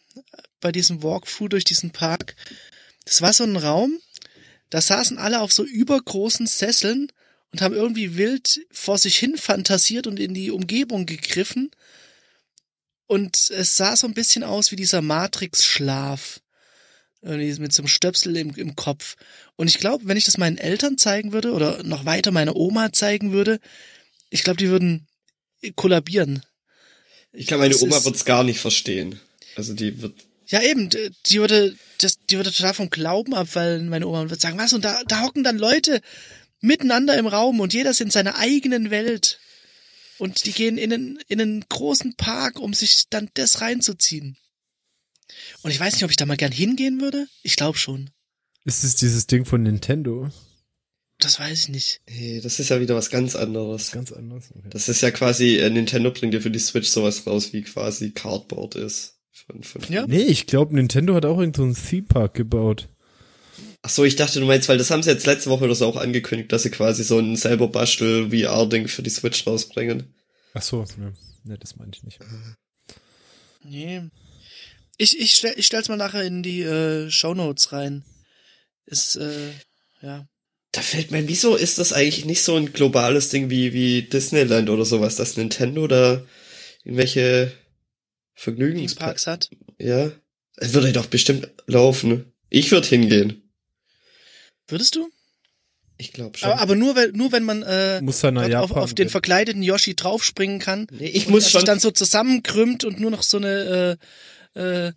bei 0.59 0.71
diesem 0.71 1.03
Walkthrough 1.03 1.49
durch 1.49 1.63
diesen 1.63 1.91
Park. 1.91 2.35
Das 3.05 3.21
war 3.21 3.33
so 3.33 3.43
ein 3.43 3.55
Raum, 3.55 3.99
da 4.69 4.79
saßen 4.79 5.17
alle 5.17 5.41
auf 5.41 5.51
so 5.51 5.65
übergroßen 5.65 6.47
Sesseln 6.47 7.11
und 7.51 7.61
haben 7.61 7.75
irgendwie 7.75 8.15
wild 8.15 8.65
vor 8.71 8.97
sich 8.97 9.17
hin 9.17 9.37
fantasiert 9.37 10.07
und 10.07 10.19
in 10.19 10.33
die 10.33 10.51
Umgebung 10.51 11.05
gegriffen. 11.05 11.71
Und 13.11 13.49
es 13.49 13.75
sah 13.75 13.97
so 13.97 14.07
ein 14.07 14.13
bisschen 14.13 14.41
aus 14.43 14.71
wie 14.71 14.77
dieser 14.77 15.01
Matrix-Schlaf. 15.01 16.39
Mit 17.23 17.73
so 17.73 17.81
einem 17.81 17.87
Stöpsel 17.87 18.37
im, 18.37 18.55
im 18.55 18.75
Kopf. 18.77 19.15
Und 19.57 19.67
ich 19.67 19.77
glaube, 19.79 20.07
wenn 20.07 20.15
ich 20.15 20.23
das 20.23 20.37
meinen 20.37 20.57
Eltern 20.57 20.97
zeigen 20.97 21.33
würde 21.33 21.51
oder 21.51 21.83
noch 21.83 22.05
weiter 22.05 22.31
meiner 22.31 22.55
Oma 22.55 22.93
zeigen 22.93 23.33
würde, 23.33 23.59
ich 24.29 24.43
glaube, 24.43 24.57
die 24.57 24.69
würden 24.69 25.07
kollabieren. 25.75 26.41
Ich 27.33 27.47
glaube, 27.47 27.61
meine 27.63 27.73
Das 27.73 27.83
Oma 27.83 27.97
ist- 27.97 28.05
wird's 28.05 28.23
gar 28.25 28.43
nicht 28.45 28.59
verstehen. 28.61 29.19
Also 29.57 29.73
die 29.73 30.01
wird, 30.01 30.15
Ja, 30.47 30.61
eben, 30.63 30.89
die 30.89 31.39
würde, 31.39 31.75
das, 31.99 32.17
die 32.29 32.37
würde 32.37 32.51
total 32.53 32.73
vom 32.73 32.89
Glauben 32.89 33.33
abfallen, 33.35 33.89
meine 33.89 34.07
Oma, 34.07 34.21
und 34.21 34.29
würde 34.31 34.41
sagen, 34.41 34.57
was, 34.57 34.71
und 34.73 34.85
da, 34.85 35.03
da 35.03 35.21
hocken 35.21 35.43
dann 35.43 35.57
Leute 35.57 36.01
miteinander 36.61 37.17
im 37.17 37.27
Raum 37.27 37.59
und 37.59 37.73
jeder 37.73 37.91
ist 37.91 37.99
in 38.01 38.09
seiner 38.09 38.37
eigenen 38.37 38.89
Welt. 38.89 39.39
Und 40.21 40.45
die 40.45 40.51
gehen 40.51 40.77
in 40.77 40.93
einen, 40.93 41.19
in 41.29 41.41
einen 41.41 41.65
großen 41.67 42.13
Park, 42.13 42.59
um 42.59 42.75
sich 42.75 43.05
dann 43.09 43.31
das 43.33 43.59
reinzuziehen. 43.59 44.37
Und 45.63 45.71
ich 45.71 45.79
weiß 45.79 45.95
nicht, 45.95 46.03
ob 46.03 46.11
ich 46.11 46.15
da 46.15 46.27
mal 46.27 46.37
gern 46.37 46.51
hingehen 46.51 47.01
würde. 47.01 47.25
Ich 47.41 47.55
glaube 47.55 47.79
schon. 47.79 48.11
Ist 48.63 48.83
es 48.83 48.95
dieses 48.95 49.25
Ding 49.25 49.45
von 49.45 49.63
Nintendo? 49.63 50.29
Das 51.17 51.39
weiß 51.39 51.61
ich 51.61 51.69
nicht. 51.69 52.01
hey, 52.05 52.39
das 52.39 52.59
ist 52.59 52.69
ja 52.69 52.79
wieder 52.79 52.95
was 52.95 53.09
ganz 53.09 53.35
anderes. 53.35 53.91
Ganz 53.91 54.11
anders. 54.11 54.51
Okay. 54.55 54.67
Das 54.69 54.89
ist 54.89 55.01
ja 55.01 55.09
quasi, 55.09 55.57
äh, 55.57 55.71
Nintendo 55.71 56.11
bringt 56.11 56.35
ja 56.35 56.39
für 56.39 56.51
die 56.51 56.59
Switch 56.59 56.89
sowas 56.89 57.25
raus, 57.25 57.51
wie 57.51 57.63
quasi 57.63 58.11
Cardboard 58.11 58.75
ist. 58.75 59.17
Von, 59.31 59.63
von 59.63 59.81
Ja. 59.89 60.05
Nee, 60.05 60.21
ich 60.21 60.45
glaube, 60.45 60.75
Nintendo 60.75 61.15
hat 61.15 61.25
auch 61.25 61.39
irgend 61.39 61.55
so 61.55 61.63
einen 61.63 61.73
Theme-Park 61.73 62.35
gebaut. 62.35 62.89
Ach 63.83 63.89
so, 63.89 64.05
ich 64.05 64.15
dachte, 64.15 64.39
du 64.39 64.45
meinst, 64.45 64.69
weil 64.69 64.77
das 64.77 64.91
haben 64.91 65.01
sie 65.01 65.09
jetzt 65.09 65.25
letzte 65.25 65.49
Woche 65.49 65.63
oder 65.65 65.73
so 65.73 65.87
auch 65.87 65.95
angekündigt, 65.95 66.51
dass 66.51 66.63
sie 66.63 66.69
quasi 66.69 67.03
so 67.03 67.17
ein 67.17 67.35
selber 67.35 67.67
Bastel 67.67 68.29
VR-Ding 68.29 68.87
für 68.87 69.01
die 69.01 69.09
Switch 69.09 69.45
rausbringen. 69.47 70.13
Ach 70.53 70.61
so, 70.61 70.85
ja. 70.99 71.13
Nee, 71.43 71.57
das 71.59 71.75
meine 71.77 71.91
ich 71.93 72.03
nicht. 72.03 72.19
Nee. 73.63 74.03
Ich, 74.97 75.19
ich, 75.19 75.33
stell, 75.33 75.53
ich 75.57 75.65
stell's 75.65 75.89
mal 75.89 75.97
nachher 75.97 76.23
in 76.23 76.43
die 76.43 76.61
äh, 76.61 77.09
Shownotes 77.09 77.71
rein. 77.71 78.03
Ist, 78.85 79.15
äh, 79.15 79.51
ja. 80.01 80.27
Da 80.73 80.81
fällt 80.81 81.11
mir, 81.11 81.27
wieso 81.27 81.55
ist 81.55 81.79
das 81.79 81.91
eigentlich 81.91 82.25
nicht 82.25 82.43
so 82.43 82.55
ein 82.55 82.71
globales 82.71 83.29
Ding 83.29 83.49
wie, 83.49 83.73
wie 83.73 84.03
Disneyland 84.03 84.69
oder 84.69 84.85
sowas, 84.85 85.15
dass 85.15 85.37
Nintendo 85.37 85.87
da 85.87 86.23
irgendwelche 86.83 87.51
Vergnügungsparks, 88.35 89.25
Parks 89.25 89.27
hat. 89.27 89.49
ja, 89.79 90.11
es 90.57 90.73
würde 90.73 90.93
doch 90.93 91.07
bestimmt 91.07 91.49
laufen. 91.65 92.33
Ich 92.49 92.71
würde 92.71 92.87
hingehen. 92.87 93.40
Würdest 94.71 94.95
du? 94.95 95.09
Ich 95.97 96.13
glaube 96.13 96.37
schon. 96.37 96.49
Aber, 96.49 96.61
aber 96.61 96.75
nur, 96.75 96.95
wenn, 96.95 97.11
nur 97.11 97.31
wenn 97.31 97.43
man 97.43 97.61
äh, 97.63 98.01
Muss 98.01 98.23
nach 98.23 98.31
dort 98.33 98.55
auf, 98.55 98.71
auf 98.71 98.93
den 98.95 99.09
verkleideten 99.09 99.61
Yoshi 99.61 99.95
draufspringen 99.95 100.57
kann. 100.59 100.87
nee, 100.91 101.05
ich 101.07 101.27
und 101.27 101.33
muss 101.33 101.49
schon, 101.51 101.59
sich 101.59 101.65
dann 101.65 101.79
so 101.79 101.91
zusammenkrümmt 101.91 102.83
und 102.85 102.99
nur 102.99 103.11
noch 103.11 103.21
so 103.23 103.37
eine 103.37 103.99
äh, 104.55 104.59
äh, 104.87 104.93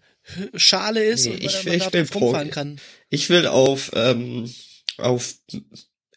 Schale 0.54 1.04
ist 1.04 1.26
Nee, 1.26 1.32
und 1.32 1.42
ich- 1.44 1.64
man 1.66 1.74
ich 1.74 1.82
da 1.84 1.92
will 1.92 2.04
drauf 2.06 2.22
rumfahren 2.22 2.50
kann. 2.50 2.80
ich 3.10 3.28
will 3.28 3.46
auf, 3.46 3.90
ähm, 3.94 4.50
auf 4.96 5.34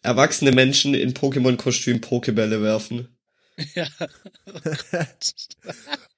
erwachsene 0.02 0.52
Menschen 0.54 0.94
in 0.94 1.14
Pokémon-Kostüm 1.14 2.00
Pokebälle 2.00 2.62
werfen. 2.62 3.17
Ja. 3.76 3.88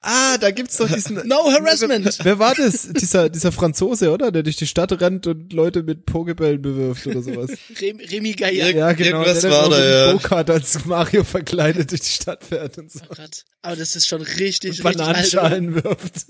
Ah, 0.01 0.37
da 0.37 0.51
gibt's 0.51 0.77
doch 0.77 0.87
diesen. 0.89 1.15
No 1.27 1.51
harassment! 1.51 2.05
Wer, 2.19 2.25
wer 2.25 2.39
war 2.39 2.55
das? 2.55 2.87
Dieser, 2.93 3.29
dieser 3.29 3.51
Franzose, 3.51 4.11
oder? 4.11 4.31
Der 4.31 4.43
durch 4.43 4.55
die 4.55 4.67
Stadt 4.67 4.93
rennt 5.01 5.27
und 5.27 5.51
Leute 5.51 5.83
mit 5.83 6.05
Pokebällen 6.05 6.61
bewirft 6.61 7.05
oder 7.05 7.21
sowas. 7.21 7.51
Rem, 7.81 7.99
Remy 7.99 8.31
Gaillard. 8.31 8.75
Ja, 8.75 8.93
genau. 8.93 9.23
Irgendwas 9.23 9.41
der 9.41 9.51
war 9.51 9.69
da, 9.69 9.77
mit 9.77 9.85
ja. 9.85 10.11
Go-Kart 10.13 10.49
als 10.51 10.85
Mario 10.85 11.25
verkleidet 11.25 11.91
durch 11.91 12.01
die 12.01 12.11
Stadt 12.11 12.45
fährt 12.45 12.77
und 12.77 12.89
so. 12.89 13.01
Oh 13.09 13.13
Gott. 13.15 13.43
Aber 13.61 13.75
das 13.75 13.95
ist 13.97 14.07
schon 14.07 14.21
richtig, 14.21 14.79
Und 14.79 14.85
richtig 14.85 14.85
alt. 14.85 14.97
Bananenschalen 14.97 15.83
wirft. 15.83 16.27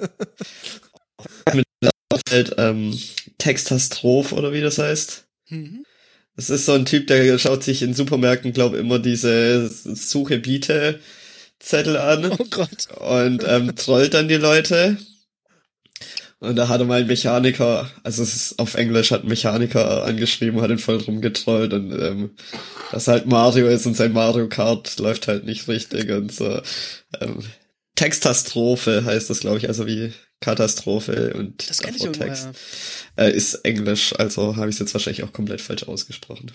Halt, 2.32 2.55
ähm, 2.57 2.99
Textastroph 3.38 4.32
oder 4.32 4.51
wie 4.51 4.62
das 4.62 4.80
heißt. 4.80 5.28
Mhm. 5.49 5.86
Das 6.40 6.50
ist 6.50 6.68
so 6.68 6.72
ein 6.72 6.86
Typ, 6.86 7.08
der 7.08 7.38
schaut 7.38 7.66
sich 7.66 7.82
in 7.82 7.94
Supermärkten, 7.94 8.54
glaube 8.54 8.78
immer 8.78 8.98
diese 8.98 9.68
Suche 9.68 10.40
Biete 10.40 11.02
Zettel 11.60 11.98
an 11.98 12.32
Oh 12.32 12.46
Gott. 12.50 12.88
und 12.98 13.44
ähm, 13.46 13.76
trollt 13.76 14.14
dann 14.14 14.30
die 14.30 14.36
Leute. 14.36 14.96
Und 16.40 16.56
da 16.56 16.70
hatte 16.70 16.86
mal 16.86 17.02
ein 17.02 17.08
Mechaniker, 17.08 17.92
also 18.04 18.24
es 18.24 18.38
ist 18.38 18.60
auf 18.60 18.76
Englisch, 18.76 19.12
hat 19.12 19.24
ein 19.24 19.28
Mechaniker 19.28 20.06
angeschrieben, 20.06 20.62
hat 20.62 20.72
ihn 20.72 20.78
voll 20.78 21.00
rumgetrollt 21.02 21.74
und 21.74 21.92
ähm, 21.92 22.30
dass 22.94 23.10
halt 23.10 23.26
Mario 23.26 23.68
ist 23.68 23.86
und 23.86 23.98
sein 23.98 24.14
Mario 24.14 24.48
Kart 24.48 24.98
läuft 24.98 25.28
halt 25.28 25.44
nicht 25.44 25.68
richtig 25.68 26.10
und 26.10 26.32
so. 26.32 26.62
Ähm, 27.20 27.40
Textastrophe 27.96 29.04
heißt 29.04 29.30
das, 29.30 29.42
glaube 29.42 29.58
ich, 29.58 29.68
also 29.68 29.88
wie 29.88 30.14
Katastrophe 30.42 31.34
und 31.34 31.70
Das 31.70 31.80
kenn 31.80 31.96
ich 31.96 32.02
davor 32.02 32.14
Text. 32.14 32.50
Äh, 33.18 33.32
ist 33.36 33.56
Englisch, 33.66 34.14
also 34.18 34.56
habe 34.56 34.70
ich 34.70 34.76
es 34.76 34.80
jetzt 34.80 34.94
wahrscheinlich 34.94 35.24
auch 35.24 35.34
komplett 35.34 35.62
falsch 35.62 35.84
ausgesprochen. 35.84 36.52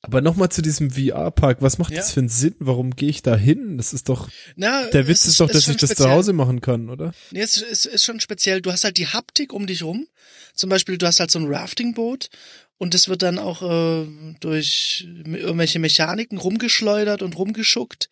Aber 0.00 0.22
nochmal 0.22 0.48
zu 0.48 0.62
diesem 0.62 0.90
VR-Park, 0.92 1.58
was 1.60 1.76
macht 1.78 1.92
Ja. 1.92 1.98
das 1.98 2.12
für 2.12 2.20
einen 2.20 2.28
Sinn? 2.30 2.54
Warum 2.58 2.96
gehe 2.96 3.10
ich 3.10 3.22
da 3.22 3.36
hin? 3.36 3.76
Das 3.76 3.92
ist 3.92 4.08
doch, 4.08 4.28
Na, 4.56 4.86
der 4.86 5.06
Witz 5.08 5.20
es 5.20 5.26
ist 5.32 5.40
doch, 5.40 5.50
dass 5.50 5.64
schon 5.64 5.72
ich 5.74 5.80
das 5.80 5.90
speziell. 5.90 6.08
zu 6.08 6.12
Hause 6.14 6.32
machen 6.32 6.60
kann, 6.62 6.88
oder? 6.88 7.12
Nee, 7.30 7.42
es 7.42 7.58
ist, 7.58 7.84
ist 7.86 8.04
schon 8.04 8.18
speziell. 8.18 8.62
Du 8.62 8.72
hast 8.72 8.84
halt 8.84 8.96
die 8.96 9.06
Haptik 9.08 9.52
um 9.52 9.66
dich 9.66 9.82
rum. 9.82 10.06
Zum 10.54 10.70
Beispiel, 10.70 10.96
du 10.96 11.06
hast 11.06 11.20
halt 11.20 11.30
so 11.30 11.38
ein 11.38 11.52
Raftingboot 11.52 12.30
und 12.78 12.94
das 12.94 13.08
wird 13.08 13.22
dann 13.22 13.38
auch 13.38 13.62
äh, 13.62 14.06
durch 14.40 15.06
irgendwelche 15.24 15.78
Mechaniken 15.80 16.38
rumgeschleudert 16.38 17.20
und 17.22 17.36
rumgeschuckt 17.36 18.08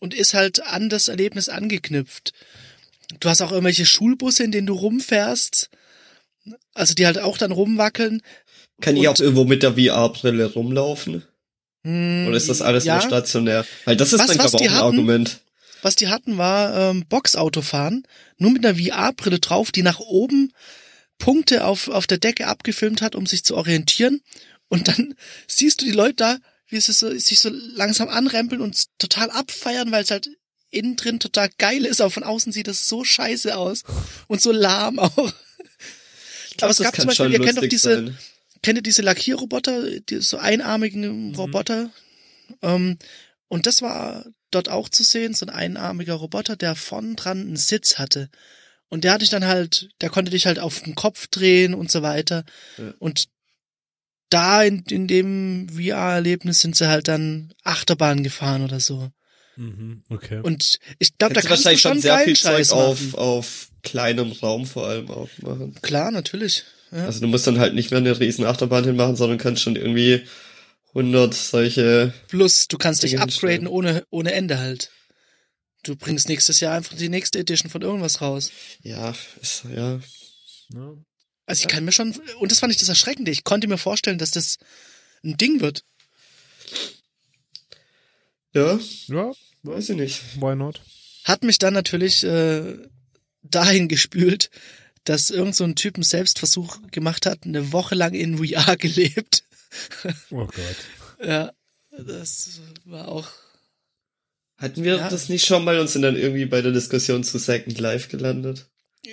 und 0.00 0.14
ist 0.14 0.32
halt 0.34 0.62
an 0.66 0.88
das 0.88 1.08
Erlebnis 1.08 1.50
angeknüpft. 1.50 2.32
Du 3.20 3.28
hast 3.28 3.40
auch 3.42 3.52
irgendwelche 3.52 3.86
Schulbusse, 3.86 4.44
in 4.44 4.52
denen 4.52 4.66
du 4.66 4.74
rumfährst, 4.74 5.70
also 6.74 6.94
die 6.94 7.06
halt 7.06 7.18
auch 7.18 7.38
dann 7.38 7.52
rumwackeln. 7.52 8.22
Kann 8.80 8.96
ich 8.96 9.06
auch 9.08 9.18
irgendwo 9.18 9.44
mit 9.44 9.62
der 9.62 9.74
VR-Brille 9.74 10.46
rumlaufen? 10.52 11.24
Hm, 11.84 12.26
Oder 12.28 12.36
ist 12.36 12.48
das 12.48 12.62
alles 12.62 12.84
ja. 12.84 12.94
nur 12.94 13.02
stationär? 13.02 13.64
Weil 13.84 13.96
das 13.96 14.12
ist 14.12 14.20
Was- 14.20 14.26
dann, 14.28 14.38
was 14.38 14.50
glaube 14.52 14.56
ich, 14.56 14.62
die 14.62 14.68
auch 14.68 14.72
ein 14.72 14.76
hatten? 14.86 14.96
Argument. 14.96 15.40
Was 15.82 15.96
die 15.96 16.08
hatten, 16.08 16.38
war 16.38 16.76
ähm, 16.90 17.04
Boxautofahren, 17.08 18.06
nur 18.38 18.52
mit 18.52 18.64
einer 18.64 18.76
VR-Brille 18.78 19.40
drauf, 19.40 19.72
die 19.72 19.82
nach 19.82 19.98
oben 19.98 20.52
Punkte 21.18 21.64
auf, 21.64 21.88
auf 21.88 22.06
der 22.06 22.18
Decke 22.18 22.46
abgefilmt 22.46 23.02
hat, 23.02 23.14
um 23.16 23.26
sich 23.26 23.42
zu 23.44 23.56
orientieren. 23.56 24.20
Und 24.68 24.86
dann 24.88 25.14
siehst 25.48 25.80
du 25.80 25.84
die 25.84 25.90
Leute 25.92 26.14
da, 26.14 26.38
wie 26.68 26.80
sie 26.80 26.92
so, 26.92 27.10
sich 27.18 27.40
so 27.40 27.50
langsam 27.50 28.08
anrempeln 28.08 28.60
und 28.60 28.84
total 28.98 29.30
abfeiern, 29.30 29.90
weil 29.92 30.04
es 30.04 30.10
halt 30.12 30.30
innen 30.72 30.96
drin 30.96 31.20
total 31.20 31.50
geil 31.58 31.84
ist, 31.84 32.00
aber 32.00 32.10
von 32.10 32.24
außen 32.24 32.52
sieht 32.52 32.68
es 32.68 32.88
so 32.88 33.04
scheiße 33.04 33.56
aus 33.56 33.84
und 34.26 34.40
so 34.40 34.50
lahm 34.50 34.98
auch. 34.98 35.14
Glaub, 35.14 35.32
Aber 36.62 36.70
es 36.70 36.78
gab 36.78 36.96
zum 36.96 37.06
Beispiel, 37.06 37.32
ihr 37.32 37.40
kennt 37.40 37.58
doch 37.58 37.68
diese, 37.68 37.94
sein. 37.94 38.18
kennt 38.62 38.78
ihr 38.78 38.82
diese 38.82 39.02
Lackierroboter, 39.02 40.00
die 40.00 40.20
so 40.20 40.38
einarmigen 40.38 41.34
Roboter? 41.34 41.90
Ähm, 42.60 42.98
und 43.48 43.66
das 43.66 43.82
war 43.82 44.26
dort 44.50 44.68
auch 44.68 44.88
zu 44.88 45.02
sehen, 45.04 45.34
so 45.34 45.46
ein 45.46 45.50
einarmiger 45.50 46.14
Roboter, 46.14 46.56
der 46.56 46.74
vorn 46.74 47.16
dran 47.16 47.40
einen 47.40 47.56
Sitz 47.56 47.98
hatte. 47.98 48.28
Und 48.88 49.04
der 49.04 49.12
hatte 49.12 49.24
ich 49.24 49.30
dann 49.30 49.46
halt, 49.46 49.88
der 50.00 50.10
konnte 50.10 50.30
dich 50.30 50.46
halt 50.46 50.58
auf 50.58 50.82
den 50.82 50.94
Kopf 50.94 51.26
drehen 51.28 51.74
und 51.74 51.90
so 51.90 52.02
weiter. 52.02 52.44
Ja. 52.76 52.92
Und 52.98 53.28
da 54.28 54.62
in, 54.62 54.84
in 54.88 55.06
dem 55.06 55.68
VR-Erlebnis 55.70 56.60
sind 56.60 56.76
sie 56.76 56.88
halt 56.88 57.08
dann 57.08 57.54
Achterbahn 57.64 58.22
gefahren 58.22 58.62
oder 58.62 58.80
so. 58.80 59.10
Mhm, 59.62 60.02
okay. 60.08 60.40
Und 60.42 60.78
ich 60.98 61.16
glaube, 61.18 61.34
da 61.34 61.40
Kannst 61.40 61.64
wahrscheinlich 61.64 61.82
du 61.82 61.88
schon 61.88 61.92
schon 61.94 62.02
sehr 62.02 62.18
viel 62.18 62.36
Zeug 62.36 62.56
Scheiß 62.56 62.70
auf, 62.72 63.00
machen. 63.00 63.14
auf 63.18 63.68
kleinem 63.82 64.32
Raum 64.32 64.66
vor 64.66 64.88
allem 64.88 65.08
auch 65.10 65.28
machen. 65.40 65.74
Klar, 65.82 66.10
natürlich. 66.10 66.64
Ja. 66.90 67.06
Also 67.06 67.20
du 67.20 67.28
musst 67.28 67.46
dann 67.46 67.60
halt 67.60 67.74
nicht 67.74 67.90
mehr 67.90 67.98
eine 67.98 68.18
riesen 68.18 68.44
Achterbahn 68.44 68.84
hinmachen, 68.84 69.14
sondern 69.14 69.38
kannst 69.38 69.62
schon 69.62 69.76
irgendwie 69.76 70.22
100 70.88 71.32
solche, 71.32 72.12
Plus, 72.28 72.66
du 72.68 72.76
kannst 72.76 73.02
dich 73.02 73.12
Dinge 73.12 73.22
upgraden 73.22 73.50
hinstellen. 73.60 73.66
ohne, 73.68 74.06
ohne 74.10 74.32
Ende 74.32 74.58
halt. 74.58 74.90
Du 75.84 75.96
bringst 75.96 76.28
nächstes 76.28 76.60
Jahr 76.60 76.74
einfach 76.74 76.96
die 76.96 77.08
nächste 77.08 77.38
Edition 77.38 77.70
von 77.70 77.82
irgendwas 77.82 78.20
raus. 78.20 78.50
ja, 78.82 79.14
ist, 79.40 79.64
ja. 79.74 80.00
ja. 80.74 80.94
Also 81.46 81.62
ich 81.62 81.68
kann 81.68 81.84
mir 81.84 81.92
schon, 81.92 82.14
und 82.40 82.50
das 82.50 82.58
fand 82.58 82.72
ich 82.72 82.78
das 82.78 82.88
Erschreckende, 82.88 83.30
ich 83.30 83.44
konnte 83.44 83.68
mir 83.68 83.78
vorstellen, 83.78 84.18
dass 84.18 84.30
das 84.32 84.58
ein 85.24 85.36
Ding 85.36 85.60
wird. 85.60 85.84
Ja, 88.54 88.78
ja, 89.06 89.32
weiß 89.62 89.90
ich 89.90 89.96
nicht. 89.96 90.22
why 90.40 90.54
not? 90.54 90.80
Hat 91.24 91.44
mich 91.44 91.58
dann 91.58 91.74
natürlich 91.74 92.24
äh, 92.24 92.76
dahin 93.42 93.88
gespült, 93.88 94.50
dass 95.04 95.30
irgend 95.30 95.54
so 95.56 95.64
ein 95.64 95.76
Typ 95.76 95.96
einen 95.96 96.04
Selbstversuch 96.04 96.78
gemacht 96.90 97.26
hat, 97.26 97.40
eine 97.44 97.72
Woche 97.72 97.94
lang 97.94 98.14
in 98.14 98.38
VR 98.38 98.76
gelebt. 98.78 99.44
Oh 100.30 100.46
Gott. 100.46 100.76
Ja, 101.24 101.52
das 101.96 102.60
war 102.84 103.08
auch. 103.08 103.28
Hatten 104.56 104.84
wir 104.84 104.96
Ja. 104.96 105.08
das 105.08 105.28
nicht 105.28 105.46
schon 105.46 105.64
mal 105.64 105.78
und 105.80 105.88
sind 105.88 106.02
dann 106.02 106.16
irgendwie 106.16 106.44
bei 106.46 106.62
der 106.62 106.72
Diskussion 106.72 107.24
zu 107.24 107.38
Second 107.38 107.78
Life 107.80 108.08
gelandet? 108.08 108.68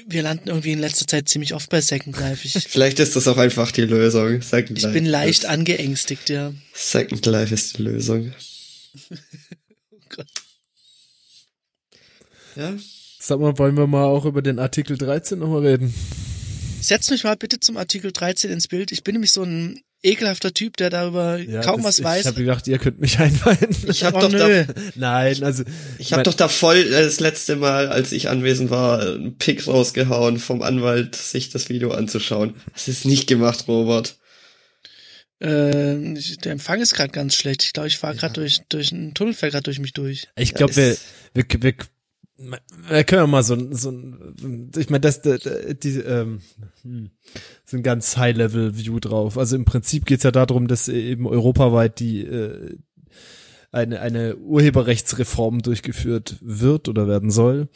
Wir 0.07 0.21
landen 0.21 0.49
irgendwie 0.49 0.71
in 0.73 0.79
letzter 0.79 1.07
Zeit 1.07 1.27
ziemlich 1.29 1.55
oft 1.55 1.69
bei 1.71 1.81
Second 1.81 2.19
Life. 2.19 2.45
Ich, 2.45 2.53
Vielleicht 2.69 2.99
ist 2.99 3.15
das 3.15 3.27
auch 3.27 3.37
einfach 3.37 3.71
die 3.71 3.81
Lösung. 3.81 4.41
Second 4.43 4.77
ich 4.77 4.83
Life 4.83 4.93
bin 4.93 5.05
leicht 5.05 5.45
angeängstigt, 5.47 6.29
ja. 6.29 6.53
Second 6.73 7.25
Life 7.25 7.51
ist 7.53 7.77
die 7.79 7.83
Lösung. 7.83 8.33
Gott. 10.09 10.27
Ja, 12.55 12.73
Sag 13.21 13.39
mal, 13.41 13.57
wollen 13.57 13.77
wir 13.77 13.85
mal 13.85 14.05
auch 14.05 14.23
über 14.23 14.41
den 14.41 14.59
Artikel 14.59 14.97
13 14.97 15.39
nochmal 15.39 15.65
reden? 15.65 15.93
Setz 16.81 17.11
mich 17.11 17.25
mal 17.25 17.35
bitte 17.35 17.59
zum 17.59 17.75
Artikel 17.75 18.13
13 18.13 18.49
ins 18.49 18.69
Bild. 18.69 18.93
Ich 18.93 19.03
bin 19.03 19.13
nämlich 19.13 19.33
so 19.33 19.43
ein 19.43 19.81
ekelhafter 20.01 20.53
Typ, 20.53 20.77
der 20.77 20.89
darüber 20.89 21.37
Ja, 21.37 21.59
kaum 21.59 21.83
was 21.83 22.01
weiß. 22.01 22.21
Ich 22.21 22.27
habe 22.27 22.39
gedacht, 22.39 22.65
ihr 22.67 22.77
könnt 22.77 23.01
mich 23.01 23.19
einweihen. 23.19 23.75
ich 23.87 24.05
habe 24.05 24.17
oh, 24.17 24.21
doch 24.21 24.31
da, 24.31 24.47
nö. 24.47 24.63
Nein, 24.95 25.43
also 25.43 25.63
ich 25.97 26.13
habe 26.13 26.23
doch 26.23 26.33
da 26.33 26.47
voll 26.47 26.77
äh, 26.77 27.03
das 27.03 27.19
letzte 27.19 27.57
Mal, 27.57 27.89
als 27.89 28.13
ich 28.13 28.29
anwesend 28.29 28.69
war, 28.69 29.01
einen 29.01 29.37
Pick 29.37 29.67
rausgehauen 29.67 30.39
vom 30.39 30.61
Anwalt, 30.61 31.15
sich 31.15 31.49
das 31.49 31.67
Video 31.67 31.91
anzuschauen. 31.91 32.55
Hast 32.73 32.87
du 32.87 32.91
es 32.91 33.03
nicht 33.03 33.27
gemacht, 33.27 33.65
Robert? 33.67 34.17
Äh, 35.39 36.15
der 36.43 36.51
Empfang 36.51 36.81
ist 36.81 36.93
gerade 36.93 37.11
ganz 37.11 37.35
schlecht. 37.35 37.63
Ich 37.63 37.73
glaube, 37.73 37.87
ich 37.87 37.97
fahre 37.97 38.15
gerade 38.15 38.33
durch, 38.33 38.61
durch 38.69 38.91
einen 38.91 39.13
Tunnel, 39.13 39.33
fährt 39.33 39.53
gerade 39.53 39.63
durch 39.63 39.79
mich 39.79 39.93
durch. 39.93 40.27
Ich 40.37 40.51
Ja, 40.51 40.57
glaube, 40.57 40.75
wir, 40.75 40.97
wir, 41.33 41.45
wir, 41.61 41.73
wir 42.89 43.03
können 43.03 43.21
ja 43.21 43.27
mal 43.27 43.43
so, 43.43 43.53
ein- 43.55 43.73
so 43.73 43.91
ich 44.77 44.89
meine, 44.89 45.01
das, 45.01 45.21
das, 45.21 45.41
die, 45.81 45.97
ähm, 45.99 46.41
hm, 46.83 47.11
so 47.65 47.77
ein 47.77 47.83
ganz 47.83 48.17
High-Level-View 48.17 48.99
drauf. 48.99 49.37
Also 49.37 49.55
im 49.55 49.65
Prinzip 49.65 50.05
geht's 50.05 50.23
ja 50.23 50.31
darum, 50.31 50.67
dass 50.67 50.87
eben 50.89 51.25
europaweit 51.27 51.99
die 51.99 52.21
äh, 52.21 52.77
eine, 53.71 53.99
eine 54.01 54.35
Urheberrechtsreform 54.37 55.61
durchgeführt 55.61 56.37
wird 56.41 56.87
oder 56.89 57.07
werden 57.07 57.29
soll, 57.31 57.69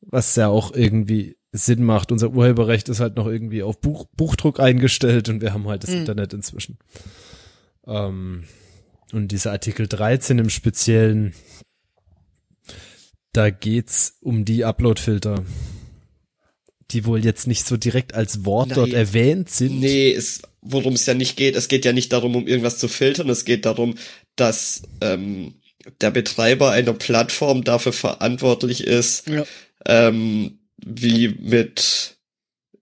was 0.00 0.36
ja 0.36 0.48
auch 0.48 0.74
irgendwie 0.74 1.36
Sinn 1.52 1.82
macht. 1.82 2.12
Unser 2.12 2.30
Urheberrecht 2.30 2.88
ist 2.88 3.00
halt 3.00 3.16
noch 3.16 3.26
irgendwie 3.26 3.62
auf 3.62 3.80
Buch, 3.80 4.06
Buchdruck 4.16 4.60
eingestellt 4.60 5.28
und 5.28 5.40
wir 5.40 5.52
haben 5.52 5.66
halt 5.68 5.82
das 5.82 5.90
Hm. 5.90 6.00
Internet 6.00 6.32
inzwischen. 6.32 6.78
Ähm, 7.86 8.44
und 9.12 9.28
dieser 9.32 9.50
Artikel 9.52 9.88
13 9.88 10.38
im 10.38 10.50
Speziellen, 10.50 11.34
da 13.32 13.50
geht's 13.50 14.16
um 14.20 14.44
die 14.44 14.64
Upload-Filter, 14.64 15.44
die 16.90 17.04
wohl 17.04 17.24
jetzt 17.24 17.46
nicht 17.46 17.66
so 17.66 17.76
direkt 17.76 18.14
als 18.14 18.44
Wort 18.44 18.68
Nein. 18.68 18.76
dort 18.76 18.92
erwähnt 18.92 19.50
sind. 19.50 19.80
Nee, 19.80 20.12
es, 20.12 20.42
worum 20.60 20.94
es 20.94 21.06
ja 21.06 21.14
nicht 21.14 21.36
geht, 21.36 21.54
es 21.56 21.68
geht 21.68 21.84
ja 21.84 21.92
nicht 21.92 22.12
darum, 22.12 22.34
um 22.36 22.46
irgendwas 22.46 22.78
zu 22.78 22.88
filtern, 22.88 23.28
es 23.28 23.44
geht 23.44 23.64
darum, 23.66 23.94
dass 24.36 24.82
ähm, 25.00 25.54
der 26.00 26.10
Betreiber 26.10 26.70
einer 26.70 26.92
Plattform 26.92 27.64
dafür 27.64 27.92
verantwortlich 27.92 28.84
ist, 28.84 29.28
Ja. 29.28 29.44
ähm, 29.86 30.58
wie 30.84 31.28
mit 31.28 32.16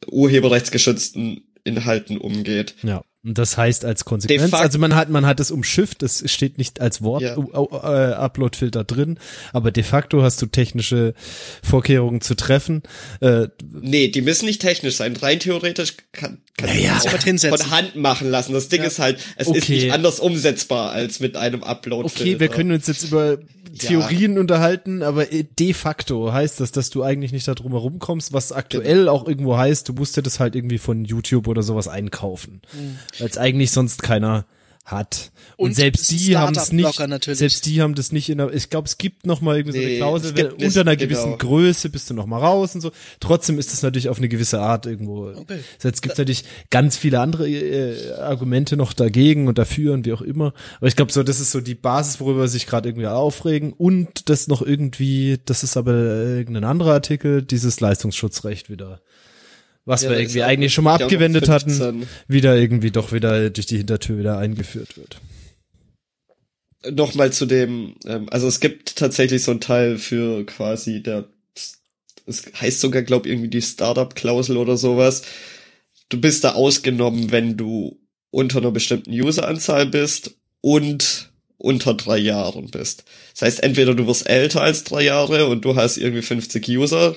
urheberrechtsgeschützten 0.07 1.42
Inhalten 1.64 2.18
umgeht. 2.18 2.74
Ja. 2.82 3.03
Und 3.24 3.36
das 3.36 3.59
heißt 3.59 3.84
als 3.84 4.05
Konsequenz, 4.05 4.55
also 4.55 4.78
man 4.78 4.94
hat, 4.94 5.11
man 5.11 5.26
hat 5.26 5.40
es 5.40 5.51
umschifft, 5.51 6.03
das 6.03 6.22
steht 6.30 6.57
nicht 6.57 6.80
als 6.80 7.03
Wort 7.03 7.22
Ja. 7.22 7.36
uh, 7.36 7.51
uh, 7.53 7.76
äh, 7.82 8.12
Upload-Filter 8.14 8.84
drin, 8.84 9.18
aber 9.53 9.72
de 9.72 9.82
facto 9.82 10.22
hast 10.22 10.40
du 10.40 10.46
technische 10.46 11.14
Vorkehrungen 11.62 12.20
zu 12.20 12.36
treffen. 12.36 12.84
Äh, 13.20 13.49
Nee, 13.80 14.09
die 14.09 14.22
müssen 14.22 14.46
nicht 14.46 14.61
technisch 14.62 14.94
sein. 14.96 15.16
Rein 15.16 15.40
theoretisch 15.40 15.96
kann, 16.12 16.42
kann 16.57 16.68
Naja. 16.70 16.92
man 16.92 17.03
Jemand 17.03 17.18
auch 17.20 17.24
hinsetzen. 17.24 17.59
von 17.59 17.70
Hand 17.72 17.96
machen 17.96 18.30
lassen. 18.30 18.53
Das 18.53 18.68
Ding 18.68 18.82
Ja. 18.82 18.86
ist 18.86 19.01
halt, 19.01 19.18
es 19.36 19.49
ist 19.49 19.64
Okay. 19.64 19.72
nicht 19.74 19.92
anders 19.92 20.20
umsetzbar 20.20 20.92
als 20.92 21.18
mit 21.18 21.36
einem 21.36 21.64
Upload. 21.64 22.07
okay, 22.07 22.38
wir 22.38 22.49
können 22.49 22.70
uns 22.70 22.86
jetzt 22.86 23.03
über 23.03 23.38
Theorien 23.72 24.38
unterhalten, 24.38 25.02
aber 25.02 25.32
äh, 25.32 25.44
de 25.58 25.72
facto 25.72 26.32
heißt 26.32 26.60
das, 26.60 26.72
dass 26.72 26.90
du 26.90 27.02
eigentlich 27.02 27.32
nicht 27.32 27.46
da 27.48 27.54
drum 27.54 27.72
herum 27.72 27.98
kommst, 27.98 28.32
was 28.32 28.52
aktuell 28.52 29.08
auch 29.08 29.26
irgendwo 29.26 29.56
heißt, 29.56 29.88
du 29.88 29.92
musst 29.92 30.16
dir 30.16 30.22
das 30.22 30.40
halt 30.40 30.54
irgendwie 30.56 30.78
von 30.78 31.04
YouTube 31.04 31.48
oder 31.48 31.62
sowas 31.62 31.88
einkaufen. 31.88 32.60
Weil 33.18 33.28
es 33.28 33.38
eigentlich 33.38 33.70
sonst 33.70 34.02
keiner 34.02 34.46
hat. 34.91 35.30
Und, 35.57 35.70
Und 35.70 35.74
selbst 35.74 36.11
ist 36.12 36.26
die 36.26 36.36
haben 36.36 36.55
es 36.55 36.72
nicht, 36.72 36.99
natürlich. 36.99 37.39
selbst 37.39 37.66
die 37.66 37.82
haben 37.82 37.95
das 37.95 38.12
nicht 38.12 38.28
in 38.30 38.39
der, 38.39 38.53
ich 38.53 38.70
glaube, 38.70 38.86
es 38.86 38.99
gibt 38.99 39.26
noch 39.26 39.41
mal 39.41 39.57
irgendwie 39.57 39.78
so 39.78 39.82
eine 39.82 39.93
Nee, 39.93 39.97
Klausel, 39.99 40.32
gibt 40.32 40.62
unter 40.62 40.80
einer 40.80 40.97
gewissen 40.97 41.24
genau. 41.24 41.36
Größe 41.36 41.91
bist 41.91 42.11
du 42.11 42.14
noch 42.14 42.26
mal 42.26 42.39
raus 42.39 42.74
und 42.74 42.80
so. 42.80 42.93
Trotzdem 43.20 43.59
ist 43.59 43.72
das 43.72 43.82
natürlich 43.82 44.09
auf 44.09 44.18
eine 44.18 44.28
gewisse 44.28 44.61
Art 44.61 44.86
irgendwo. 44.86 45.28
Okay. 45.28 45.59
Jetzt 45.82 46.03
gibt 46.03 46.12
es 46.12 46.18
natürlich 46.18 46.45
ganz 46.70 46.97
viele 46.97 47.20
andere 47.20 47.49
äh, 47.49 48.12
Argumente 48.14 48.76
noch 48.76 48.93
dagegen 48.93 49.49
und 49.49 49.59
dafür 49.59 49.95
und 49.95 50.07
wie 50.07 50.12
auch 50.12 50.22
immer. 50.22 50.53
Aber 50.78 50.86
ich 50.86 50.97
glaube 50.97 51.12
so, 51.12 51.22
das 51.22 51.41
ist 51.41 51.51
so 51.51 51.61
die 51.61 51.74
Basis, 51.74 52.20
worüber 52.20 52.49
sich 52.49 52.66
gerade 52.66 52.89
irgendwie 52.89 53.07
aufregen 53.07 53.72
und 53.72 54.28
das 54.28 54.49
noch 54.49 54.62
irgendwie, 54.62 55.39
das 55.45 55.62
ist 55.62 55.76
aber 55.76 55.93
äh, 55.93 56.39
irgendein 56.39 56.64
anderer 56.64 56.93
Artikel, 56.95 57.43
dieses 57.43 57.80
Leistungsschutzrecht 57.80 58.70
wieder. 58.70 59.01
Was 59.89 60.03
Ja, 60.03 60.11
wir 60.11 60.18
irgendwie 60.18 60.43
eigentlich 60.43 60.74
schon 60.74 60.84
mal 60.84 60.97
abgewendet 60.97 61.49
hatten, 61.49 61.70
15. 61.70 62.07
wieder 62.28 62.55
irgendwie 62.55 62.91
doch 62.91 63.11
wieder 63.12 63.49
durch 63.49 63.64
die 63.64 63.78
Hintertür 63.78 64.18
wieder 64.18 64.36
eingeführt 64.36 64.99
wird. 64.99 65.18
Nochmal 66.91 67.32
zu 67.32 67.47
dem, 67.47 67.95
ähm, 68.05 68.28
also 68.28 68.49
es 68.49 68.61
gibt 68.61 68.97
tatsächlich 68.97 69.43
so 69.43 69.51
ein 69.51 69.62
Teil 69.62 69.97
für 69.97 70.45
quasi 70.45 71.03
der, 71.03 71.30
es 72.26 72.53
heißt 72.61 72.82
sogar, 72.82 73.01
glaub 73.01 73.24
irgendwie 73.24 73.49
die 73.49 73.62
Startup-Klausel 73.62 74.59
oder 74.59 74.76
sowas. 74.76 75.22
Du 76.11 76.20
bist 76.20 76.45
da 76.45 76.53
ausgenommen, 76.53 77.32
wenn 77.32 77.57
du 77.57 77.99
unter 78.30 78.59
einer 78.59 78.72
bestimmten 78.72 79.18
Useranzahl 79.18 79.86
bist 79.86 80.34
und 80.61 81.32
unter 81.57 81.95
drei 81.95 82.18
Jahren 82.18 82.70
bist. 82.70 83.05
Das 83.32 83.41
heißt, 83.41 83.62
entweder 83.62 83.95
du 83.95 84.07
wirst 84.07 84.28
älter 84.28 84.61
als 84.61 84.84
drei 84.84 85.05
Jahre 85.05 85.47
und 85.47 85.64
du 85.64 85.76
hast 85.76 85.97
irgendwie 85.97 86.20
50 86.20 86.68
User, 86.68 87.16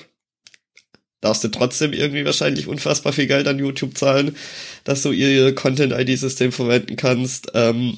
darfst 1.22 1.42
du 1.44 1.48
trotzdem 1.48 1.94
irgendwie 1.94 2.26
wahrscheinlich 2.26 2.66
unfassbar 2.66 3.14
viel 3.14 3.26
Geld 3.26 3.48
an 3.48 3.58
YouTube 3.58 3.96
zahlen, 3.96 4.36
dass 4.84 5.02
du 5.02 5.12
ihr 5.12 5.54
Content-ID-System 5.54 6.52
verwenden 6.52 6.96
kannst. 6.96 7.52
Ähm, 7.54 7.96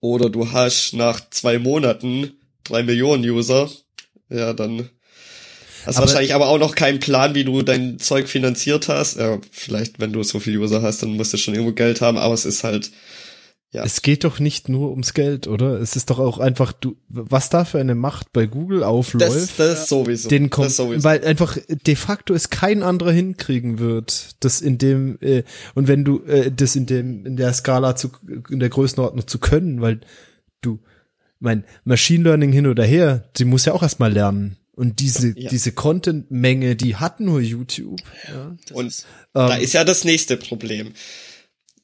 oder 0.00 0.30
du 0.30 0.52
hast 0.52 0.92
nach 0.92 1.20
zwei 1.30 1.58
Monaten 1.58 2.32
drei 2.62 2.82
Millionen 2.84 3.24
User, 3.28 3.68
ja, 4.28 4.52
dann 4.52 4.90
hast 5.84 5.96
du 5.96 6.02
Aber- 6.02 6.06
wahrscheinlich 6.08 6.34
aber 6.34 6.48
auch 6.48 6.58
noch 6.58 6.74
keinen 6.74 7.00
Plan, 7.00 7.34
wie 7.34 7.44
du 7.44 7.62
dein 7.62 7.98
Zeug 7.98 8.28
finanziert 8.28 8.88
hast. 8.88 9.16
Ja, 9.16 9.40
vielleicht, 9.50 9.98
wenn 9.98 10.12
du 10.12 10.22
so 10.22 10.38
viele 10.38 10.58
User 10.58 10.82
hast, 10.82 11.02
dann 11.02 11.16
musst 11.16 11.32
du 11.32 11.38
schon 11.38 11.54
irgendwo 11.54 11.72
Geld 11.74 12.00
haben, 12.02 12.18
aber 12.18 12.34
es 12.34 12.44
ist 12.44 12.62
halt, 12.62 12.90
Ja. 13.72 13.84
Es 13.84 14.00
geht 14.00 14.24
doch 14.24 14.38
nicht 14.38 14.68
nur 14.68 14.90
ums 14.90 15.12
Geld, 15.12 15.48
oder? 15.48 15.80
Es 15.80 15.96
ist 15.96 16.08
doch 16.08 16.18
auch 16.18 16.38
einfach, 16.38 16.72
du, 16.72 16.96
was 17.08 17.50
da 17.50 17.64
für 17.64 17.78
eine 17.78 17.94
Macht 17.94 18.32
bei 18.32 18.46
Google 18.46 18.82
aufläuft. 18.84 19.30
das, 19.30 19.56
das 19.56 19.88
sowieso. 19.88 20.28
den 20.28 20.44
das 20.44 20.50
kommt, 20.50 20.70
sowieso. 20.70 21.04
weil 21.04 21.24
einfach 21.24 21.58
de 21.68 21.96
facto 21.96 22.32
es 22.32 22.48
kein 22.48 22.82
anderer 22.82 23.12
hinkriegen 23.12 23.78
wird, 23.78 24.36
das 24.40 24.60
in 24.60 24.78
dem 24.78 25.18
äh, 25.20 25.42
und 25.74 25.88
wenn 25.88 26.04
du 26.04 26.22
äh, 26.24 26.50
das 26.52 26.76
in 26.76 26.86
dem 26.86 27.26
in 27.26 27.36
der 27.36 27.52
Skala 27.52 27.96
zu 27.96 28.10
in 28.48 28.60
der 28.60 28.68
Größenordnung 28.70 29.26
zu 29.26 29.38
können, 29.40 29.80
weil 29.82 30.00
du 30.62 30.78
mein 31.38 31.64
Machine 31.84 32.24
Learning 32.24 32.52
hin 32.52 32.66
oder 32.68 32.84
her, 32.84 33.24
die 33.36 33.44
muss 33.44 33.64
ja 33.66 33.72
auch 33.74 33.82
erstmal 33.82 34.12
lernen 34.12 34.56
und 34.74 35.00
diese 35.00 35.38
Ja. 35.38 35.50
diese 35.50 35.72
Content 35.72 36.30
Menge, 36.30 36.76
die 36.76 36.96
hat 36.96 37.20
nur 37.20 37.40
YouTube. 37.40 38.00
Ja. 38.28 38.56
Und 38.72 38.86
ist, 38.86 39.06
Da 39.34 39.56
Ähm, 39.56 39.60
ist 39.62 39.74
ja 39.74 39.84
das 39.84 40.04
nächste 40.04 40.36
Problem. 40.38 40.92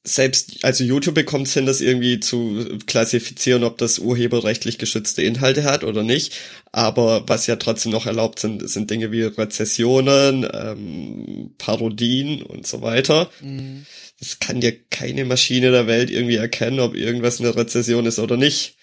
Selbst, 0.05 0.64
also 0.64 0.82
YouTube 0.82 1.14
bekommt 1.14 1.46
es 1.46 1.55
hin, 1.55 1.64
das 1.64 1.80
irgendwie 1.80 2.18
zu 2.18 2.78
klassifizieren, 2.86 3.62
ob 3.62 3.78
das 3.78 4.00
urheberrechtlich 4.00 4.78
geschützte 4.78 5.22
Inhalte 5.22 5.62
hat 5.62 5.84
oder 5.84 6.03
nicht. 6.03 6.34
Aber 6.72 7.22
was 7.28 7.46
ja 7.46 7.55
trotzdem 7.55 7.92
noch 7.92 8.07
erlaubt 8.07 8.40
sind, 8.40 8.68
sind 8.68 8.90
Dinge 8.90 9.12
wie 9.12 9.22
Rezessionen, 9.22 10.44
ähm, 10.53 11.55
Parodien 11.59 12.42
und 12.42 12.66
so 12.66 12.82
weiter. 12.82 13.30
mh. 13.42 13.82
Das 14.18 14.38
kann 14.38 14.61
dir 14.61 14.76
keine 14.90 15.24
Maschine 15.24 15.70
der 15.72 15.86
Welt 15.88 16.09
irgendwie 16.11 16.36
erkennen, 16.36 16.78
ob 16.80 16.94
irgendwas 16.94 17.40
eine 17.40 17.55
Rezession 17.57 18.07
ist 18.07 18.18
oder 18.20 18.36
nicht. 18.36 18.76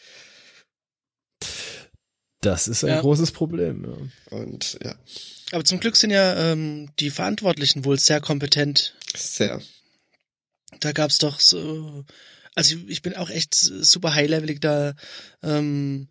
das 2.42 2.68
ist 2.70 2.84
ein 2.84 2.90
Ja. 2.92 3.02
großes 3.02 3.32
Problem. 3.32 3.86
Ja. 4.32 4.38
Und 4.38 4.78
ja, 4.84 4.96
Aber 5.52 5.64
zum 5.66 5.80
Glück 5.80 5.96
sind 5.98 6.12
ja 6.12 6.52
ähm, 6.52 6.90
die 7.00 7.10
Verantwortlichen 7.10 7.84
wohl 7.86 8.00
sehr 8.00 8.22
kompetent. 8.22 8.96
sehr. 9.16 9.62
Da 10.80 10.92
gab's 10.92 11.18
doch 11.18 11.40
so, 11.40 12.06
also 12.56 12.76
ich 12.88 13.02
bin 13.02 13.16
auch 13.16 13.30
echt 13.30 13.54
super 13.56 14.16
high-levelig 14.16 14.60
da. 14.60 14.94
Ähm, 15.44 16.08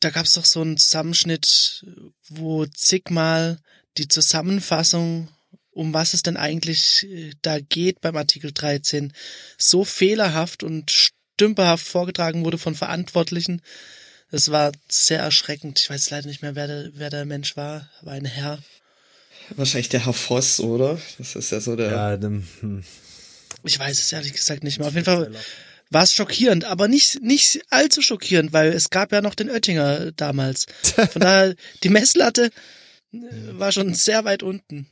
da 0.00 0.10
gab's 0.10 0.34
doch 0.34 0.44
so 0.44 0.60
einen 0.60 0.76
Zusammenschnitt, 0.76 1.86
wo 2.28 2.66
zigmal 2.66 3.58
die 3.96 4.08
Zusammenfassung, 4.08 5.28
um 5.70 5.94
was 5.94 6.14
es 6.14 6.22
denn 6.22 6.36
eigentlich 6.36 7.06
äh, 7.08 7.32
da 7.42 7.58
geht 7.60 8.00
beim 8.00 8.16
Artikel 8.16 8.52
13, 8.52 9.12
so 9.58 9.84
fehlerhaft 9.84 10.62
und 10.62 10.90
stümperhaft 10.90 11.86
vorgetragen 11.86 12.44
wurde 12.44 12.58
von 12.58 12.74
Verantwortlichen. 12.74 13.62
Es 14.30 14.50
war 14.50 14.72
sehr 14.88 15.20
erschreckend. 15.20 15.78
Ich 15.80 15.90
weiß 15.90 16.10
leider 16.10 16.26
nicht 16.26 16.42
mehr, 16.42 16.54
wer 16.54 16.66
der, 16.66 16.90
wer 16.94 17.10
der 17.10 17.24
Mensch 17.24 17.56
war. 17.56 17.88
War 18.02 18.14
ein 18.14 18.24
Herr. 18.24 18.58
Wahrscheinlich 19.50 19.90
der 19.90 20.04
Herr 20.06 20.12
Voss, 20.12 20.60
oder? 20.60 21.00
Das 21.18 21.36
ist 21.36 21.50
ja 21.50 21.60
so 21.60 21.76
der. 21.76 21.90
Ja, 21.90 22.16
dann, 22.16 22.46
hm. 22.60 22.84
Ich 23.62 23.78
weiß 23.78 23.98
es 23.98 24.12
ehrlich 24.12 24.32
gesagt 24.32 24.64
nicht 24.64 24.78
mehr. 24.78 24.88
Auf 24.88 24.94
jeden 24.94 25.04
Fall 25.04 25.30
war 25.90 26.02
es 26.02 26.12
schockierend, 26.12 26.64
aber 26.64 26.88
nicht, 26.88 27.22
nicht 27.22 27.62
allzu 27.70 28.02
schockierend, 28.02 28.52
weil 28.52 28.72
es 28.72 28.90
gab 28.90 29.12
ja 29.12 29.22
noch 29.22 29.34
den 29.34 29.50
Oettinger 29.50 30.12
damals. 30.12 30.66
Von 30.82 31.08
daher, 31.20 31.54
die 31.82 31.88
Messlatte 31.88 32.50
äh, 33.12 33.18
war 33.52 33.72
schon 33.72 33.94
sehr 33.94 34.24
weit 34.24 34.42
unten. 34.42 34.88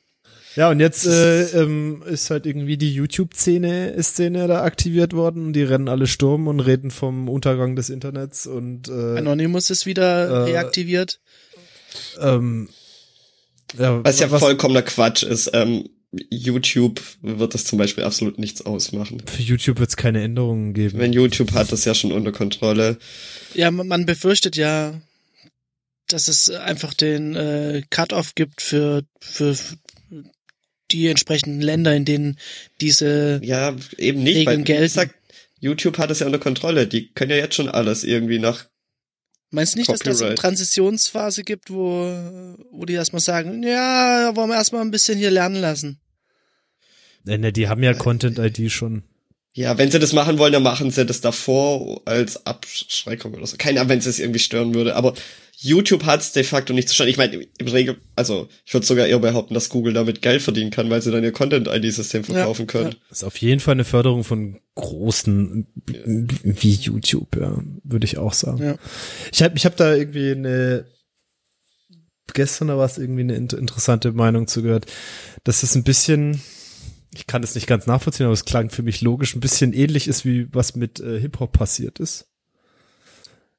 Ja, 0.54 0.70
und 0.70 0.80
jetzt 0.80 1.06
äh, 1.06 1.44
ähm, 1.58 2.02
ist 2.06 2.28
halt 2.28 2.44
irgendwie 2.44 2.76
die 2.76 2.92
YouTube-Szene 2.92 3.94
Szene 4.02 4.46
da 4.48 4.62
aktiviert 4.62 5.14
worden 5.14 5.46
und 5.46 5.52
die 5.54 5.62
rennen 5.62 5.88
alle 5.88 6.06
Sturm 6.06 6.46
und 6.46 6.60
reden 6.60 6.90
vom 6.90 7.28
Untergang 7.30 7.74
des 7.74 7.88
Internets 7.88 8.46
und 8.46 8.88
äh, 8.88 9.18
Anonymous 9.18 9.70
ist 9.70 9.86
wieder 9.86 10.26
äh, 10.28 10.42
reaktiviert. 10.50 11.20
ähm, 12.20 12.68
ja, 13.78 14.04
Was 14.04 14.20
ja 14.20 14.28
vollkommener 14.28 14.82
Quatsch 14.82 15.22
ist. 15.22 15.50
Ähm, 15.54 15.88
YouTube 16.30 17.00
wird 17.22 17.54
das 17.54 17.64
zum 17.64 17.78
Beispiel 17.78 18.04
absolut 18.04 18.38
nichts 18.38 18.62
ausmachen. 18.62 19.22
für 19.26 19.42
YouTube 19.42 19.78
wird 19.78 19.88
es 19.90 19.96
keine 19.96 20.22
Änderungen 20.22 20.74
geben. 20.74 20.98
Wenn 20.98 21.12
YouTube 21.12 21.52
hat 21.52 21.72
das 21.72 21.84
ja 21.84 21.94
schon 21.94 22.12
unter 22.12 22.32
Kontrolle. 22.32 22.98
Ja, 23.54 23.70
man 23.70 24.04
befürchtet 24.04 24.56
ja, 24.56 25.00
dass 26.08 26.28
es 26.28 26.50
einfach 26.50 26.92
den 26.92 27.34
äh, 27.34 27.82
Cut-off 27.88 28.34
gibt 28.34 28.60
für, 28.60 29.04
für 29.20 29.56
die 30.90 31.08
entsprechenden 31.08 31.62
Länder, 31.62 31.94
in 31.96 32.04
denen 32.04 32.38
diese 32.80 33.40
Ja, 33.42 33.74
eben 33.96 34.22
nicht, 34.22 34.36
Regeln 34.36 34.58
weil 34.58 34.64
gelten. 34.64 34.82
gesagt, 34.82 35.14
YouTube 35.60 35.96
hat 35.96 36.10
es 36.10 36.18
ja 36.18 36.26
unter 36.26 36.38
Kontrolle. 36.38 36.86
Die 36.86 37.08
können 37.12 37.30
ja 37.30 37.36
jetzt 37.38 37.54
schon 37.54 37.68
alles 37.68 38.04
irgendwie 38.04 38.38
nach. 38.38 38.66
Meinst 39.53 39.74
du 39.74 39.78
nicht, 39.78 39.90
dass 39.90 40.00
das 40.00 40.07
eine 40.07 40.30
Copyright. 40.30 40.38
Transitionsphase 40.38 41.44
gibt, 41.44 41.70
wo, 41.70 42.11
wo 42.70 42.84
die 42.86 42.94
erstmal 42.94 43.20
sagen, 43.20 43.62
ja, 43.62 44.34
wollen 44.34 44.48
wir 44.48 44.57
erstmal 44.57 44.80
ein 44.80 44.90
bisschen 44.90 45.18
hier 45.18 45.30
lernen 45.30 45.57
lassen? 45.57 46.00
Äh, 47.26 47.36
ne, 47.36 47.53
die 47.53 47.68
haben 47.68 47.82
ja 47.82 47.92
Content-ID 47.92 48.72
schon. 48.72 49.03
Ja, 49.55 49.76
wenn 49.76 49.90
sie 49.90 49.98
das 49.98 50.14
machen 50.14 50.38
wollen, 50.38 50.55
dann 50.55 50.62
machen 50.62 50.90
sie 50.90 51.05
das 51.05 51.20
davor 51.20 52.00
als 52.07 52.46
Abschreckung 52.46 53.34
oder 53.34 53.46
so. 53.46 53.57
Keine 53.59 53.80
Ahnung, 53.80 53.90
wenn 53.90 53.98
es 53.98 54.07
es 54.07 54.18
irgendwie 54.18 54.38
stören 54.40 54.72
würde. 54.74 54.96
Aber 54.96 55.12
YouTube 55.59 56.05
hat 56.05 56.22
es 56.22 56.32
de 56.32 56.42
facto 56.42 56.72
nicht 56.72 56.88
zustande. 56.88 57.11
Ich 57.11 57.18
meine, 57.18 57.34
im 57.36 57.68
Regel, 57.68 57.98
also 58.16 58.48
ich 58.64 58.72
würde 58.72 58.86
sogar 58.86 59.07
eher 59.07 59.18
behaupten, 59.18 59.53
dass 59.53 59.68
Google 59.68 59.92
damit 59.92 60.22
Geld 60.22 60.40
verdienen 60.40 60.70
kann, 60.70 60.88
weil 60.88 61.03
sie 61.03 61.11
dann 61.11 61.22
ihr 61.22 61.32
Content-ID-System 61.32 62.24
verkaufen 62.24 62.66
können. 62.66 62.94
Ist 63.11 63.24
auf 63.24 63.36
jeden 63.36 63.61
Fall 63.61 63.72
eine 63.72 63.84
Förderung 63.84 64.24
von 64.24 64.59
großen 64.74 65.66
wie 66.42 66.72
YouTube, 66.72 67.36
ja, 67.38 67.62
würde 67.84 68.07
ich 68.07 68.16
auch 68.16 68.32
sagen. 68.32 68.62
Ja. 68.62 68.76
Ich 69.32 69.42
habe 69.42 69.57
ich 69.57 69.66
hab 69.66 69.76
da 69.76 69.94
irgendwie 69.94 70.30
eine 70.32 70.86
gestern 72.34 72.68
da 72.68 72.78
war 72.78 72.86
es 72.86 72.96
irgendwie 72.96 73.20
eine 73.22 73.34
inter- 73.34 73.59
interessante 73.59 74.12
Meinung 74.12 74.46
zu 74.46 74.62
gehört, 74.62 74.86
dass 75.44 75.62
es 75.62 75.74
ein 75.74 75.84
bisschen 75.84 76.40
ich 77.14 77.26
kann 77.26 77.42
das 77.42 77.54
nicht 77.54 77.66
ganz 77.66 77.86
nachvollziehen, 77.86 78.26
aber 78.26 78.32
es 78.32 78.44
klang 78.44 78.70
für 78.70 78.82
mich 78.82 79.00
logisch, 79.00 79.34
ein 79.34 79.40
bisschen 79.40 79.72
ähnlich 79.72 80.08
ist 80.08 80.24
wie 80.24 80.52
was 80.52 80.76
mit 80.76 81.00
äh, 81.00 81.20
Hip 81.20 81.40
Hop 81.40 81.52
passiert 81.52 81.98
ist. 82.00 82.26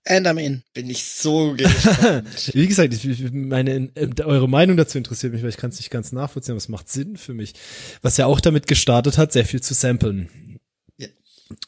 And 0.06 0.28
I'm 0.28 0.38
in. 0.38 0.64
Bin 0.74 0.90
ich 0.90 1.06
so 1.06 1.54
gespannt. 1.54 2.28
Wie 2.54 2.68
gesagt, 2.68 2.94
ich, 2.94 3.32
meine 3.32 3.90
äh, 3.96 4.10
eure 4.24 4.50
Meinung 4.50 4.76
dazu 4.76 4.98
interessiert 4.98 5.32
mich, 5.32 5.44
weil 5.44 5.50
ich 5.50 5.58
kann 5.58 5.70
es 5.70 5.78
nicht 5.78 5.92
ganz 5.92 6.12
nachvollziehen, 6.12 6.54
aber 6.54 6.58
es 6.58 6.68
macht 6.68 6.90
Sinn 6.90 7.16
für 7.16 7.34
mich. 7.34 7.54
Was 8.02 8.18
ja 8.18 8.26
auch 8.26 8.42
damit 8.42 8.68
gestartet 8.68 9.18
hat, 9.18 9.32
sehr 9.32 9.46
viel 9.46 9.62
zu 9.62 9.74
samplen. 9.74 10.60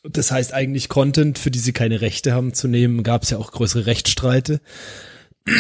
Das 0.03 0.31
heißt 0.31 0.53
eigentlich 0.53 0.89
Content, 0.89 1.37
für 1.37 1.51
die 1.51 1.59
sie 1.59 1.71
keine 1.71 2.01
Rechte 2.01 2.33
haben 2.33 2.53
zu 2.53 2.67
nehmen, 2.67 3.03
gab 3.03 3.23
es 3.23 3.29
ja 3.29 3.37
auch 3.37 3.51
größere 3.51 3.85
Rechtsstreite. 3.85 4.59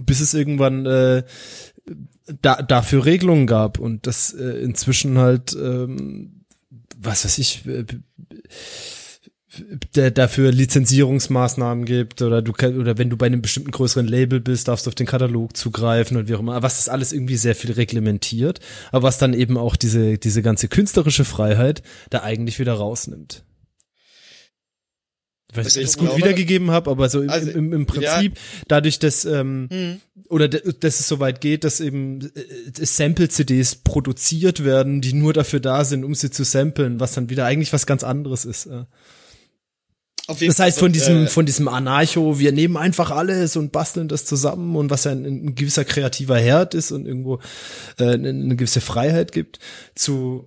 Bis 0.00 0.20
es 0.20 0.34
irgendwann 0.34 0.84
äh, 0.84 1.22
da, 2.42 2.62
dafür 2.62 3.04
Regelungen 3.04 3.46
gab 3.46 3.78
und 3.78 4.06
das 4.06 4.32
äh, 4.32 4.44
inzwischen 4.60 5.18
halt, 5.18 5.54
ähm, 5.54 6.44
was 6.96 7.24
weiß 7.24 7.38
ich, 7.38 7.66
äh, 7.66 7.84
der 9.94 10.10
dafür 10.10 10.52
Lizenzierungsmaßnahmen 10.52 11.84
gibt 11.84 12.22
oder 12.22 12.42
du 12.42 12.52
kann, 12.52 12.78
oder 12.78 12.98
wenn 12.98 13.10
du 13.10 13.16
bei 13.16 13.26
einem 13.26 13.42
bestimmten 13.42 13.70
größeren 13.70 14.06
Label 14.06 14.40
bist, 14.40 14.68
darfst 14.68 14.86
du 14.86 14.90
auf 14.90 14.94
den 14.94 15.06
Katalog 15.06 15.56
zugreifen 15.56 16.16
und 16.16 16.28
wie 16.28 16.34
auch 16.34 16.40
immer. 16.40 16.62
Was 16.62 16.76
das 16.76 16.88
alles 16.88 17.12
irgendwie 17.12 17.36
sehr 17.36 17.54
viel 17.54 17.72
reglementiert, 17.72 18.60
aber 18.92 19.04
was 19.04 19.18
dann 19.18 19.34
eben 19.34 19.56
auch 19.56 19.76
diese 19.76 20.18
diese 20.18 20.42
ganze 20.42 20.68
künstlerische 20.68 21.24
Freiheit 21.24 21.82
da 22.10 22.22
eigentlich 22.22 22.58
wieder 22.58 22.74
rausnimmt. 22.74 23.44
Weiß 25.54 25.64
Also 25.64 25.80
ich 25.80 25.86
es 25.86 25.96
gut 25.96 26.14
wiedergegeben 26.16 26.70
habe, 26.70 26.90
aber 26.90 27.08
so 27.08 27.22
im, 27.22 27.30
Also, 27.30 27.50
im, 27.50 27.72
im 27.72 27.86
Prinzip, 27.86 28.38
dadurch, 28.68 28.98
dass 28.98 29.24
ähm, 29.24 29.68
Mhm. 29.70 30.00
oder 30.28 30.46
de- 30.48 30.74
dass 30.78 31.00
es 31.00 31.08
so 31.08 31.20
weit 31.20 31.40
geht, 31.40 31.64
dass 31.64 31.80
eben 31.80 32.20
äh, 32.34 32.84
Sample-CDs 32.84 33.76
produziert 33.76 34.62
werden, 34.64 35.00
die 35.00 35.14
nur 35.14 35.32
dafür 35.32 35.60
da 35.60 35.84
sind, 35.84 36.04
um 36.04 36.14
sie 36.14 36.30
zu 36.30 36.44
samplen, 36.44 37.00
was 37.00 37.14
dann 37.14 37.30
wieder 37.30 37.46
eigentlich 37.46 37.72
was 37.72 37.86
ganz 37.86 38.04
anderes 38.04 38.44
ist. 38.44 38.66
äh. 38.66 38.84
Das 40.26 40.58
heißt, 40.58 40.78
von 40.78 40.92
diesem, 40.92 41.24
äh, 41.24 41.26
von 41.28 41.46
diesem 41.46 41.68
Anarcho, 41.68 42.38
wir 42.38 42.52
nehmen 42.52 42.76
einfach 42.76 43.10
alles 43.10 43.56
und 43.56 43.72
basteln 43.72 44.08
das 44.08 44.26
zusammen 44.26 44.76
und 44.76 44.90
was 44.90 45.04
ja 45.04 45.12
ein, 45.12 45.24
ein 45.24 45.54
gewisser 45.54 45.86
kreativer 45.86 46.38
Herd 46.38 46.74
ist 46.74 46.92
und 46.92 47.06
irgendwo 47.06 47.40
äh, 47.98 48.04
eine, 48.04 48.28
eine 48.28 48.56
gewisse 48.56 48.82
Freiheit 48.82 49.32
gibt, 49.32 49.58
zu, 49.94 50.46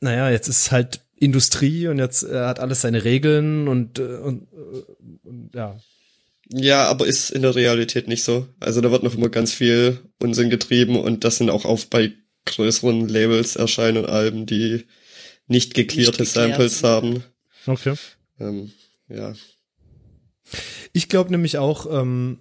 naja, 0.00 0.28
jetzt 0.28 0.48
ist 0.48 0.70
halt 0.70 1.00
Industrie 1.24 1.88
und 1.88 1.98
jetzt 1.98 2.22
äh, 2.22 2.44
hat 2.44 2.60
alles 2.60 2.82
seine 2.82 3.04
Regeln 3.04 3.68
und, 3.68 3.98
äh, 3.98 4.02
und, 4.02 4.48
äh, 4.52 5.28
und 5.28 5.50
ja. 5.54 5.76
Ja, 6.50 6.86
aber 6.88 7.06
ist 7.06 7.30
in 7.30 7.42
der 7.42 7.54
Realität 7.54 8.06
nicht 8.06 8.22
so. 8.22 8.46
Also 8.60 8.80
da 8.80 8.90
wird 8.90 9.02
noch 9.02 9.14
immer 9.14 9.30
ganz 9.30 9.52
viel 9.52 9.98
Unsinn 10.20 10.50
getrieben 10.50 10.98
und 10.98 11.24
das 11.24 11.38
sind 11.38 11.50
auch 11.50 11.64
auf 11.64 11.88
bei 11.88 12.12
größeren 12.44 13.08
Labels 13.08 13.56
erscheinen 13.56 14.04
Alben, 14.04 14.44
die 14.44 14.84
nicht 15.46 15.74
geklärt 15.74 16.18
geklärt 16.18 16.28
Samples 16.28 16.82
haben. 16.82 17.24
Okay. 17.66 17.94
Ähm, 18.38 18.72
ja. 19.08 19.34
Ich 20.92 21.08
glaube 21.08 21.30
nämlich 21.30 21.58
auch, 21.58 21.86
ähm, 21.90 22.38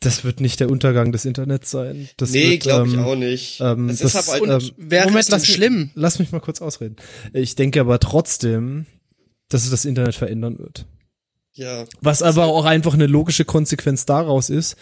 das 0.00 0.24
wird 0.24 0.40
nicht 0.40 0.60
der 0.60 0.70
Untergang 0.70 1.10
des 1.12 1.24
Internets 1.24 1.70
sein. 1.70 2.08
Das 2.16 2.30
nee, 2.30 2.58
glaube 2.58 2.88
ich 2.88 2.94
ähm, 2.94 3.00
auch 3.00 3.16
nicht. 3.16 3.60
ähm, 3.60 3.88
es 3.88 4.00
das- 4.00 4.14
ist 4.14 4.28
aber 4.28 4.42
Und 4.42 4.50
halt, 4.50 4.74
ähm, 4.78 4.90
wäre 4.90 5.06
Moment, 5.08 5.28
lass 5.30 5.42
mich- 5.42 5.52
schlimm? 5.54 5.90
Lass 5.94 6.18
mich 6.18 6.32
mal 6.32 6.40
kurz 6.40 6.60
ausreden. 6.60 6.96
Ich 7.32 7.54
denke 7.56 7.80
aber 7.80 7.98
trotzdem, 7.98 8.86
dass 9.48 9.64
es 9.64 9.70
das 9.70 9.84
Internet 9.84 10.14
verändern 10.14 10.58
wird. 10.58 10.86
ja. 11.54 11.84
Was 12.02 12.22
aber 12.22 12.46
auch 12.46 12.64
einfach 12.66 12.94
eine 12.94 13.06
logische 13.06 13.44
Konsequenz 13.46 14.04
daraus 14.04 14.50
ist, 14.50 14.76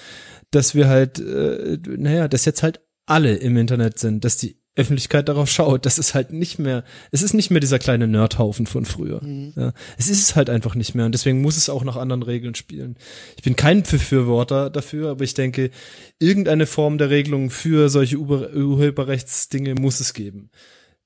dass 0.51 0.75
wir 0.75 0.89
halt, 0.89 1.19
äh, 1.21 1.79
naja, 1.97 2.27
dass 2.29 2.45
jetzt 2.45 2.63
halt 2.63 2.81
alle 3.07 3.37
im 3.37 3.57
Internet 3.57 3.99
sind, 3.99 4.25
dass 4.25 4.37
die 4.39 4.57
Öffentlichkeit 4.77 5.29
darauf 5.29 5.49
schaut, 5.49 5.87
dass 5.87 5.99
es 5.99 6.15
halt 6.15 6.33
nicht 6.33 6.59
mehr, 6.59 6.83
es 7.13 7.23
ist 7.23 7.33
nicht 7.33 7.51
mehr 7.51 7.61
dieser 7.61 7.79
kleine 7.79 8.09
Nerdhaufen 8.09 8.67
von 8.67 8.85
früher. 8.85 9.21
Ja, 9.57 9.73
es 9.97 10.09
ist 10.09 10.21
es 10.21 10.35
halt 10.37 10.51
einfach 10.51 10.75
nicht 10.75 10.95
mehr 10.95 11.07
und 11.07 11.13
deswegen 11.13 11.41
muss 11.43 11.57
es 11.57 11.69
auch 11.69 11.85
nach 11.85 11.97
anderen 11.97 12.23
Regeln 12.25 12.55
spielen. 12.55 12.97
Ich 13.37 13.43
bin 13.45 13.55
kein 13.57 13.83
Befürworter 13.83 14.71
dafür, 14.71 15.11
aber 15.11 15.23
ich 15.23 15.35
denke, 15.35 15.71
irgendeine 16.19 16.67
Form 16.67 16.99
der 16.99 17.11
Regelung 17.11 17.51
für 17.51 17.89
solche 17.89 18.17
Ur- 18.17 18.53
Urheberrechtsdinge 18.53 19.75
muss 19.75 20.01
es 20.01 20.13
geben. 20.15 20.51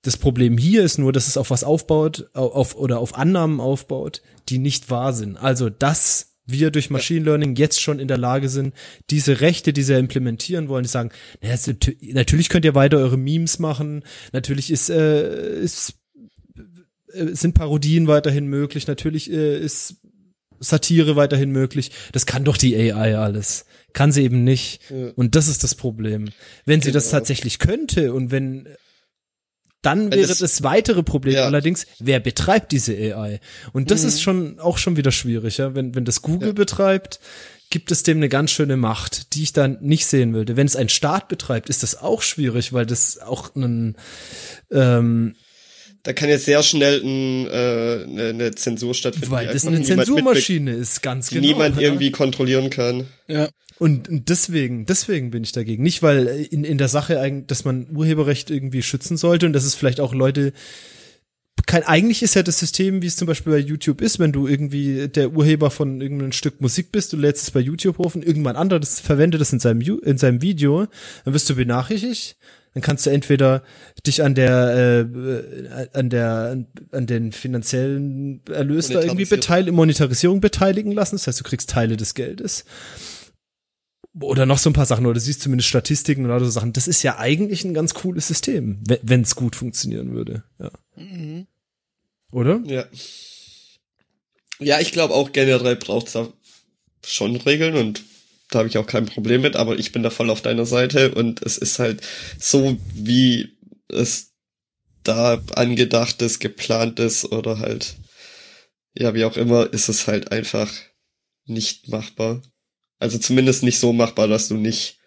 Das 0.02 0.16
Problem 0.16 0.56
hier 0.56 0.84
ist 0.84 0.98
nur, 0.98 1.12
dass 1.12 1.28
es 1.28 1.36
auf 1.36 1.50
was 1.50 1.64
aufbaut, 1.64 2.30
au- 2.32 2.46
auf 2.52 2.76
oder 2.76 3.00
auf 3.00 3.16
Annahmen 3.16 3.60
aufbaut, 3.60 4.22
die 4.48 4.58
nicht 4.58 4.90
wahr 4.90 5.12
sind. 5.12 5.36
Also, 5.36 5.68
dass 5.70 6.37
wir 6.48 6.70
durch 6.70 6.90
Machine 6.90 7.24
Learning 7.24 7.54
jetzt 7.56 7.80
schon 7.80 7.98
in 8.00 8.08
der 8.08 8.18
Lage 8.18 8.48
sind, 8.48 8.74
diese 9.10 9.40
Rechte, 9.40 9.72
die 9.72 9.82
sie 9.82 9.98
implementieren 9.98 10.68
wollen, 10.68 10.82
die 10.82 10.88
sagen, 10.88 11.10
natü- 11.42 11.96
natürlich 12.14 12.48
könnt 12.48 12.64
ihr 12.64 12.74
weiter 12.74 12.96
eure 12.98 13.16
Memes 13.18 13.58
machen, 13.58 14.02
natürlich 14.32 14.70
ist, 14.70 14.90
äh, 14.90 15.60
ist 15.60 15.94
äh, 17.12 17.26
sind 17.34 17.54
Parodien 17.54 18.06
weiterhin 18.08 18.46
möglich, 18.46 18.86
natürlich 18.86 19.30
äh, 19.30 19.58
ist 19.58 19.96
Satire 20.60 21.14
weiterhin 21.14 21.50
möglich. 21.52 21.92
Das 22.12 22.26
kann 22.26 22.44
doch 22.44 22.56
die 22.56 22.74
AI 22.76 23.16
alles. 23.16 23.64
Kann 23.92 24.10
sie 24.10 24.24
eben 24.24 24.42
nicht. 24.42 24.80
Ja. 24.90 25.10
Und 25.14 25.36
das 25.36 25.46
ist 25.46 25.62
das 25.62 25.76
Problem. 25.76 26.30
Wenn 26.64 26.80
sie 26.82 26.90
das 26.90 27.04
Genau. 27.04 27.18
tatsächlich 27.18 27.58
könnte 27.60 28.12
und 28.12 28.32
wenn 28.32 28.66
dann 29.82 30.10
wäre 30.12 30.26
das- 30.26 30.38
das 30.38 30.62
weitere 30.62 31.02
Problem 31.02 31.34
Ja. 31.34 31.44
allerdings, 31.44 31.86
wer 32.00 32.20
betreibt 32.20 32.72
diese 32.72 32.92
AI? 32.94 33.40
Und 33.72 33.90
das 33.90 34.04
ist 34.04 34.20
schon 34.22 34.58
auch 34.58 34.78
schon 34.78 34.96
wieder 34.96 35.12
schwierig, 35.12 35.58
ja. 35.58 35.74
Wenn, 35.74 35.94
wenn 35.94 36.04
das 36.04 36.22
Google 36.22 36.48
Ja. 36.48 36.54
betreibt, 36.54 37.20
gibt 37.70 37.90
es 37.92 38.02
dem 38.02 38.16
eine 38.16 38.28
ganz 38.28 38.50
schöne 38.50 38.76
Macht, 38.76 39.34
die 39.34 39.42
ich 39.42 39.52
dann 39.52 39.76
nicht 39.80 40.06
sehen 40.06 40.32
würde. 40.34 40.56
Wenn 40.56 40.66
es 40.66 40.74
ein 40.74 40.88
Staat 40.88 41.28
betreibt, 41.28 41.68
ist 41.68 41.82
das 41.82 42.00
auch 42.00 42.22
schwierig, 42.22 42.72
weil 42.72 42.86
das 42.86 43.18
auch 43.18 43.54
ein 43.54 43.96
ähm, 44.72 45.34
Da 46.04 46.12
kann 46.12 46.28
jetzt 46.28 46.46
sehr 46.46 46.62
schnell 46.62 47.02
ein, 47.02 47.46
äh, 47.48 48.04
eine, 48.08 48.28
eine 48.30 48.54
Zensur 48.54 48.94
stattfinden. 48.94 49.30
weil 49.30 49.48
das 49.48 49.66
eine 49.66 49.82
Zensurmaschine 49.82 50.72
ist, 50.72 51.02
ganz 51.02 51.28
genau. 51.30 51.42
Niemand 51.46 51.76
ja. 51.76 51.82
irgendwie 51.82 52.10
kontrollieren 52.10 52.70
kann. 52.70 53.06
Ja. 53.26 53.48
Und 53.78 54.08
deswegen, 54.10 54.86
deswegen 54.86 55.30
bin 55.30 55.44
ich 55.44 55.52
dagegen. 55.52 55.82
Nicht, 55.82 56.02
weil 56.02 56.26
in, 56.50 56.64
in 56.64 56.78
der 56.78 56.88
Sache 56.88 57.20
eigentlich, 57.20 57.46
dass 57.46 57.64
man 57.64 57.86
Urheberrecht 57.94 58.50
irgendwie 58.50 58.82
schützen 58.82 59.16
sollte 59.16 59.46
und 59.46 59.52
dass 59.52 59.64
es 59.64 59.74
vielleicht 59.74 60.00
auch 60.00 60.14
Leute 60.14 60.52
kein, 61.66 61.82
eigentlich 61.82 62.22
ist 62.22 62.34
ja 62.34 62.42
das 62.42 62.58
System, 62.58 63.02
wie 63.02 63.06
es 63.06 63.16
zum 63.16 63.26
Beispiel 63.26 63.52
bei 63.52 63.58
YouTube 63.58 64.00
ist, 64.00 64.18
wenn 64.18 64.32
du 64.32 64.46
irgendwie 64.46 65.08
der 65.08 65.32
Urheber 65.32 65.70
von 65.70 66.00
irgendeinem 66.00 66.32
Stück 66.32 66.60
Musik 66.60 66.92
bist, 66.92 67.12
du 67.12 67.16
lädst 67.16 67.42
es 67.42 67.50
bei 67.50 67.60
YouTube 67.60 67.98
hoch 67.98 68.14
und 68.14 68.24
irgendwann 68.24 68.56
anderes 68.56 69.00
verwendet 69.00 69.40
es 69.40 69.52
in 69.52 69.60
seinem, 69.60 69.80
in 69.80 70.18
seinem 70.18 70.40
Video, 70.40 70.86
dann 71.24 71.34
wirst 71.34 71.50
du 71.50 71.56
benachrichtigt, 71.56 72.36
dann 72.74 72.82
kannst 72.82 73.06
du 73.06 73.10
entweder 73.10 73.62
dich 74.06 74.22
an 74.22 74.34
der, 74.34 75.08
äh, 75.12 75.88
an 75.92 76.10
der, 76.10 76.64
an 76.92 77.06
den 77.06 77.32
finanziellen 77.32 78.40
Erlös 78.50 78.88
da 78.88 79.02
irgendwie 79.02 79.24
beteiligen, 79.24 79.74
Monetarisierung 79.74 80.40
beteiligen 80.40 80.92
lassen, 80.92 81.16
das 81.16 81.26
heißt, 81.26 81.40
du 81.40 81.44
kriegst 81.44 81.70
Teile 81.70 81.96
des 81.96 82.14
Geldes 82.14 82.64
oder 84.20 84.46
noch 84.46 84.58
so 84.58 84.70
ein 84.70 84.74
paar 84.74 84.86
Sachen, 84.86 85.06
oder 85.06 85.14
du 85.14 85.20
siehst 85.20 85.42
zumindest 85.42 85.68
Statistiken 85.68 86.24
oder 86.24 86.40
so 86.40 86.50
Sachen. 86.50 86.72
Das 86.72 86.88
ist 86.88 87.02
ja 87.02 87.18
eigentlich 87.18 87.64
ein 87.64 87.74
ganz 87.74 87.94
cooles 87.94 88.28
System, 88.28 88.82
wenn 89.02 89.22
es 89.22 89.36
gut 89.36 89.56
funktionieren 89.56 90.12
würde. 90.12 90.44
Ja. 90.58 90.70
Mhm. 90.96 91.46
Oder? 92.32 92.60
Ja. 92.64 92.86
Ja, 94.58 94.80
ich 94.80 94.92
glaube 94.92 95.14
auch 95.14 95.32
generell 95.32 95.76
braucht's 95.76 96.12
da 96.12 96.32
schon 97.04 97.36
Regeln 97.36 97.76
und 97.76 98.02
da 98.50 98.60
habe 98.60 98.68
ich 98.68 98.78
auch 98.78 98.86
kein 98.86 99.06
Problem 99.06 99.42
mit, 99.42 99.56
aber 99.56 99.78
ich 99.78 99.92
bin 99.92 100.02
da 100.02 100.10
voll 100.10 100.30
auf 100.30 100.42
deiner 100.42 100.66
Seite 100.66 101.14
und 101.14 101.42
es 101.42 101.58
ist 101.58 101.78
halt 101.78 102.00
so, 102.38 102.76
wie 102.94 103.56
es 103.88 104.32
da 105.04 105.42
angedacht 105.54 106.20
ist, 106.22 106.40
geplant 106.40 106.98
ist 106.98 107.26
oder 107.26 107.58
halt, 107.58 107.96
ja, 108.94 109.14
wie 109.14 109.24
auch 109.24 109.36
immer, 109.36 109.72
ist 109.72 109.88
es 109.88 110.06
halt 110.06 110.32
einfach 110.32 110.72
nicht 111.44 111.88
machbar. 111.88 112.42
Also 112.98 113.18
zumindest 113.18 113.62
nicht 113.62 113.78
so 113.78 113.92
machbar, 113.92 114.28
dass 114.28 114.48
du 114.48 114.54
nicht 114.54 114.98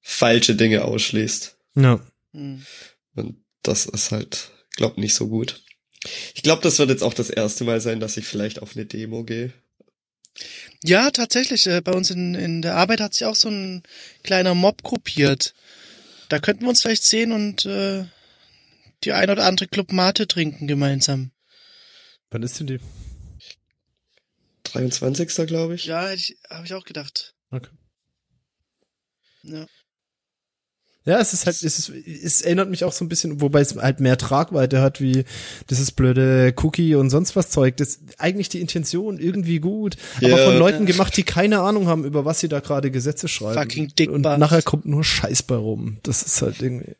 falsche 0.00 0.56
Dinge 0.56 0.84
ausschließt. 0.84 1.56
Ja. 1.76 2.00
Mhm. 2.32 2.64
Und 3.14 3.36
das 3.62 3.86
ist 3.86 4.10
halt, 4.10 4.50
glaub, 4.76 4.98
nicht 4.98 5.14
so 5.14 5.28
gut. 5.28 5.62
Ich 6.34 6.42
glaube, 6.42 6.62
das 6.62 6.78
wird 6.78 6.90
jetzt 6.90 7.02
auch 7.02 7.14
das 7.14 7.30
erste 7.30 7.64
Mal 7.64 7.80
sein, 7.80 8.00
dass 8.00 8.16
ich 8.16 8.26
vielleicht 8.26 8.60
auf 8.60 8.74
eine 8.74 8.86
Demo 8.86 9.22
gehe. 9.24 9.52
Ja, 10.82 11.10
tatsächlich. 11.10 11.66
Äh, 11.66 11.80
bei 11.80 11.92
uns 11.92 12.10
in, 12.10 12.34
in 12.34 12.62
der 12.62 12.76
Arbeit 12.76 13.00
hat 13.00 13.14
sich 13.14 13.24
auch 13.24 13.36
so 13.36 13.48
ein 13.48 13.82
kleiner 14.24 14.54
Mob 14.54 14.82
gruppiert. 14.82 15.54
Da 16.28 16.40
könnten 16.40 16.62
wir 16.62 16.70
uns 16.70 16.82
vielleicht 16.82 17.04
sehen 17.04 17.30
und 17.30 17.66
äh, 17.66 18.04
die 19.04 19.12
ein 19.12 19.30
oder 19.30 19.44
andere 19.44 19.68
Club 19.68 19.92
Mate 19.92 20.26
trinken 20.26 20.66
gemeinsam. 20.66 21.30
Wann 22.30 22.42
ist 22.42 22.58
denn 22.58 22.66
die? 22.66 22.80
23. 24.72 25.46
glaube 25.46 25.74
ich. 25.74 25.84
Ja, 25.86 26.02
hätte 26.06 26.14
ich, 26.14 26.38
habe 26.50 26.64
ich 26.64 26.74
auch 26.74 26.84
gedacht. 26.84 27.34
Okay. 27.50 27.70
Ja. 29.42 29.66
Ja, 31.04 31.18
es 31.20 31.32
ist 31.32 31.46
halt, 31.46 31.56
es 31.62 31.78
ist, 31.80 31.90
es 31.90 32.42
erinnert 32.42 32.70
mich 32.70 32.84
auch 32.84 32.92
so 32.92 33.04
ein 33.04 33.08
bisschen, 33.08 33.40
wobei 33.40 33.60
es 33.60 33.74
halt 33.74 33.98
mehr 33.98 34.16
Tragweite 34.16 34.80
hat, 34.80 35.00
wie 35.00 35.24
dieses 35.68 35.90
blöde 35.90 36.54
Cookie 36.62 36.94
und 36.94 37.10
sonst 37.10 37.34
was 37.34 37.50
Zeug. 37.50 37.76
Das 37.78 37.88
ist 37.96 38.00
eigentlich 38.18 38.48
die 38.48 38.60
Intention 38.60 39.18
irgendwie 39.18 39.58
gut, 39.58 39.96
aber 40.18 40.28
Ja. 40.28 40.36
von 40.44 40.56
Leuten 40.58 40.86
gemacht, 40.86 41.16
die 41.16 41.24
keine 41.24 41.60
Ahnung 41.60 41.88
haben, 41.88 42.04
über 42.04 42.24
was 42.24 42.38
sie 42.38 42.48
da 42.48 42.60
gerade 42.60 42.92
Gesetze 42.92 43.26
schreiben. 43.26 43.60
Fucking 43.60 43.92
Dick 43.98 44.10
Und 44.10 44.20
nachher 44.22 44.62
kommt 44.62 44.86
nur 44.86 45.02
Scheiß 45.02 45.42
bei 45.42 45.56
rum. 45.56 45.96
Das 46.04 46.22
ist 46.22 46.40
halt 46.40 46.62
irgendwie. 46.62 46.94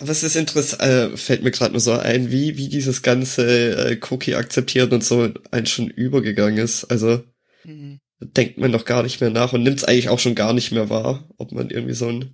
Was 0.00 0.22
ist 0.22 0.34
interessant, 0.34 0.80
äh, 0.82 1.16
fällt 1.18 1.42
mir 1.42 1.50
gerade 1.50 1.72
nur 1.72 1.80
so 1.80 1.92
ein, 1.92 2.30
wie, 2.30 2.56
wie 2.56 2.68
dieses 2.68 3.02
ganze 3.02 3.44
äh, 3.90 4.00
Cookie 4.10 4.34
akzeptieren 4.34 4.90
und 4.92 5.04
so 5.04 5.28
ein 5.50 5.66
schon 5.66 5.88
übergegangen 5.88 6.58
ist. 6.58 6.84
Also 6.84 7.22
Mhm. 7.64 8.00
denkt 8.20 8.56
man 8.58 8.72
doch 8.72 8.84
gar 8.86 9.02
nicht 9.02 9.20
mehr 9.20 9.30
nach 9.30 9.52
und 9.52 9.62
nimmt 9.62 9.76
es 9.78 9.84
eigentlich 9.84 10.08
auch 10.08 10.18
schon 10.18 10.34
gar 10.34 10.52
nicht 10.54 10.72
mehr 10.72 10.88
wahr, 10.88 11.28
ob 11.36 11.52
man 11.52 11.68
irgendwie 11.70 11.94
so 11.94 12.08
ein 12.08 12.32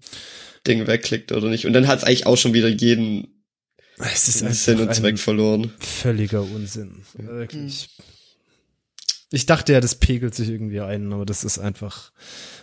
Ding 0.67 0.87
wegklickt 0.87 1.33
oder 1.33 1.49
nicht. 1.49 1.67
Und 1.67 1.73
dann 1.73 1.87
hat 1.87 1.99
es 1.99 2.05
eigentlich 2.05 2.27
auch 2.27 2.37
schon 2.37 2.55
wieder 2.55 2.69
jeden 2.69 3.43
Es 3.99 4.29
ist 4.29 4.65
Sinn 4.65 4.81
und 4.81 4.95
Zweck 4.95 5.15
ein 5.15 5.19
verloren. 5.19 5.73
völliger 5.79 6.43
Unsinn. 6.43 7.03
Wirklich. 7.15 7.89
Ich 9.31 9.47
dachte 9.47 9.73
ja, 9.75 9.81
das 9.81 9.97
pegelt 9.97 10.35
sich 10.35 10.49
irgendwie 10.49 10.81
ein, 10.81 11.13
aber 11.13 11.27
das 11.27 11.45
ist 11.45 11.59
einfach, 11.59 12.13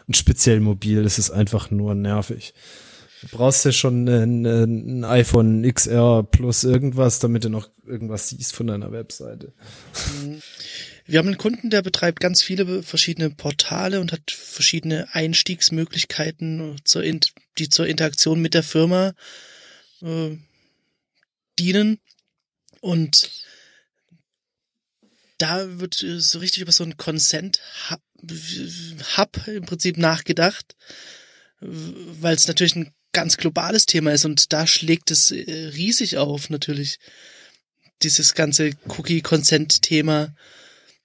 und 0.08 0.18
speziell 0.18 0.60
mobil, 0.60 1.04
das 1.04 1.20
ist 1.20 1.30
einfach 1.30 1.70
nur 1.70 1.94
nervig. 1.94 2.54
Du 3.22 3.38
brauchst 3.38 3.66
ja 3.66 3.72
schon 3.72 4.08
ein, 4.08 4.46
ein 4.46 5.04
iPhone 5.04 5.64
XR 5.64 6.24
plus 6.24 6.64
irgendwas, 6.64 7.20
damit 7.20 7.44
du 7.44 7.50
noch 7.50 7.70
irgendwas 7.86 8.30
siehst 8.30 8.56
von 8.56 8.68
deiner 8.68 8.92
Webseite. 8.92 9.54
Wir 11.08 11.20
haben 11.20 11.28
einen 11.28 11.38
Kunden, 11.38 11.70
der 11.70 11.84
betreibt 11.84 12.20
ganz 12.20 12.42
viele 12.42 12.82
verschiedene 12.82 13.30
Portale 13.30 14.02
und 14.02 14.12
hat 14.12 14.32
verschiedene 14.32 15.14
Einstiegsmöglichkeiten, 15.14 16.82
die 17.58 17.70
zur 17.70 17.88
Interaktion 17.88 18.42
mit 18.42 18.56
der 18.56 18.64
Firma 18.64 19.14
äh, 20.02 20.38
dienen. 21.60 22.00
Und 22.82 23.30
da 25.38 25.80
wird 25.80 26.02
äh, 26.02 26.20
so 26.20 26.40
richtig 26.40 26.64
über 26.64 26.72
so 26.72 26.84
ein 26.84 26.98
Consent 26.98 27.62
Hub, 27.90 28.02
Hub 29.18 29.48
im 29.48 29.66
Prinzip 29.66 29.98
nachgedacht, 29.98 30.76
weil 31.60 32.36
es 32.36 32.48
natürlich 32.48 32.76
ein 32.76 32.94
ganz 33.12 33.38
globales 33.38 33.86
Thema 33.86 34.12
ist 34.12 34.26
und 34.26 34.52
da 34.52 34.66
schlägt 34.68 35.12
es 35.12 35.32
äh, 35.32 35.72
riesig 35.74 36.18
auf 36.18 36.50
natürlich 36.50 36.98
dieses 38.02 38.34
ganze 38.34 38.72
Cookie-Consent-Thema 38.88 40.34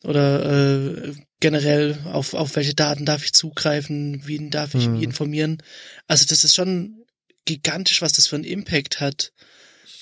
oder 0.02 1.06
äh, 1.08 1.14
generell 1.40 1.98
auf, 2.04 2.34
auf 2.34 2.56
welche 2.56 2.74
Daten 2.74 3.04
darf 3.06 3.24
ich 3.24 3.32
zugreifen, 3.32 4.22
wen 4.26 4.50
darf 4.50 4.74
ich 4.74 4.86
Hm. 4.86 4.98
wie 5.00 5.04
informieren. 5.04 5.62
Also 6.06 6.24
das 6.26 6.44
ist 6.44 6.54
schon 6.54 7.04
gigantisch, 7.44 8.02
was 8.02 8.12
das 8.12 8.26
für 8.26 8.36
einen 8.36 8.44
Impact 8.44 9.00
hat. 9.00 9.32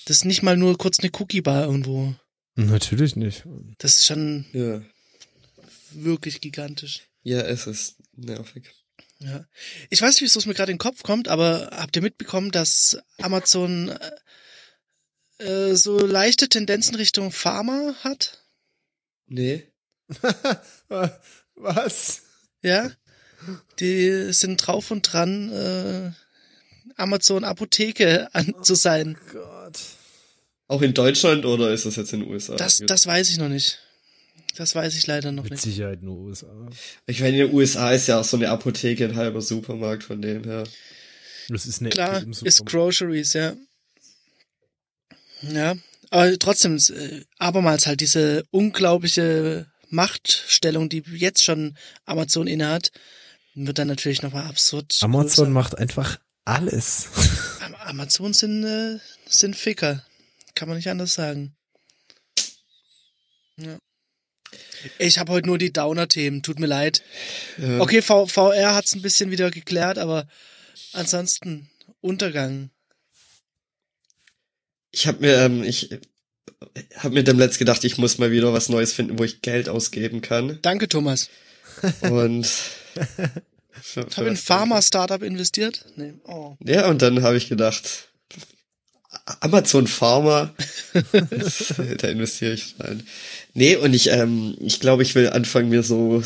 Das 0.06 0.18
ist 0.18 0.24
nicht 0.24 0.42
mal 0.42 0.56
nur 0.56 0.76
kurz 0.78 1.00
eine 1.00 1.10
Cookie-Bar 1.18 1.64
irgendwo. 1.64 2.14
Natürlich 2.56 3.14
nicht. 3.16 3.44
Das 3.78 3.96
ist 3.96 4.06
schon 4.06 4.46
Ja. 4.52 4.82
wirklich 5.92 6.40
gigantisch. 6.40 7.02
Ja, 7.22 7.40
es 7.40 7.66
ist 7.66 7.96
nervig. 8.16 8.70
Ja. 9.20 9.44
Ich 9.90 10.00
weiß 10.00 10.14
nicht, 10.14 10.22
wieso 10.22 10.38
es 10.38 10.46
mir 10.46 10.54
gerade 10.54 10.70
in 10.72 10.76
den 10.76 10.80
Kopf 10.82 11.02
kommt, 11.02 11.28
aber 11.28 11.70
habt 11.72 11.94
ihr 11.96 12.02
mitbekommen, 12.02 12.50
dass 12.52 12.98
Amazon 13.20 13.92
äh, 15.38 15.74
so 15.74 15.98
leichte 15.98 16.48
Tendenzen 16.48 16.94
Richtung 16.94 17.30
Pharma 17.32 17.94
hat? 18.02 18.44
Nee. 19.26 19.66
Was? 21.54 22.22
Ja? 22.62 22.90
Die 23.78 24.32
sind 24.32 24.66
drauf 24.66 24.90
und 24.90 25.02
dran, 25.02 25.52
äh, 25.52 26.10
Amazon 26.96 27.44
Apotheke 27.44 28.28
an, 28.34 28.54
zu 28.62 28.74
sein. 28.74 29.16
Gott. 29.32 29.78
Auch 30.66 30.82
in 30.82 30.92
Deutschland 30.92 31.44
oder 31.44 31.72
ist 31.72 31.86
das 31.86 31.96
jetzt 31.96 32.12
in 32.12 32.20
den 32.20 32.30
USA? 32.30 32.56
Das, 32.56 32.82
das 32.84 33.06
weiß 33.06 33.30
ich 33.30 33.38
noch 33.38 33.48
nicht. 33.48 33.78
Das 34.56 34.74
weiß 34.74 34.96
ich 34.96 35.06
leider 35.06 35.30
noch 35.30 35.44
Mit 35.44 35.52
nicht. 35.52 35.62
Sicherheit 35.62 36.02
nur 36.02 36.16
USA. 36.18 36.68
ich 37.06 37.20
meine, 37.20 37.38
in 37.38 37.46
den 37.46 37.54
USA 37.54 37.92
ist 37.92 38.08
ja 38.08 38.20
auch 38.20 38.24
so 38.24 38.36
eine 38.36 38.48
Apotheke 38.48 39.04
ein 39.04 39.14
halber 39.14 39.40
Supermarkt 39.40 40.02
von 40.02 40.20
dem 40.20 40.42
her. 40.44 40.64
Das 41.48 41.64
ist 41.64 41.80
eine 41.80 41.90
Klar, 41.90 42.24
ist. 42.42 42.66
Groceries, 42.66 43.34
ja. 43.34 43.56
Ja, 45.42 45.76
aber 46.10 46.36
trotzdem, 46.38 46.76
äh, 46.76 47.22
abermals 47.38 47.86
halt 47.86 48.00
diese 48.00 48.44
unglaubliche 48.50 49.70
Machtstellung, 49.90 50.88
die 50.88 51.02
jetzt 51.06 51.44
schon 51.44 51.76
Amazon 52.04 52.46
innehat, 52.46 52.90
wird 53.54 53.78
dann 53.78 53.88
natürlich 53.88 54.22
nochmal 54.22 54.46
absurd. 54.46 54.96
Amazon 55.00 55.46
größer. 55.46 55.50
macht 55.50 55.78
einfach 55.78 56.18
alles. 56.44 57.08
Am- 57.60 57.74
Amazon 57.74 58.32
sind, 58.32 58.64
äh, 58.64 58.98
sind 59.28 59.56
Ficker. 59.56 60.04
Kann 60.54 60.68
man 60.68 60.76
nicht 60.76 60.88
anders 60.88 61.14
sagen. 61.14 61.54
Ja. 63.56 63.78
Ich 64.98 65.18
habe 65.18 65.32
heute 65.32 65.46
nur 65.48 65.58
die 65.58 65.72
Downer-Themen, 65.72 66.42
tut 66.42 66.58
mir 66.60 66.66
leid. 66.66 67.02
Ja. 67.58 67.80
Okay, 67.80 68.00
v 68.02 68.26
VR 68.26 68.74
hat's 68.74 68.94
ein 68.94 69.02
bisschen 69.02 69.30
wieder 69.30 69.50
geklärt, 69.50 69.98
aber 69.98 70.26
ansonsten 70.92 71.68
Untergang. 72.00 72.70
Ich 74.92 75.06
habe 75.06 75.18
mir, 75.20 75.36
ähm, 75.42 75.62
ich 75.64 75.90
habe 76.96 77.14
mir 77.14 77.24
dem 77.24 77.38
letzt 77.38 77.58
gedacht, 77.58 77.84
ich 77.84 77.98
muss 77.98 78.18
mal 78.18 78.30
wieder 78.30 78.52
was 78.52 78.68
Neues 78.68 78.92
finden, 78.92 79.18
wo 79.18 79.24
ich 79.24 79.42
Geld 79.42 79.68
ausgeben 79.68 80.20
kann. 80.20 80.58
Danke, 80.62 80.88
Thomas. 80.88 81.28
Und 82.00 82.46
Ich 83.96 84.16
habe 84.16 84.28
in 84.28 84.36
Pharma-Startup 84.36 85.22
investiert. 85.22 85.84
Nee. 85.96 86.14
Oh. 86.24 86.56
Ja, 86.64 86.88
und 86.88 87.02
dann 87.02 87.22
habe 87.22 87.36
ich 87.36 87.48
gedacht, 87.48 88.08
Amazon 89.40 89.86
Pharma, 89.86 90.54
da 91.98 92.08
investiere 92.08 92.54
ich 92.54 92.74
rein. 92.78 93.06
Nee, 93.54 93.76
und 93.76 93.94
ich, 93.94 94.10
ähm, 94.10 94.56
ich 94.60 94.80
glaube, 94.80 95.02
ich 95.02 95.14
will 95.14 95.30
anfangen, 95.30 95.70
mir 95.70 95.82
so 95.82 96.22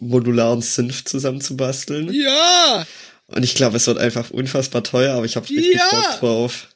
modularen 0.00 0.62
Synth 0.62 1.08
zusammenzubasteln. 1.08 2.12
Ja! 2.12 2.86
Und 3.26 3.42
ich 3.44 3.54
glaube, 3.54 3.76
es 3.76 3.86
wird 3.86 3.98
einfach 3.98 4.30
unfassbar 4.30 4.82
teuer, 4.82 5.14
aber 5.14 5.26
ich 5.26 5.36
habe 5.36 5.48
richtig 5.48 5.74
Ja! 5.74 5.90
Bock 5.90 6.20
drauf. 6.20 6.68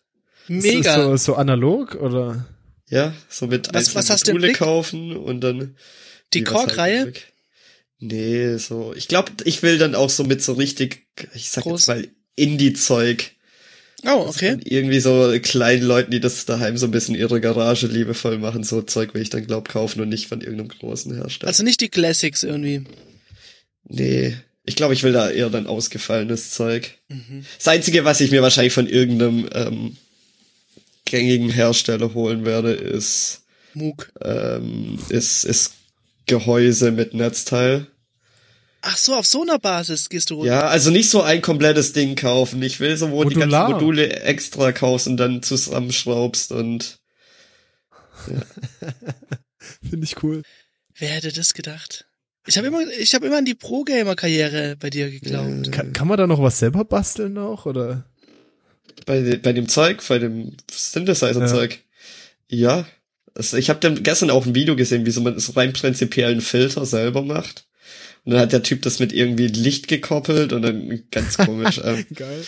Ist 0.48 0.62
Mega. 0.62 0.96
das 0.96 1.24
so, 1.24 1.32
so 1.32 1.36
analog 1.36 1.94
oder? 1.94 2.44
Ja, 2.92 3.14
so 3.30 3.46
mit 3.46 3.72
Was- 3.72 3.94
was 3.94 4.10
hast 4.10 4.28
du 4.28 4.32
Module 4.32 4.48
Blick? 4.48 4.58
kaufen 4.58 5.16
und 5.16 5.40
dann 5.40 5.76
Die 6.34 6.44
Kork-Reihe? 6.44 7.12
Nee, 7.98 8.56
so. 8.58 8.92
Ich 8.96 9.08
glaube, 9.08 9.32
ich 9.44 9.62
will 9.62 9.78
dann 9.78 9.94
auch 9.94 10.10
so 10.10 10.24
mit 10.24 10.42
so 10.42 10.52
richtig, 10.52 11.06
ich 11.34 11.50
sag 11.50 11.64
Groß. 11.64 11.80
jetzt 11.82 11.88
mal, 11.88 12.08
Indie-Zeug. 12.36 13.30
Oh, 14.04 14.26
okay. 14.28 14.58
Irgendwie 14.64 14.98
so 15.00 15.32
kleinen 15.40 15.84
Leuten, 15.84 16.10
die 16.10 16.18
das 16.20 16.44
daheim 16.44 16.76
so 16.76 16.86
ein 16.86 16.90
bisschen 16.90 17.14
ihre 17.14 17.40
Garage 17.40 17.86
liebevoll 17.86 18.38
machen, 18.38 18.64
so 18.64 18.82
Zeug 18.82 19.14
will 19.14 19.22
ich 19.22 19.30
dann 19.30 19.46
glaub 19.46 19.68
kaufen 19.68 20.00
und 20.02 20.08
nicht 20.08 20.26
von 20.26 20.40
irgendeinem 20.40 20.68
großen 20.68 21.14
Hersteller. 21.14 21.48
Also 21.48 21.62
nicht 21.62 21.80
die 21.80 21.88
Classics 21.88 22.42
irgendwie. 22.42 22.82
nee. 23.84 24.36
Ich 24.64 24.76
glaube, 24.76 24.94
ich 24.94 25.02
will 25.02 25.12
da 25.12 25.28
eher 25.28 25.50
dann 25.50 25.66
ausgefallenes 25.66 26.50
Zeug. 26.52 26.92
Mhm. 27.08 27.44
Das 27.58 27.66
Einzige, 27.66 28.04
was 28.04 28.20
ich 28.20 28.30
mir 28.30 28.42
wahrscheinlich 28.42 28.72
von 28.72 28.86
irgendeinem 28.86 29.48
ähm, 29.52 29.96
gängigen 31.12 31.50
Hersteller 31.50 32.14
holen 32.14 32.46
werde, 32.46 32.72
ist, 32.72 33.42
Moog. 33.74 34.10
ähm, 34.22 34.98
ist, 35.10 35.44
ist 35.44 35.74
Gehäuse 36.26 36.90
mit 36.90 37.12
Netzteil. 37.12 37.86
Ach 38.80 38.96
so, 38.96 39.14
auf 39.14 39.26
so 39.26 39.42
einer 39.42 39.58
Basis 39.58 40.08
gehst 40.08 40.30
du 40.30 40.36
runter. 40.36 40.52
Ja, 40.52 40.60
also 40.62 40.90
nicht 40.90 41.10
so 41.10 41.20
ein 41.20 41.42
komplettes 41.42 41.92
Ding 41.92 42.16
kaufen. 42.16 42.62
Ich 42.62 42.80
will 42.80 42.96
so, 42.96 43.10
wo 43.10 43.24
die 43.24 43.36
Modular. 43.36 43.68
ganzen 43.68 43.74
Module 43.74 44.20
extra 44.22 44.72
kaufst 44.72 45.06
und 45.06 45.18
dann 45.18 45.42
zusammenschraubst 45.42 46.50
und 46.50 46.98
Finde 49.88 50.04
ich 50.04 50.22
cool. 50.22 50.42
Wer 50.94 51.10
hätte 51.10 51.32
das 51.32 51.52
gedacht? 51.52 52.06
Ich 52.46 52.56
habe 52.56 52.68
immer, 52.68 52.80
ich 52.98 53.14
habe 53.14 53.26
immer 53.26 53.38
an 53.38 53.44
die 53.44 53.54
Pro-Gamer-Karriere 53.54 54.76
bei 54.76 54.88
dir 54.90 55.10
geglaubt. 55.10 55.70
Kann, 55.72 55.92
kann 55.92 56.08
man 56.08 56.16
da 56.16 56.26
noch 56.26 56.42
was 56.42 56.58
selber 56.58 56.84
basteln 56.84 57.36
auch 57.38 57.66
oder? 57.66 58.04
Bei, 59.06 59.36
bei 59.36 59.52
dem 59.52 59.68
Zeug, 59.68 60.02
bei 60.08 60.18
dem 60.18 60.56
Synthesizer-Zeug. 60.70 61.78
Ja. 62.48 62.86
Also 63.34 63.56
ich 63.56 63.70
habe 63.70 63.80
dann 63.80 64.02
gestern 64.02 64.30
auch 64.30 64.46
ein 64.46 64.54
Video 64.54 64.76
gesehen, 64.76 65.06
wie 65.06 65.10
so 65.10 65.20
man 65.20 65.38
so 65.38 65.52
rein 65.52 65.72
prinzipiell 65.72 66.32
einen 66.32 66.40
Filter 66.40 66.84
selber 66.84 67.22
macht. 67.22 67.64
Und 68.24 68.32
dann 68.32 68.40
hat 68.40 68.52
der 68.52 68.62
Typ 68.62 68.82
das 68.82 68.98
mit 68.98 69.12
irgendwie 69.12 69.48
Licht 69.48 69.88
gekoppelt 69.88 70.52
und 70.52 70.62
dann 70.62 71.02
ganz 71.10 71.36
komisch. 71.36 71.80
ähm, 71.84 72.06
Geil. 72.14 72.44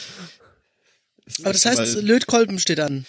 Aber 1.42 1.52
das 1.52 1.64
heißt, 1.64 2.02
Lötkolben 2.02 2.58
steht 2.58 2.80
an. 2.80 3.06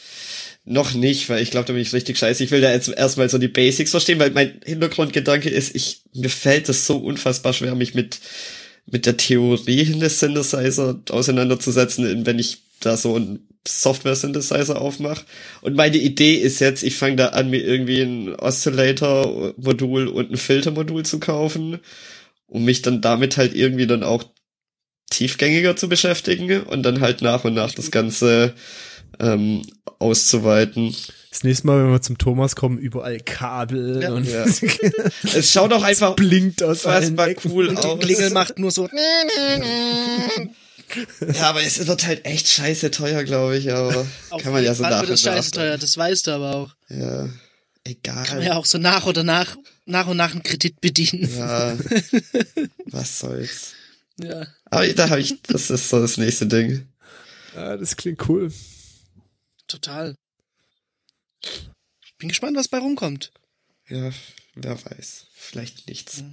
Noch 0.64 0.94
nicht, 0.94 1.30
weil 1.30 1.44
ich 1.44 1.52
glaube, 1.52 1.68
da 1.68 1.74
bin 1.74 1.82
ich 1.82 1.94
richtig 1.94 2.18
scheiße. 2.18 2.44
Ich 2.44 2.50
will 2.50 2.62
da 2.62 2.72
jetzt 2.72 2.88
erstmal 2.88 3.30
so 3.30 3.38
die 3.38 3.48
Basics 3.48 3.92
verstehen, 3.92 4.18
weil 4.18 4.32
mein 4.32 4.62
Hintergrundgedanke 4.66 5.50
ist, 5.50 5.76
ich, 5.76 6.02
mir 6.14 6.30
fällt 6.30 6.70
es 6.70 6.88
so 6.88 6.98
unfassbar 6.98 7.54
schwer, 7.54 7.76
mich 7.76 7.94
mit, 7.94 8.20
mit 8.88 9.06
der 9.06 9.16
Theorie 9.16 9.86
des 10.00 10.20
Synthesizer 10.20 11.00
auseinanderzusetzen, 11.10 12.26
wenn 12.26 12.40
ich 12.40 12.64
da 12.86 12.98
so 12.98 13.18
ein 13.18 13.48
Software-Synthesizer 13.68 14.80
aufmache. 14.80 15.26
Und 15.62 15.76
meine 15.76 15.98
Idee 15.98 16.36
ist 16.36 16.60
jetzt, 16.60 16.84
ich 16.84 16.96
fange 16.96 17.16
da 17.16 17.28
an, 17.30 17.50
mir 17.50 17.64
irgendwie 17.64 18.02
ein 18.02 18.36
Oscillator-Modul 18.36 20.08
und 20.08 20.32
ein 20.32 20.38
Filtermodul 20.38 21.04
zu 21.06 21.20
kaufen, 21.20 21.80
um 22.48 22.64
mich 22.66 22.82
dann 22.84 23.02
damit 23.02 23.38
halt 23.38 23.56
irgendwie 23.56 23.88
dann 23.88 24.04
auch 24.04 24.24
tiefgängiger 25.10 25.76
zu 25.76 25.90
beschäftigen 25.90 26.62
und 26.64 26.84
dann 26.84 27.02
halt 27.02 27.22
nach 27.22 27.44
und 27.44 27.54
nach 27.56 27.72
das 27.74 27.92
Ganze 27.92 28.54
ähm, 29.20 29.62
auszuweiten. 30.00 30.96
Das 31.30 31.44
nächste 31.44 31.68
Mal, 31.68 31.84
wenn 31.84 31.92
wir 31.92 32.02
zum 32.02 32.18
Thomas 32.18 32.56
kommen, 32.56 32.78
überall 32.78 33.20
Kabel 33.20 34.02
Ja. 34.04 34.14
und 34.14 34.26
Ja. 34.30 34.46
Es 35.34 35.52
schaut 35.52 35.74
auch 35.74 35.84
einfach 35.84 36.16
blinkt 36.16 36.64
aus 36.64 36.86
allen 36.86 37.12
unfassbar 37.12 37.30
Ecken. 37.30 37.52
cool 37.52 37.68
Und 37.70 37.84
die 37.84 37.88
aus. 37.88 38.00
Klingel 38.00 38.30
macht 38.32 38.58
nur 38.60 38.72
so. 38.72 38.88
Ja, 41.34 41.50
aber 41.50 41.62
es 41.64 41.86
wird 41.86 42.06
halt 42.06 42.26
echt 42.26 42.48
scheiße 42.48 42.92
teuer, 42.92 43.24
glaube 43.24 43.58
ich, 43.58 43.72
aber 43.72 44.06
Auf 44.30 44.42
kann 44.42 44.54
man 44.54 44.64
ja 44.64 44.74
so 44.74 44.84
nach 44.84 45.02
wird 45.02 45.12
nach. 45.12 45.18
scheiße 45.18 45.52
teuer, 45.52 45.78
das 45.78 45.98
weißt 45.98 46.28
du 46.28 46.32
aber 46.32 46.56
auch. 46.56 46.76
Ja, 46.90 47.30
egal. 47.84 48.26
Kann 48.26 48.38
man 48.38 48.48
ja 48.48 48.56
auch 48.56 48.66
so 48.66 48.78
nach 48.78 49.06
oder 49.06 49.24
nach, 49.24 49.58
nach 49.86 50.08
und 50.08 50.18
nach 50.18 50.32
einen 50.32 50.44
Kredit 50.44 50.80
bedienen. 50.82 51.30
Ja, 51.38 51.78
was 52.86 53.20
soll's. 53.20 53.74
Ja. 54.20 54.48
Aber 54.66 54.88
da 54.88 55.10
habe 55.10 55.22
ich, 55.22 55.42
das 55.44 55.70
ist 55.70 55.90
so 55.90 56.00
das 56.00 56.18
nächste 56.18 56.48
Ding. 56.48 56.88
Ja, 57.56 57.78
das 57.78 57.96
klingt 57.96 58.28
cool. 58.30 58.52
Total. 59.68 60.16
Bin 62.18 62.30
gespannt, 62.30 62.58
was 62.58 62.68
bei 62.68 62.78
rumkommt. 62.78 63.32
Ja, 63.88 64.12
wer 64.56 64.84
weiß. 64.86 65.28
Vielleicht 65.36 65.88
nichts. 65.88 66.24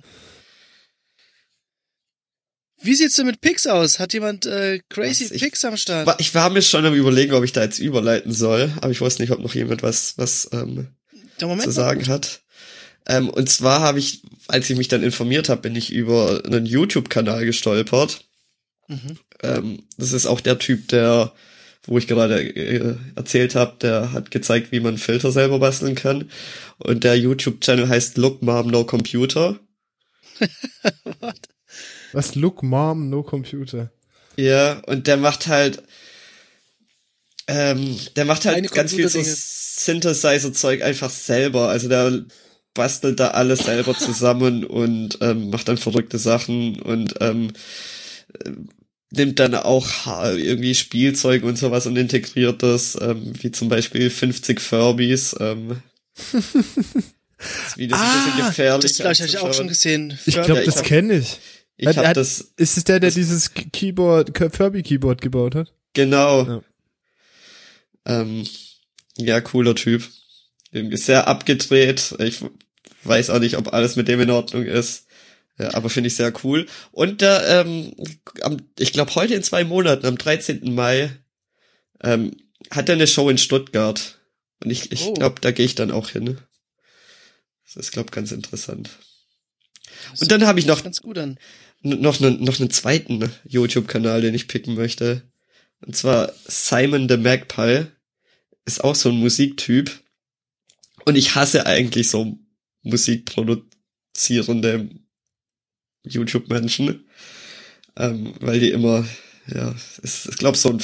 Wie 2.83 2.95
sieht's 2.95 3.17
denn 3.17 3.27
mit 3.27 3.41
Pix 3.41 3.67
aus? 3.67 3.99
Hat 3.99 4.13
jemand 4.13 4.47
äh, 4.47 4.81
Crazy 4.89 5.25
Was, 5.27 5.31
ich- 5.33 5.43
Pix 5.43 5.65
am 5.65 5.77
Start? 5.77 6.07
Wa- 6.07 6.17
Ich 6.19 6.35
war 6.35 6.51
mir 6.51 6.63
schon 6.63 6.85
am 6.85 6.95
überlegen, 6.95 7.33
ob 7.35 7.45
ich 7.45 7.53
da 7.53 7.63
jetzt 7.63 7.79
überleiten 7.79 8.33
soll, 8.33 8.73
aber 8.81 8.91
ich 8.91 9.01
wusste 9.01 9.23
nicht, 9.23 9.31
ob 9.33 9.41
noch 9.41 9.55
jemand 9.55 9.83
was, 9.83 10.15
was 10.19 10.49
ähm, 10.53 10.89
zu 11.39 11.71
sagen 11.71 12.07
hat. 12.09 12.41
Ähm, 13.07 13.29
und 13.29 13.49
zwar 13.51 13.81
habe 13.81 13.99
ich, 13.99 14.23
als 14.49 14.69
ich 14.71 14.77
mich 14.77 14.89
dann 14.89 15.03
informiert 15.03 15.49
habe, 15.49 15.61
bin 15.63 15.75
ich 15.77 15.93
über 15.93 16.43
einen 16.45 16.67
YouTube-Kanal 16.67 17.45
gestolpert. 17.45 18.25
Mhm. 18.89 19.19
Ähm, 19.43 19.83
das 19.99 20.13
ist 20.13 20.27
auch 20.27 20.41
der 20.41 20.59
Typ, 20.59 20.89
der 20.89 21.33
wo 21.85 21.99
ich 21.99 22.07
gerade 22.07 22.41
äh, 22.41 22.95
erzählt 23.17 23.57
habe, 23.57 23.77
der 23.83 24.13
hat 24.13 24.31
gezeigt, 24.31 24.71
wie 24.71 24.79
man 24.79 24.99
Filter 24.99 25.33
selber 25.33 25.59
basteln 25.59 25.97
kann. 25.97 26.31
Und 26.79 27.03
der 27.03 27.19
YouTube-Channel 27.19 27.89
heißt 27.89 28.19
Look 28.19 28.41
Mom 28.41 28.69
No 28.69 28.85
Computer. 28.85 29.59
What? 31.21 31.49
Was? 32.13 32.35
Look 32.35 32.63
Mom 32.63 33.11
No 33.11 33.23
Computer? 33.23 33.91
Ja, 34.37 34.81
und 34.87 35.07
der 35.07 35.17
macht 35.17 35.47
halt, 35.47 35.83
ähm, 37.47 37.99
der 38.17 38.25
macht 38.25 38.45
halt 38.45 38.71
ganz 38.73 38.93
viel 38.93 39.09
so 39.09 39.21
Synthesizer-Zeug 39.23 40.83
einfach 40.83 41.11
selber. 41.11 41.69
Also 41.69 41.89
der 41.89 42.25
bastelt 42.75 43.21
da 43.21 43.29
alles 43.29 43.61
selber 43.61 43.97
zusammen 43.97 44.65
und 44.65 45.19
ähm, 45.21 45.51
macht 45.51 45.69
dann 45.69 45.77
verrückte 45.77 46.19
Sachen 46.19 46.81
und 46.81 47.15
ähm, 47.21 47.53
nimmt 49.11 49.39
dann 49.39 49.55
auch 49.55 49.87
irgendwie 50.37 50.75
Spielzeug 50.75 51.43
und 51.45 51.59
sowas 51.59 51.87
und 51.87 51.97
integriert 51.97 52.63
das, 52.63 52.99
ähm, 53.01 53.33
wie 53.41 53.53
zum 53.53 53.69
Beispiel 53.69 54.09
50 54.11 54.61
Furbies. 54.61 55.37
Ähm. 55.39 55.83
Das 57.65 57.77
Video 57.77 57.97
ist 57.97 58.03
ah, 58.03 58.07
ein 58.07 58.25
bisschen 58.25 58.41
ah, 58.41 58.49
gefährlich. 58.49 58.97
Das 58.97 59.21
habe 59.21 59.29
ich 59.29 59.39
auch 59.39 59.53
schon 59.53 59.67
gesehen. 59.67 60.17
Ich 60.27 60.35
glaube, 60.41 60.63
das 60.65 60.85
kenne 60.85 61.15
ich. 61.15 61.39
Ich 61.77 61.87
hat, 61.87 61.97
hab 61.97 62.15
das. 62.15 62.53
Ist 62.57 62.77
es 62.77 62.85
der, 62.85 63.01
der 63.01 63.11
dieses 63.11 63.53
Keyboard, 63.55 64.37
Furby 64.55 64.83
Keyboard 64.83 65.21
gebaut 65.21 65.55
hat? 65.55 65.73
Genau. 65.95 66.45
Ja, 66.47 66.63
ähm, 68.07 68.47
ja 69.17 69.41
cooler 69.41 69.75
Typ. 69.75 70.09
Irgendwie 70.71 70.97
sehr 70.97 71.29
abgedreht. 71.29 72.15
Ich 72.19 72.41
weiß 73.05 73.31
auch 73.31 73.41
nicht, 73.41 73.57
ob 73.57 73.73
alles 73.73 73.97
mit 73.97 74.09
dem 74.09 74.21
in 74.21 74.31
Ordnung 74.31 74.65
ist. 74.65 75.07
Ja, 75.59 75.75
aber 75.75 75.91
finde 75.91 76.09
ich 76.09 76.17
sehr 76.17 76.33
cool. 76.45 76.67
Und 76.93 77.21
da, 77.21 77.61
ähm, 77.61 77.95
am, 78.41 78.57
ich 78.79 78.93
glaube 78.93 79.15
heute 79.15 79.35
in 79.35 79.43
zwei 79.43 79.65
Monaten, 79.65 80.07
am 80.07 80.17
13. 80.17 80.75
Mai, 80.75 81.11
ähm, 82.03 82.37
hat 82.71 82.89
er 82.89 82.95
eine 82.95 83.07
Show 83.07 83.29
in 83.29 83.39
Stuttgart. 83.39 84.19
Und 84.63 84.71
ich, 84.71 84.93
ich 84.93 85.05
oh. 85.05 85.15
glaube, 85.15 85.41
da 85.41 85.51
gehe 85.51 85.67
ich 85.67 85.75
dann 85.75 85.91
auch 85.91 86.09
hin. 86.09 86.39
Das 87.65 87.77
ist, 87.77 87.93
glaube 87.93 88.11
ganz 88.11 88.33
interessant. 88.33 88.91
Und 90.21 90.31
dann 90.31 90.47
habe 90.47 90.61
ich 90.61 90.67
noch 90.67 90.85
noch 91.83 92.21
einen 92.21 92.45
noch 92.45 92.61
einen 92.61 92.71
zweiten 92.71 93.31
YouTube-Kanal, 93.45 94.21
den 94.21 94.35
ich 94.35 94.49
picken 94.49 94.75
möchte. 94.75 95.23
Und 95.81 95.97
zwar 95.97 96.33
Simon 96.47 97.09
the 97.09 97.17
Magpie 97.17 97.87
ist 98.65 98.85
auch 98.85 98.95
so 98.95 99.09
ein 99.09 99.17
Musiktyp. 99.17 99.91
Und 101.05 101.17
ich 101.17 101.35
hasse 101.35 101.67
eigentlich 101.67 102.09
so 102.09 102.39
musikproduzierende 102.83 104.91
YouTube-Menschen, 106.05 107.05
ähm, 107.97 108.35
weil 108.41 108.61
die 108.61 108.71
immer, 108.71 109.07
ja, 109.47 109.75
ist, 110.03 110.29
ich 110.29 110.37
glaube, 110.37 110.57
so 110.57 110.71
ein 110.71 110.83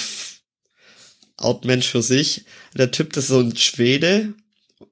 Art 1.36 1.64
Mensch 1.64 1.88
für 1.88 2.02
sich. 2.02 2.44
Der 2.76 2.90
Typ, 2.90 3.12
das 3.12 3.24
ist 3.24 3.30
so 3.30 3.40
ein 3.40 3.56
Schwede 3.56 4.34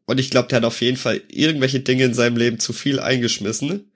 und 0.04 0.18
ich 0.18 0.30
glaube, 0.30 0.48
der 0.48 0.58
hat 0.58 0.64
auf 0.64 0.80
jeden 0.80 0.96
Fall 0.96 1.22
irgendwelche 1.28 1.80
Dinge 1.80 2.04
in 2.04 2.14
seinem 2.14 2.36
Leben 2.36 2.58
zu 2.58 2.72
viel 2.72 3.00
eingeschmissen. 3.00 3.92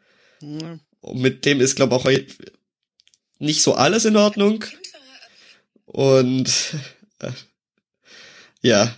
Und 1.01 1.21
mit 1.21 1.45
dem 1.45 1.61
ist, 1.61 1.77
glaube 1.77 1.97
ich, 1.97 2.05
auch 2.05 2.45
nicht 3.39 3.63
so 3.63 3.75
alles 3.75 4.05
in 4.05 4.17
Ordnung. 4.17 4.65
Und 5.87 6.75
äh, 7.19 7.33
ja, 8.63 8.95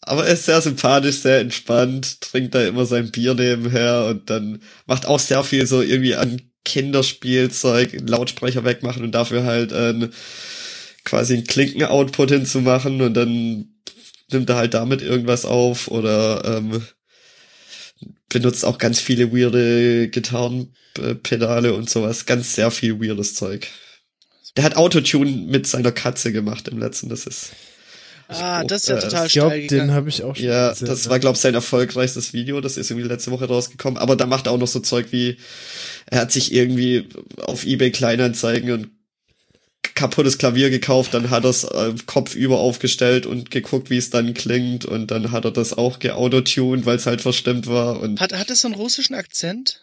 aber 0.00 0.26
er 0.26 0.34
ist 0.34 0.46
sehr 0.46 0.60
sympathisch, 0.60 1.16
sehr 1.16 1.40
entspannt, 1.40 2.20
trinkt 2.20 2.54
da 2.54 2.66
immer 2.66 2.86
sein 2.86 3.12
Bier 3.12 3.34
nebenher 3.34 4.06
und 4.06 4.28
dann 4.30 4.62
macht 4.86 5.06
auch 5.06 5.20
sehr 5.20 5.44
viel 5.44 5.66
so 5.66 5.80
irgendwie 5.80 6.16
an 6.16 6.42
Kinderspielzeug, 6.64 8.00
Lautsprecher 8.08 8.64
wegmachen 8.64 9.04
und 9.04 9.12
dafür 9.12 9.44
halt 9.44 9.70
äh, 9.72 10.08
quasi 11.04 11.34
einen 11.34 11.44
Klinken-Output 11.44 12.30
hinzumachen 12.30 13.00
und 13.00 13.14
dann 13.14 13.74
nimmt 14.30 14.48
er 14.48 14.56
halt 14.56 14.74
damit 14.74 15.02
irgendwas 15.02 15.44
auf 15.44 15.88
oder 15.88 16.56
ähm, 16.56 16.82
benutzt 18.28 18.64
auch 18.64 18.78
ganz 18.78 19.00
viele 19.00 19.32
weirde 19.32 20.08
Gitarrenpedale 20.08 21.74
und 21.74 21.90
sowas. 21.90 22.26
Ganz 22.26 22.54
sehr 22.54 22.70
viel 22.70 23.00
weirdes 23.00 23.34
Zeug. 23.34 23.68
Der 24.56 24.64
hat 24.64 24.76
Autotune 24.76 25.30
mit 25.30 25.66
seiner 25.66 25.92
Katze 25.92 26.32
gemacht 26.32 26.68
im 26.68 26.78
letzten, 26.78 27.08
das 27.08 27.26
ist. 27.26 27.52
Ah, 28.28 28.64
das 28.64 28.82
ist 28.82 28.88
ja 28.88 28.96
äh, 28.96 29.00
total 29.00 29.26
Ich 29.26 29.32
glaube, 29.32 29.66
den 29.66 29.90
habe 29.92 30.08
ich 30.08 30.22
auch 30.22 30.36
schon 30.36 30.44
Ja, 30.46 30.70
gesehen, 30.70 30.88
das 30.88 31.08
war, 31.08 31.18
glaube 31.18 31.36
ich, 31.36 31.40
sein 31.40 31.54
erfolgreichstes 31.54 32.32
Video. 32.32 32.60
Das 32.60 32.76
ist 32.76 32.90
irgendwie 32.90 33.08
letzte 33.08 33.30
Woche 33.30 33.46
rausgekommen. 33.46 33.98
Aber 33.98 34.16
da 34.16 34.26
macht 34.26 34.46
er 34.46 34.52
auch 34.52 34.58
noch 34.58 34.68
so 34.68 34.80
Zeug 34.80 35.08
wie, 35.10 35.36
er 36.06 36.20
hat 36.20 36.32
sich 36.32 36.52
irgendwie 36.52 37.08
auf 37.38 37.66
Ebay 37.66 37.90
Kleinanzeigen 37.90 38.70
und 38.72 38.90
kaputtes 39.94 40.38
Klavier 40.38 40.70
gekauft, 40.70 41.14
dann 41.14 41.30
hat 41.30 41.44
er 41.44 41.50
es 41.50 41.64
äh, 41.64 41.92
kopfüber 42.06 42.58
aufgestellt 42.58 43.26
und 43.26 43.50
geguckt, 43.50 43.90
wie 43.90 43.96
es 43.96 44.10
dann 44.10 44.34
klingt 44.34 44.84
und 44.84 45.10
dann 45.10 45.32
hat 45.32 45.44
er 45.44 45.50
das 45.50 45.76
auch 45.76 45.98
geautotuned, 45.98 46.86
weil 46.86 46.96
es 46.96 47.06
halt 47.06 47.20
verstimmt 47.20 47.66
war. 47.66 48.00
Und 48.00 48.20
hat, 48.20 48.32
hat 48.32 48.50
es 48.50 48.62
so 48.62 48.68
einen 48.68 48.74
russischen 48.74 49.14
Akzent? 49.14 49.82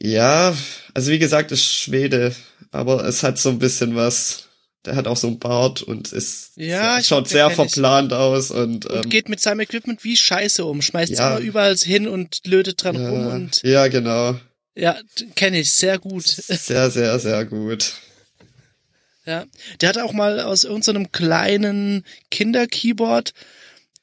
Ja, 0.00 0.56
also 0.94 1.10
wie 1.12 1.18
gesagt, 1.18 1.52
ist 1.52 1.64
Schwede, 1.64 2.34
aber 2.70 3.04
es 3.04 3.22
hat 3.22 3.38
so 3.38 3.50
ein 3.50 3.58
bisschen 3.58 3.94
was. 3.94 4.48
Der 4.84 4.96
hat 4.96 5.06
auch 5.06 5.16
so 5.16 5.28
ein 5.28 5.38
Bart 5.38 5.80
und 5.82 6.12
ist 6.12 6.56
ja, 6.56 6.94
sehr, 6.94 7.04
schaut 7.04 7.28
sehr 7.28 7.50
verplant 7.50 8.10
ich. 8.10 8.18
aus 8.18 8.50
und, 8.50 8.84
und 8.86 9.04
ähm, 9.04 9.10
geht 9.10 9.28
mit 9.28 9.38
seinem 9.38 9.60
Equipment 9.60 10.02
wie 10.02 10.16
Scheiße 10.16 10.64
um, 10.64 10.82
schmeißt 10.82 11.12
ja. 11.12 11.36
immer 11.36 11.40
überall 11.40 11.76
hin 11.76 12.08
und 12.08 12.40
lötet 12.46 12.82
dran 12.82 13.00
ja, 13.00 13.08
rum 13.08 13.26
und 13.28 13.62
ja 13.62 13.86
genau. 13.86 14.34
Ja, 14.74 14.98
kenne 15.36 15.60
ich 15.60 15.70
sehr 15.70 16.00
gut. 16.00 16.26
Sehr 16.26 16.90
sehr 16.90 17.18
sehr 17.20 17.44
gut. 17.44 17.92
Ja, 19.24 19.46
der 19.80 19.88
hat 19.88 19.98
auch 19.98 20.12
mal 20.12 20.40
aus 20.40 20.64
irgendeinem 20.64 21.04
so 21.04 21.10
kleinen 21.12 22.04
Kinderkeyboard 22.30 23.34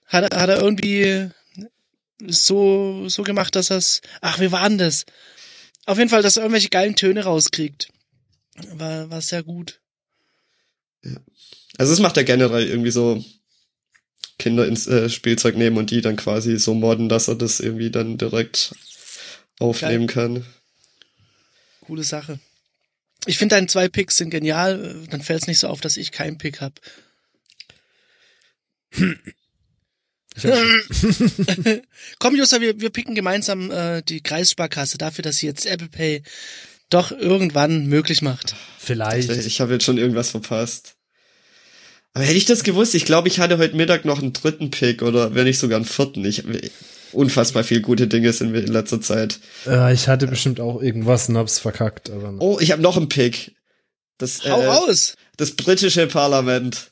hat, 0.05 0.34
hat 0.34 0.49
er 0.49 0.61
irgendwie 0.61 1.30
so 2.26 3.09
so 3.09 3.24
gemacht, 3.24 3.55
dass 3.55 3.67
das 3.67 4.01
ach, 4.22 4.39
wie 4.39 4.51
war 4.51 4.67
denn 4.70 4.78
das? 4.78 5.05
Auf 5.86 5.97
jeden 5.97 6.09
Fall, 6.09 6.22
dass 6.22 6.38
er 6.38 6.43
irgendwelche 6.43 6.70
geilen 6.70 6.95
Töne 6.95 7.24
rauskriegt. 7.24 7.89
War 8.74 9.09
war 9.09 9.22
sehr 9.22 9.43
gut. 9.43 9.80
Ja. 11.03 11.17
Also 11.78 11.93
es 11.93 11.99
macht 11.99 12.17
er 12.17 12.24
generell 12.24 12.67
irgendwie 12.67 12.91
so 12.91 13.24
Kinder 14.38 14.65
ins 14.67 14.88
äh, 14.88 15.09
Spielzeug 15.09 15.57
nehmen 15.57 15.78
und 15.78 15.91
die 15.91 16.01
dann 16.01 16.15
quasi 16.15 16.57
so 16.57 16.74
modden, 16.74 17.09
dass 17.09 17.28
er 17.28 17.36
das 17.36 17.59
irgendwie 17.59 17.91
dann 17.91 18.17
direkt 18.17 18.74
aufnehmen 19.59 20.07
Geil. 20.07 20.15
kann. 20.15 20.45
Coole 21.82 22.03
Sache. 22.03 22.39
Ich 23.26 23.38
finde 23.38 23.55
deine 23.55 23.67
zwei 23.67 23.89
Picks 23.89 24.17
sind 24.17 24.30
genial, 24.30 25.05
dann 25.09 25.22
fällt 25.22 25.41
es 25.41 25.47
nicht 25.47 25.59
so 25.59 25.67
auf, 25.67 25.82
dass 25.82 25.97
ich 25.97 26.11
keinen 26.11 26.38
Pick 26.38 26.61
habe. 26.61 26.76
Komm, 32.20 32.36
Jossa, 32.36 32.61
wir, 32.61 32.80
wir 32.80 32.89
picken 32.89 33.15
gemeinsam 33.15 33.72
äh, 33.72 34.01
die 34.01 34.22
Kreissparkasse 34.22 34.97
dafür, 34.97 35.24
dass 35.24 35.38
sie 35.38 35.47
jetzt 35.47 35.65
Apple 35.65 35.89
Pay 35.89 36.24
doch 36.89 37.11
irgendwann 37.11 37.88
möglich 37.88 38.22
macht. 38.22 38.55
Vielleicht. 38.80 39.30
Ich 39.30 39.61
habe 39.61 39.74
jetzt 39.74 39.86
schon 39.86 39.97
irgendwas 39.97 40.30
verpasst. 40.30 40.95
Aber 42.13 42.24
hätte 42.24 42.38
ich 42.38 42.45
das 42.45 42.63
gewusst, 42.63 42.95
ich 42.95 43.05
glaube, 43.05 43.28
ich 43.28 43.39
hatte 43.39 43.57
heute 43.59 43.76
Mittag 43.76 44.05
noch 44.05 44.20
einen 44.20 44.34
dritten 44.34 44.72
Pick 44.72 45.03
oder 45.03 45.36
wenn 45.36 45.43
nicht 45.45 45.59
sogar 45.59 45.76
einen 45.76 45.86
vierten. 45.86 46.26
Ich, 46.26 46.43
unfassbar 47.12 47.64
viel 47.64 47.82
gute 47.82 48.07
Dinge 48.07 48.34
sind 48.34 48.53
wir 48.53 48.62
in 48.62 48.68
letzter 48.68 49.01
Zeit. 49.01 49.39
Äh, 49.66 49.93
ich 49.93 50.07
hatte 50.07 50.28
bestimmt 50.28 50.60
auch 50.60 50.82
irgendwas 50.82 51.30
und 51.30 51.38
hab's 51.38 51.60
verkackt. 51.60 52.10
Aber 52.10 52.34
oh, 52.39 52.57
ich 52.60 52.72
habe 52.72 52.82
noch 52.82 52.97
einen 52.97 53.10
Pick. 53.10 53.55
Das, 54.18 54.43
Hau 54.43 54.60
äh, 54.60 54.66
raus! 54.66 55.16
Das 55.38 55.51
britische 55.51 56.07
Parlament. 56.07 56.91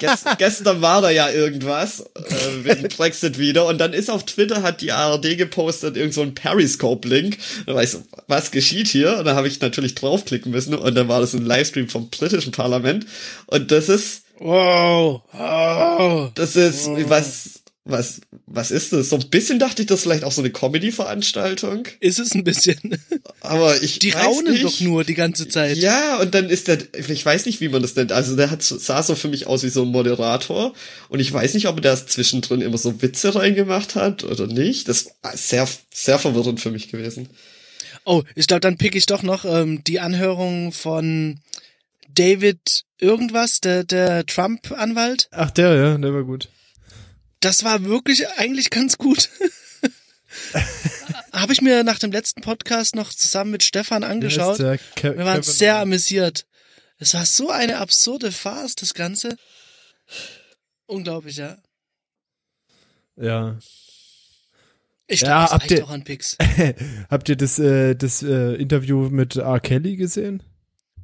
Gest, 0.00 0.26
gestern 0.38 0.82
war 0.82 1.02
da 1.02 1.10
ja 1.10 1.30
irgendwas 1.30 2.00
äh, 2.00 2.64
wegen 2.64 2.88
Brexit 2.88 3.38
wieder 3.38 3.66
und 3.66 3.78
dann 3.78 3.92
ist 3.92 4.10
auf 4.10 4.24
Twitter 4.24 4.62
hat 4.62 4.80
die 4.80 4.90
ARD 4.90 5.38
gepostet 5.38 5.96
irgend 5.96 6.14
so 6.14 6.22
ein 6.22 6.34
Periscope-Link. 6.34 7.38
Da 7.66 7.74
weiß 7.74 8.00
was 8.26 8.50
geschieht 8.50 8.88
hier? 8.88 9.18
Und 9.18 9.24
da 9.24 9.36
habe 9.36 9.46
ich 9.46 9.60
natürlich 9.60 9.94
draufklicken 9.94 10.50
müssen 10.50 10.74
und 10.74 10.94
dann 10.96 11.06
war 11.06 11.20
das 11.20 11.34
ein 11.34 11.44
Livestream 11.44 11.88
vom 11.88 12.10
britischen 12.10 12.50
Parlament 12.50 13.06
und 13.46 13.70
das 13.70 13.88
ist 13.88 14.24
wow, 14.38 15.22
wow 15.32 16.32
das 16.34 16.56
ist 16.56 16.88
wow. 16.88 16.98
was 17.06 17.61
was, 17.84 18.20
was 18.46 18.70
ist 18.70 18.92
das? 18.92 19.08
So 19.08 19.16
ein 19.16 19.28
bisschen 19.28 19.58
dachte 19.58 19.82
ich, 19.82 19.88
das 19.88 20.00
ist 20.00 20.02
vielleicht 20.04 20.22
auch 20.22 20.30
so 20.30 20.40
eine 20.40 20.50
Comedy-Veranstaltung. 20.50 21.88
Ist 21.98 22.20
es 22.20 22.32
ein 22.32 22.44
bisschen. 22.44 22.78
Aber 23.40 23.82
ich. 23.82 23.98
Die 23.98 24.10
raunen 24.10 24.52
nicht. 24.52 24.64
doch 24.64 24.80
nur 24.80 25.02
die 25.02 25.14
ganze 25.14 25.48
Zeit. 25.48 25.78
Ja, 25.78 26.20
und 26.20 26.32
dann 26.32 26.48
ist 26.48 26.68
der, 26.68 26.78
ich 26.94 27.26
weiß 27.26 27.44
nicht, 27.46 27.60
wie 27.60 27.68
man 27.68 27.82
das 27.82 27.96
nennt. 27.96 28.12
Also 28.12 28.36
der 28.36 28.50
hat, 28.52 28.62
sah 28.62 29.02
so 29.02 29.16
für 29.16 29.28
mich 29.28 29.48
aus 29.48 29.64
wie 29.64 29.68
so 29.68 29.82
ein 29.82 29.88
Moderator. 29.88 30.74
Und 31.08 31.18
ich 31.18 31.32
weiß 31.32 31.54
nicht, 31.54 31.66
ob 31.66 31.76
er 31.76 31.82
da 31.82 32.06
zwischendrin 32.06 32.60
immer 32.60 32.78
so 32.78 33.02
Witze 33.02 33.34
reingemacht 33.34 33.96
hat 33.96 34.22
oder 34.22 34.46
nicht. 34.46 34.88
Das 34.88 35.16
war 35.22 35.36
sehr, 35.36 35.68
sehr 35.92 36.20
verwirrend 36.20 36.60
für 36.60 36.70
mich 36.70 36.88
gewesen. 36.88 37.30
Oh, 38.04 38.22
ich 38.36 38.46
glaube, 38.46 38.60
dann 38.60 38.78
pick 38.78 38.94
ich 38.94 39.06
doch 39.06 39.24
noch 39.24 39.44
ähm, 39.44 39.82
die 39.84 39.98
Anhörung 39.98 40.70
von 40.70 41.40
David 42.08 42.84
irgendwas, 43.00 43.60
der, 43.60 43.82
der 43.82 44.24
Trump-Anwalt. 44.24 45.28
Ach, 45.32 45.50
der, 45.50 45.74
ja, 45.74 45.98
der 45.98 46.14
war 46.14 46.22
gut 46.22 46.48
das 47.44 47.64
war 47.64 47.84
wirklich 47.84 48.28
eigentlich 48.38 48.70
ganz 48.70 48.98
gut. 48.98 49.28
Habe 51.32 51.52
ich 51.52 51.60
mir 51.62 51.84
nach 51.84 51.98
dem 51.98 52.12
letzten 52.12 52.40
Podcast 52.40 52.94
noch 52.94 53.12
zusammen 53.12 53.50
mit 53.50 53.62
Stefan 53.62 54.04
angeschaut. 54.04 54.58
Wir 54.58 54.78
waren 55.18 55.42
sehr 55.42 55.76
amüsiert. 55.78 56.46
Es 56.98 57.14
war 57.14 57.26
so 57.26 57.50
eine 57.50 57.78
absurde 57.78 58.32
Farce, 58.32 58.74
das 58.76 58.94
Ganze. 58.94 59.36
Unglaublich, 60.86 61.36
ja. 61.36 61.58
Ja. 63.16 63.58
Ich 65.06 65.20
Ja, 65.20 65.26
glaube, 65.26 65.42
das 65.42 65.50
habt 65.52 65.62
reicht 65.62 65.70
ihr- 65.72 65.84
auch 65.84 65.90
an 65.90 66.04
Picks. 66.04 66.36
Habt 67.10 67.28
ihr 67.28 67.36
das, 67.36 67.58
äh, 67.58 67.94
das 67.94 68.22
äh, 68.22 68.54
Interview 68.54 69.10
mit 69.10 69.36
R. 69.36 69.60
Kelly 69.60 69.96
gesehen? 69.96 70.42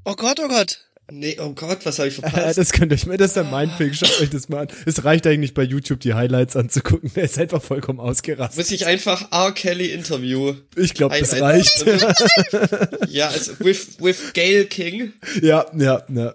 Oh 0.05 0.14
Gott, 0.14 0.41
oh 0.41 0.49
Gott. 0.49 0.88
Nee, 1.11 1.38
oh 1.40 1.52
Gott, 1.54 1.78
was 1.84 1.98
habe 1.98 2.09
ich 2.09 2.18
Ja, 2.18 2.28
verpasst? 2.28 2.59
das 2.59 2.72
könnt 2.72 2.92
ihr 2.92 2.96
euch 2.96 3.06
mal, 3.06 3.16
das 3.16 3.28
ist 3.28 3.36
dann 3.38 3.50
mein 3.50 3.70
Pick, 3.78 3.94
schaut 3.94 4.20
euch 4.20 4.28
das 4.28 4.48
mal 4.50 4.61
an. 4.62 4.68
Es 4.84 5.04
reicht 5.04 5.26
eigentlich 5.26 5.54
bei 5.54 5.62
YouTube 5.62 6.00
die 6.00 6.12
Highlights 6.12 6.54
anzugucken. 6.54 7.11
Der 7.14 7.24
ist 7.24 7.38
einfach 7.38 7.62
vollkommen 7.62 7.98
ausgerastet. 7.98 8.59
Muss 8.59 8.70
ich 8.70 8.84
einfach 8.86 9.32
R. 9.32 9.52
Kelly 9.52 9.90
Interview. 9.92 10.54
Ich 10.76 10.92
glaube, 10.94 11.18
das 11.18 11.40
reicht. 11.40 11.84
Ja, 13.09 13.28
also 13.28 13.52
with, 13.61 13.96
with 14.00 14.32
Gail 14.34 14.66
King. 14.66 15.12
ja, 15.40 15.64
ja, 15.76 16.02
ja. 16.09 16.34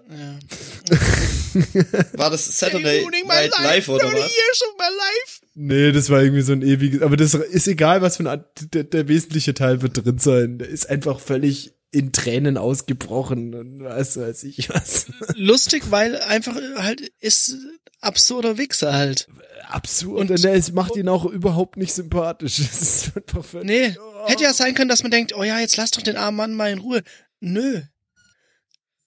War 2.14 2.30
das 2.30 2.46
Saturday 2.58 3.04
Night 3.26 3.52
Live 3.62 3.88
oder 3.88 4.06
was? 4.06 4.14
years 4.14 4.62
of 4.62 4.76
my 4.78 4.84
life. 4.84 5.40
Nee, 5.54 5.92
das 5.92 6.10
war 6.10 6.20
irgendwie 6.20 6.42
so 6.42 6.52
ein 6.52 6.62
ewiges, 6.62 7.00
aber 7.02 7.16
das 7.16 7.34
ist 7.34 7.68
egal, 7.68 8.02
was 8.02 8.16
für 8.16 8.28
ein, 8.28 8.44
der, 8.72 8.84
der 8.84 9.06
wesentliche 9.08 9.54
Teil 9.54 9.82
wird 9.82 10.04
drin 10.04 10.18
sein. 10.18 10.58
Der 10.58 10.68
ist 10.68 10.90
einfach 10.90 11.20
völlig 11.20 11.74
in 11.94 12.12
Tränen 12.12 12.56
ausgebrochen 12.58 13.54
und 13.54 13.84
was 13.84 14.16
weiß 14.16 14.44
ich 14.44 14.68
was. 14.70 15.06
Lustig, 15.36 15.90
weil 15.90 16.16
einfach 16.20 16.56
halt 16.76 17.00
ist 17.20 17.56
absurder 18.00 18.58
Wichser 18.58 18.92
halt. 18.92 19.28
Absurd. 19.68 20.18
Und- 20.20 20.30
Und, 20.30 20.44
es 20.44 20.72
macht 20.72 20.96
ihn 20.96 21.08
auch 21.08 21.24
überhaupt 21.24 21.76
nicht 21.76 21.94
sympathisch. 21.94 22.58
Das 22.58 22.82
ist 22.82 23.16
einfach 23.16 23.44
völlig, 23.44 23.66
Nee, 23.66 23.96
hätte 24.26 24.42
ja 24.42 24.52
sein 24.52 24.74
können, 24.74 24.88
dass 24.90 25.02
man 25.02 25.10
denkt, 25.10 25.34
oh 25.34 25.42
ja, 25.42 25.58
jetzt 25.60 25.76
lass 25.76 25.90
doch 25.92 26.02
den 26.02 26.16
armen 26.16 26.36
Mann 26.36 26.54
mal 26.54 26.70
in 26.70 26.78
Ruhe. 26.78 27.02
Nö. 27.40 27.80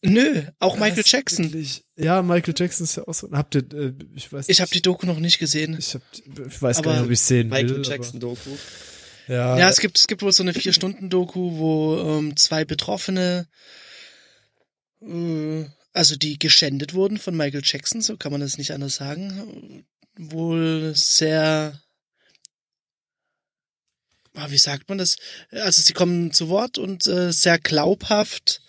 Nö, 0.04 0.44
auch 0.60 0.76
Michael 0.76 0.96
Das 0.98 1.06
ist 1.08 1.12
Jackson. 1.12 1.46
wirklich- 1.46 1.84
Ja, 1.96 2.22
Michael 2.22 2.54
Jackson 2.56 2.84
ist 2.84 2.96
ja 2.98 3.08
auch 3.08 3.14
so. 3.14 3.30
Habt 3.32 3.56
ihr, 3.56 3.64
äh, 3.74 3.94
ich 4.16 4.32
weiß 4.32 4.48
Ich 4.48 4.62
habe 4.62 4.70
die 4.72 4.82
Doku 4.82 5.06
noch 5.08 5.20
nicht 5.20 5.40
gesehen. 5.40 5.76
ich, 5.78 5.96
hab, 5.96 6.02
ich 6.14 6.62
weiß 6.62 6.78
Aber 6.78 6.86
gar 6.92 6.94
nicht, 6.98 7.06
ob 7.06 7.12
ich 7.12 7.20
sehen 7.20 7.50
will. 7.52 7.64
Michael 7.64 7.84
Jackson 7.84 8.20
Doku. 8.20 8.52
Ja, 9.28 9.58
Ja, 9.58 9.70
es 9.70 9.80
gibt, 9.80 9.98
es 9.98 10.08
gibt 10.08 10.22
wohl 10.22 10.32
so 10.32 10.44
eine 10.44 10.54
Vier-Stunden-Doku, 10.54 11.58
wo 11.58 12.00
ähm, 12.00 12.38
zwei 12.38 12.66
Betroffene, 12.66 13.48
äh, 15.02 15.66
also 15.94 16.16
die 16.16 16.40
geschändet 16.40 16.94
wurden 16.94 17.18
von 17.18 17.36
Michael 17.36 17.64
Jackson, 17.64 18.02
so 18.02 18.18
kann 18.18 18.32
man 18.32 18.42
das 18.42 18.58
nicht 18.58 18.72
anders 18.72 18.96
sagen, 18.96 19.86
wohl 20.16 20.94
sehr, 20.96 21.82
ah, 24.36 24.50
wie 24.50 24.58
sagt 24.58 24.90
man 24.90 24.98
das? 24.98 25.18
Also 25.52 25.82
sie 25.82 25.94
kommen 25.94 26.32
zu 26.32 26.50
Wort 26.50 26.78
und 26.78 27.08
äh, 27.08 27.32
sehr 27.32 27.60
glaubhaft 27.60 28.62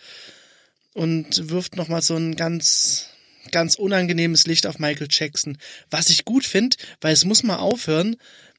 und 0.94 1.50
wirft 1.50 1.76
nochmal 1.76 2.02
so 2.02 2.16
ein 2.16 2.34
ganz, 2.34 3.06
ganz 3.50 3.76
unangenehmes 3.76 4.46
Licht 4.46 4.66
auf 4.66 4.78
Michael 4.78 5.08
Jackson. 5.10 5.58
Was 5.90 6.10
ich 6.10 6.24
gut 6.24 6.44
finde, 6.44 6.76
weil 7.00 7.12
es 7.12 7.24
muss 7.24 7.42
mal 7.42 7.58
aufhören, 7.58 8.16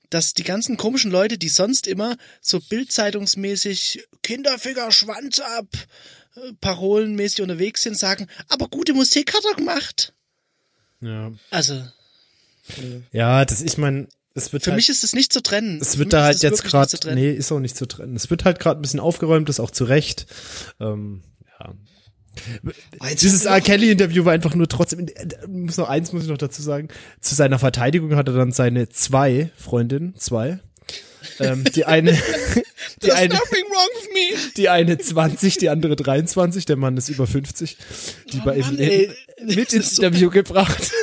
dass 0.09 0.33
die 0.33 0.43
ganzen 0.43 0.77
komischen 0.77 1.11
Leute, 1.11 1.37
die 1.37 1.49
sonst 1.49 1.87
immer 1.87 2.17
so 2.41 2.59
bildzeitungsmäßig 2.59 4.05
Kinderfinger, 4.23 4.91
Schwanz 4.91 5.39
ab, 5.39 5.67
äh, 6.35 6.53
parolenmäßig 6.61 7.41
unterwegs 7.41 7.83
sind, 7.83 7.97
sagen, 7.97 8.27
aber 8.47 8.67
gute 8.67 8.93
Musik 8.93 9.33
hat 9.33 9.43
er 9.49 9.55
gemacht. 9.55 10.13
ja. 11.01 11.31
Also, 11.49 11.83
ja, 13.11 13.45
das, 13.45 13.61
ich 13.61 13.77
meine, 13.77 14.07
es 14.35 14.53
wird 14.53 14.63
für 14.63 14.71
halt, 14.71 14.77
mich 14.77 14.89
ist 14.89 15.03
es 15.03 15.13
nicht 15.13 15.33
zu 15.33 15.41
trennen. 15.41 15.79
es 15.81 15.97
wird 15.97 16.13
da 16.13 16.23
halt 16.23 16.41
jetzt 16.41 16.63
gerade, 16.63 17.15
nee, 17.15 17.33
ist 17.33 17.51
auch 17.51 17.59
nicht 17.59 17.75
zu 17.75 17.87
trennen. 17.87 18.15
Es 18.15 18.29
wird 18.29 18.45
halt 18.45 18.59
gerade 18.59 18.79
ein 18.79 18.81
bisschen 18.81 18.99
aufgeräumt, 18.99 19.49
das 19.49 19.59
auch 19.59 19.71
zu 19.71 19.85
Recht. 19.85 20.27
Ähm, 20.79 21.23
ja. 21.59 21.73
Eins 22.99 23.21
Dieses 23.21 23.45
R. 23.45 23.61
Kelly-Interview 23.61 24.25
war 24.25 24.33
einfach 24.33 24.55
nur 24.55 24.67
trotzdem, 24.67 25.07
äh, 25.07 25.47
muss 25.47 25.77
noch 25.77 25.89
eins 25.89 26.11
muss 26.13 26.23
ich 26.23 26.29
noch 26.29 26.37
dazu 26.37 26.61
sagen. 26.61 26.87
Zu 27.21 27.35
seiner 27.35 27.59
Verteidigung 27.59 28.15
hat 28.15 28.27
er 28.27 28.33
dann 28.35 28.51
seine 28.51 28.89
zwei 28.89 29.49
Freundinnen, 29.57 30.15
zwei. 30.17 30.59
Ähm, 31.39 31.63
die 31.75 31.85
eine, 31.85 32.11
die 33.03 33.11
eine, 33.11 33.33
nothing 33.33 33.65
wrong 33.65 33.89
with 34.01 34.09
me. 34.13 34.51
die 34.57 34.69
eine 34.69 34.97
20, 34.97 35.57
die 35.57 35.69
andere 35.69 35.95
23, 35.95 36.65
der 36.65 36.77
Mann 36.77 36.95
ist 36.97 37.09
über 37.09 37.27
50. 37.27 37.77
Die 38.31 38.37
Oh 38.39 38.45
bei 38.45 38.57
Mann, 38.59 38.79
ey. 38.79 39.11
mit 39.45 39.57
ins 39.57 39.73
ist 39.73 39.95
so- 39.97 40.03
Interview 40.03 40.29
gebracht. 40.29 40.91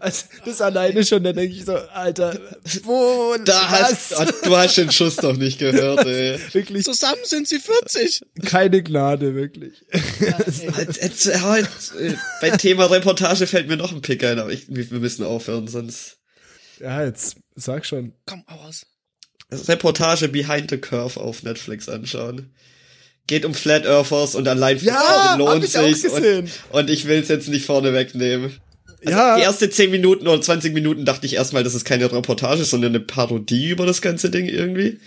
Also, 0.00 0.26
das 0.44 0.60
alleine 0.60 1.02
schon, 1.02 1.24
da 1.24 1.32
denke 1.32 1.56
ich 1.56 1.64
so, 1.64 1.74
Alter, 1.74 2.38
wo, 2.82 3.34
Da 3.42 3.70
hast, 3.70 4.10
was? 4.10 4.40
du 4.42 4.54
hast 4.54 4.76
den 4.76 4.92
Schuss 4.92 5.16
doch 5.16 5.34
nicht 5.34 5.58
gehört, 5.58 6.00
ey. 6.06 6.38
wirklich 6.52 6.84
Zusammen 6.84 7.22
sind 7.24 7.48
sie 7.48 7.58
40. 7.58 8.20
keine 8.44 8.82
Gnade, 8.82 9.34
wirklich. 9.34 9.82
Ja, 10.20 10.38
ey. 10.38 10.72
Jetzt, 10.76 11.02
jetzt, 11.02 11.24
ja, 11.24 11.56
jetzt, 11.56 11.94
äh, 11.96 12.14
beim 12.42 12.58
Thema 12.58 12.90
Reportage 12.90 13.46
fällt 13.46 13.68
mir 13.68 13.78
noch 13.78 13.92
ein 13.92 14.02
Pick 14.02 14.22
ein, 14.24 14.38
aber 14.38 14.52
ich, 14.52 14.66
wir 14.68 14.98
müssen 14.98 15.24
aufhören, 15.24 15.66
sonst. 15.68 16.18
Ja, 16.78 17.02
jetzt 17.04 17.36
sag 17.54 17.86
schon. 17.86 18.12
Komm, 18.26 18.44
aus. 18.46 18.84
Reportage 19.50 20.28
Behind 20.28 20.70
the 20.70 20.78
Curve 20.78 21.18
auf 21.18 21.42
Netflix 21.42 21.88
anschauen. 21.88 22.54
Geht 23.26 23.44
um 23.44 23.54
Flat 23.54 23.86
Earthers 23.86 24.34
und 24.34 24.48
allein 24.48 24.78
für 24.78 24.86
Ja, 24.86 25.36
lohnt 25.38 25.50
hab 25.50 25.64
ich 25.64 25.78
auch 25.78 25.84
sich's 25.84 26.02
gesehen. 26.02 26.50
Und, 26.70 26.80
und 26.80 26.90
ich 26.90 27.06
will's 27.06 27.28
jetzt 27.28 27.48
nicht 27.48 27.64
vorne 27.64 27.94
wegnehmen. 27.94 28.60
Also 29.04 29.18
Ja. 29.18 29.36
Die 29.36 29.42
erste 29.42 29.68
10 29.70 29.90
Minuten 29.90 30.26
oder 30.28 30.40
20 30.40 30.72
Minuten 30.74 31.04
dachte 31.04 31.26
ich 31.26 31.34
erstmal, 31.34 31.64
das 31.64 31.74
ist 31.74 31.84
keine 31.84 32.10
Reportage, 32.10 32.64
sondern 32.64 32.92
eine 32.92 33.00
Parodie 33.00 33.70
über 33.70 33.86
das 33.86 34.00
ganze 34.02 34.30
Ding 34.30 34.46
irgendwie. 34.46 34.98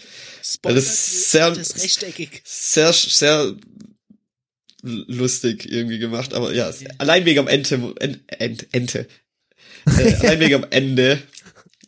Spoiler, 0.43 0.75
Das 0.75 0.85
ist 0.85 1.31
sehr- 1.31 1.51
das 1.51 1.71
ist 1.71 1.83
rechteckig. 1.83 2.41
Sehr, 2.45 2.91
sehr 2.93 3.55
lustig 4.83 5.71
irgendwie 5.71 5.97
gemacht, 5.99 6.33
aber 6.33 6.53
ja, 6.53 6.71
allein 6.99 7.25
wegen 7.25 7.39
am 7.39 7.47
Ente, 7.47 7.93
Ent, 7.99 8.19
Ent, 8.27 8.67
Ente. 8.71 9.07
Äh, 9.87 10.13
allein 10.19 10.39
wegen 10.39 10.55
am 10.55 10.65
Ende 10.69 11.21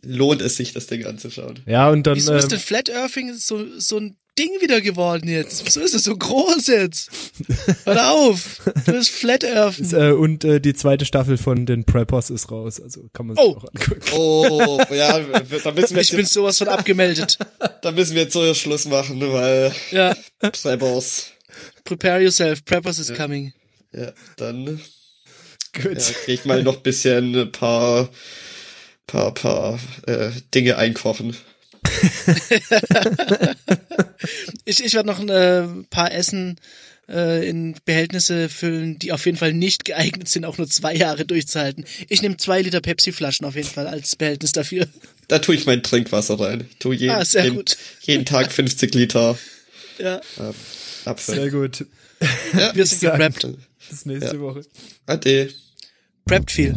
lohnt 0.02 0.42
es 0.42 0.58
sich, 0.58 0.74
das 0.74 0.88
Ding 0.88 1.06
anzuschauen. 1.06 1.60
Ja, 1.68 1.90
und 1.90 2.08
dann, 2.08 2.16
Wieso 2.16 2.34
ist 2.34 2.48
denn 2.52 2.58
ähm, 2.60 2.64
Flat 2.64 2.90
Earthing 2.90 3.34
so, 3.36 3.66
so 3.80 3.98
ein 4.00 4.18
Ding 4.38 4.50
wieder 4.62 4.82
geworden 4.82 5.28
jetzt? 5.28 5.66
Wieso 5.66 5.82
ist 5.82 5.94
es 5.94 6.04
so 6.04 6.16
groß 6.16 6.68
jetzt? 6.68 7.10
Hör 7.86 8.12
auf! 8.12 8.62
Du 8.86 8.92
bist 8.94 9.10
Flat 9.10 9.44
Earthen. 9.44 9.84
ist, 9.86 9.94
äh, 9.94 10.12
und 10.12 10.44
äh, 10.44 10.60
die 10.62 10.74
zweite 10.74 11.06
Staffel 11.06 11.38
von 11.38 11.66
den 11.66 11.84
Preppers 11.86 12.30
ist 12.30 12.52
raus, 12.52 12.80
also 12.82 13.10
kann 13.14 13.28
man 13.28 13.36
sich 13.36 13.46
Oh. 13.46 13.58
auch 13.58 13.66
angucken. 13.74 14.02
Oh, 14.14 14.82
ja, 14.94 15.20
da 15.20 15.72
müssen 15.72 15.96
wir 15.96 16.02
Ich 16.02 16.12
bin 16.12 16.26
sowas 16.26 16.58
von 16.58 16.68
abgemeldet. 16.68 17.38
da 17.82 17.92
müssen 17.92 18.16
wir 18.16 18.24
jetzt 18.24 18.34
so 18.34 18.54
Schluss 18.54 18.86
machen, 18.86 19.18
ne, 19.18 19.32
weil 19.34 19.72
Ja, 19.92 20.16
Preppers. 20.40 21.32
prepare 21.84 22.22
yourself. 22.22 22.64
Preppers 22.66 23.00
is 23.00 23.14
coming. 23.14 23.54
Ja, 23.94 24.12
dann 24.36 24.80
Gut. 25.74 25.86
ja, 25.98 26.14
krieg 26.24 26.40
ich 26.40 26.46
mal 26.46 26.62
noch 26.64 26.78
bisschen 26.78 27.36
ein 27.36 27.52
paar, 27.52 28.10
paar, 29.08 29.34
paar 29.34 29.80
äh, 30.06 30.30
Dinge 30.54 30.78
einkochen. 30.78 31.36
Ich, 34.66 34.84
ich 34.84 34.94
werde 34.94 35.08
noch 35.08 35.20
ein 35.20 35.30
äh, 35.30 35.64
paar 35.90 36.12
Essen 36.12 36.60
äh, 37.08 37.48
in 37.48 37.76
Behältnisse 37.86 38.50
füllen, 38.50 39.00
die 39.00 39.12
auf 39.12 39.26
jeden 39.26 39.38
Fall 39.38 39.54
nicht 39.54 39.86
geeignet 39.86 40.28
sind, 40.28 40.44
auch 40.46 40.58
nur 40.58 40.68
zwei 40.68 40.94
Jahre 40.96 41.26
durchzuhalten. 41.26 41.86
Ich 42.10 42.22
nehme 42.22 42.36
zwei 42.38 42.62
Liter 42.62 42.82
Pepsi-Flaschen 42.82 43.46
auf 43.46 43.56
jeden 43.56 43.70
Fall 43.70 43.88
als 43.88 44.16
Behältnis 44.16 44.52
dafür. 44.52 44.88
Da 45.28 45.40
tue 45.40 45.56
ich 45.56 45.66
mein 45.66 45.84
Trinkwasser 45.84 46.40
rein. 46.40 46.66
Ich 46.70 46.78
tue 46.78 46.96
jeden, 46.96 47.12
Ah, 47.16 47.24
sehr 47.24 47.44
jeden, 47.46 47.56
gut. 47.58 47.78
jeden 48.02 48.26
Tag 48.26 48.52
50 48.52 48.94
Liter 48.96 49.38
Ja, 50.00 50.18
äh, 50.18 50.54
Apfel. 51.06 51.36
Sehr 51.36 51.52
gut. 51.52 51.86
wir 52.74 52.86
sind 52.86 53.00
gepreppt. 53.02 53.48
Bis 53.90 54.06
nächste 54.06 54.42
Woche. 54.42 54.62
Ade. 55.06 55.50
Preppt 56.26 56.52
viel. 56.52 56.76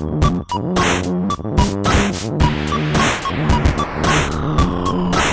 Thank 0.00 0.44
you. 5.24 5.29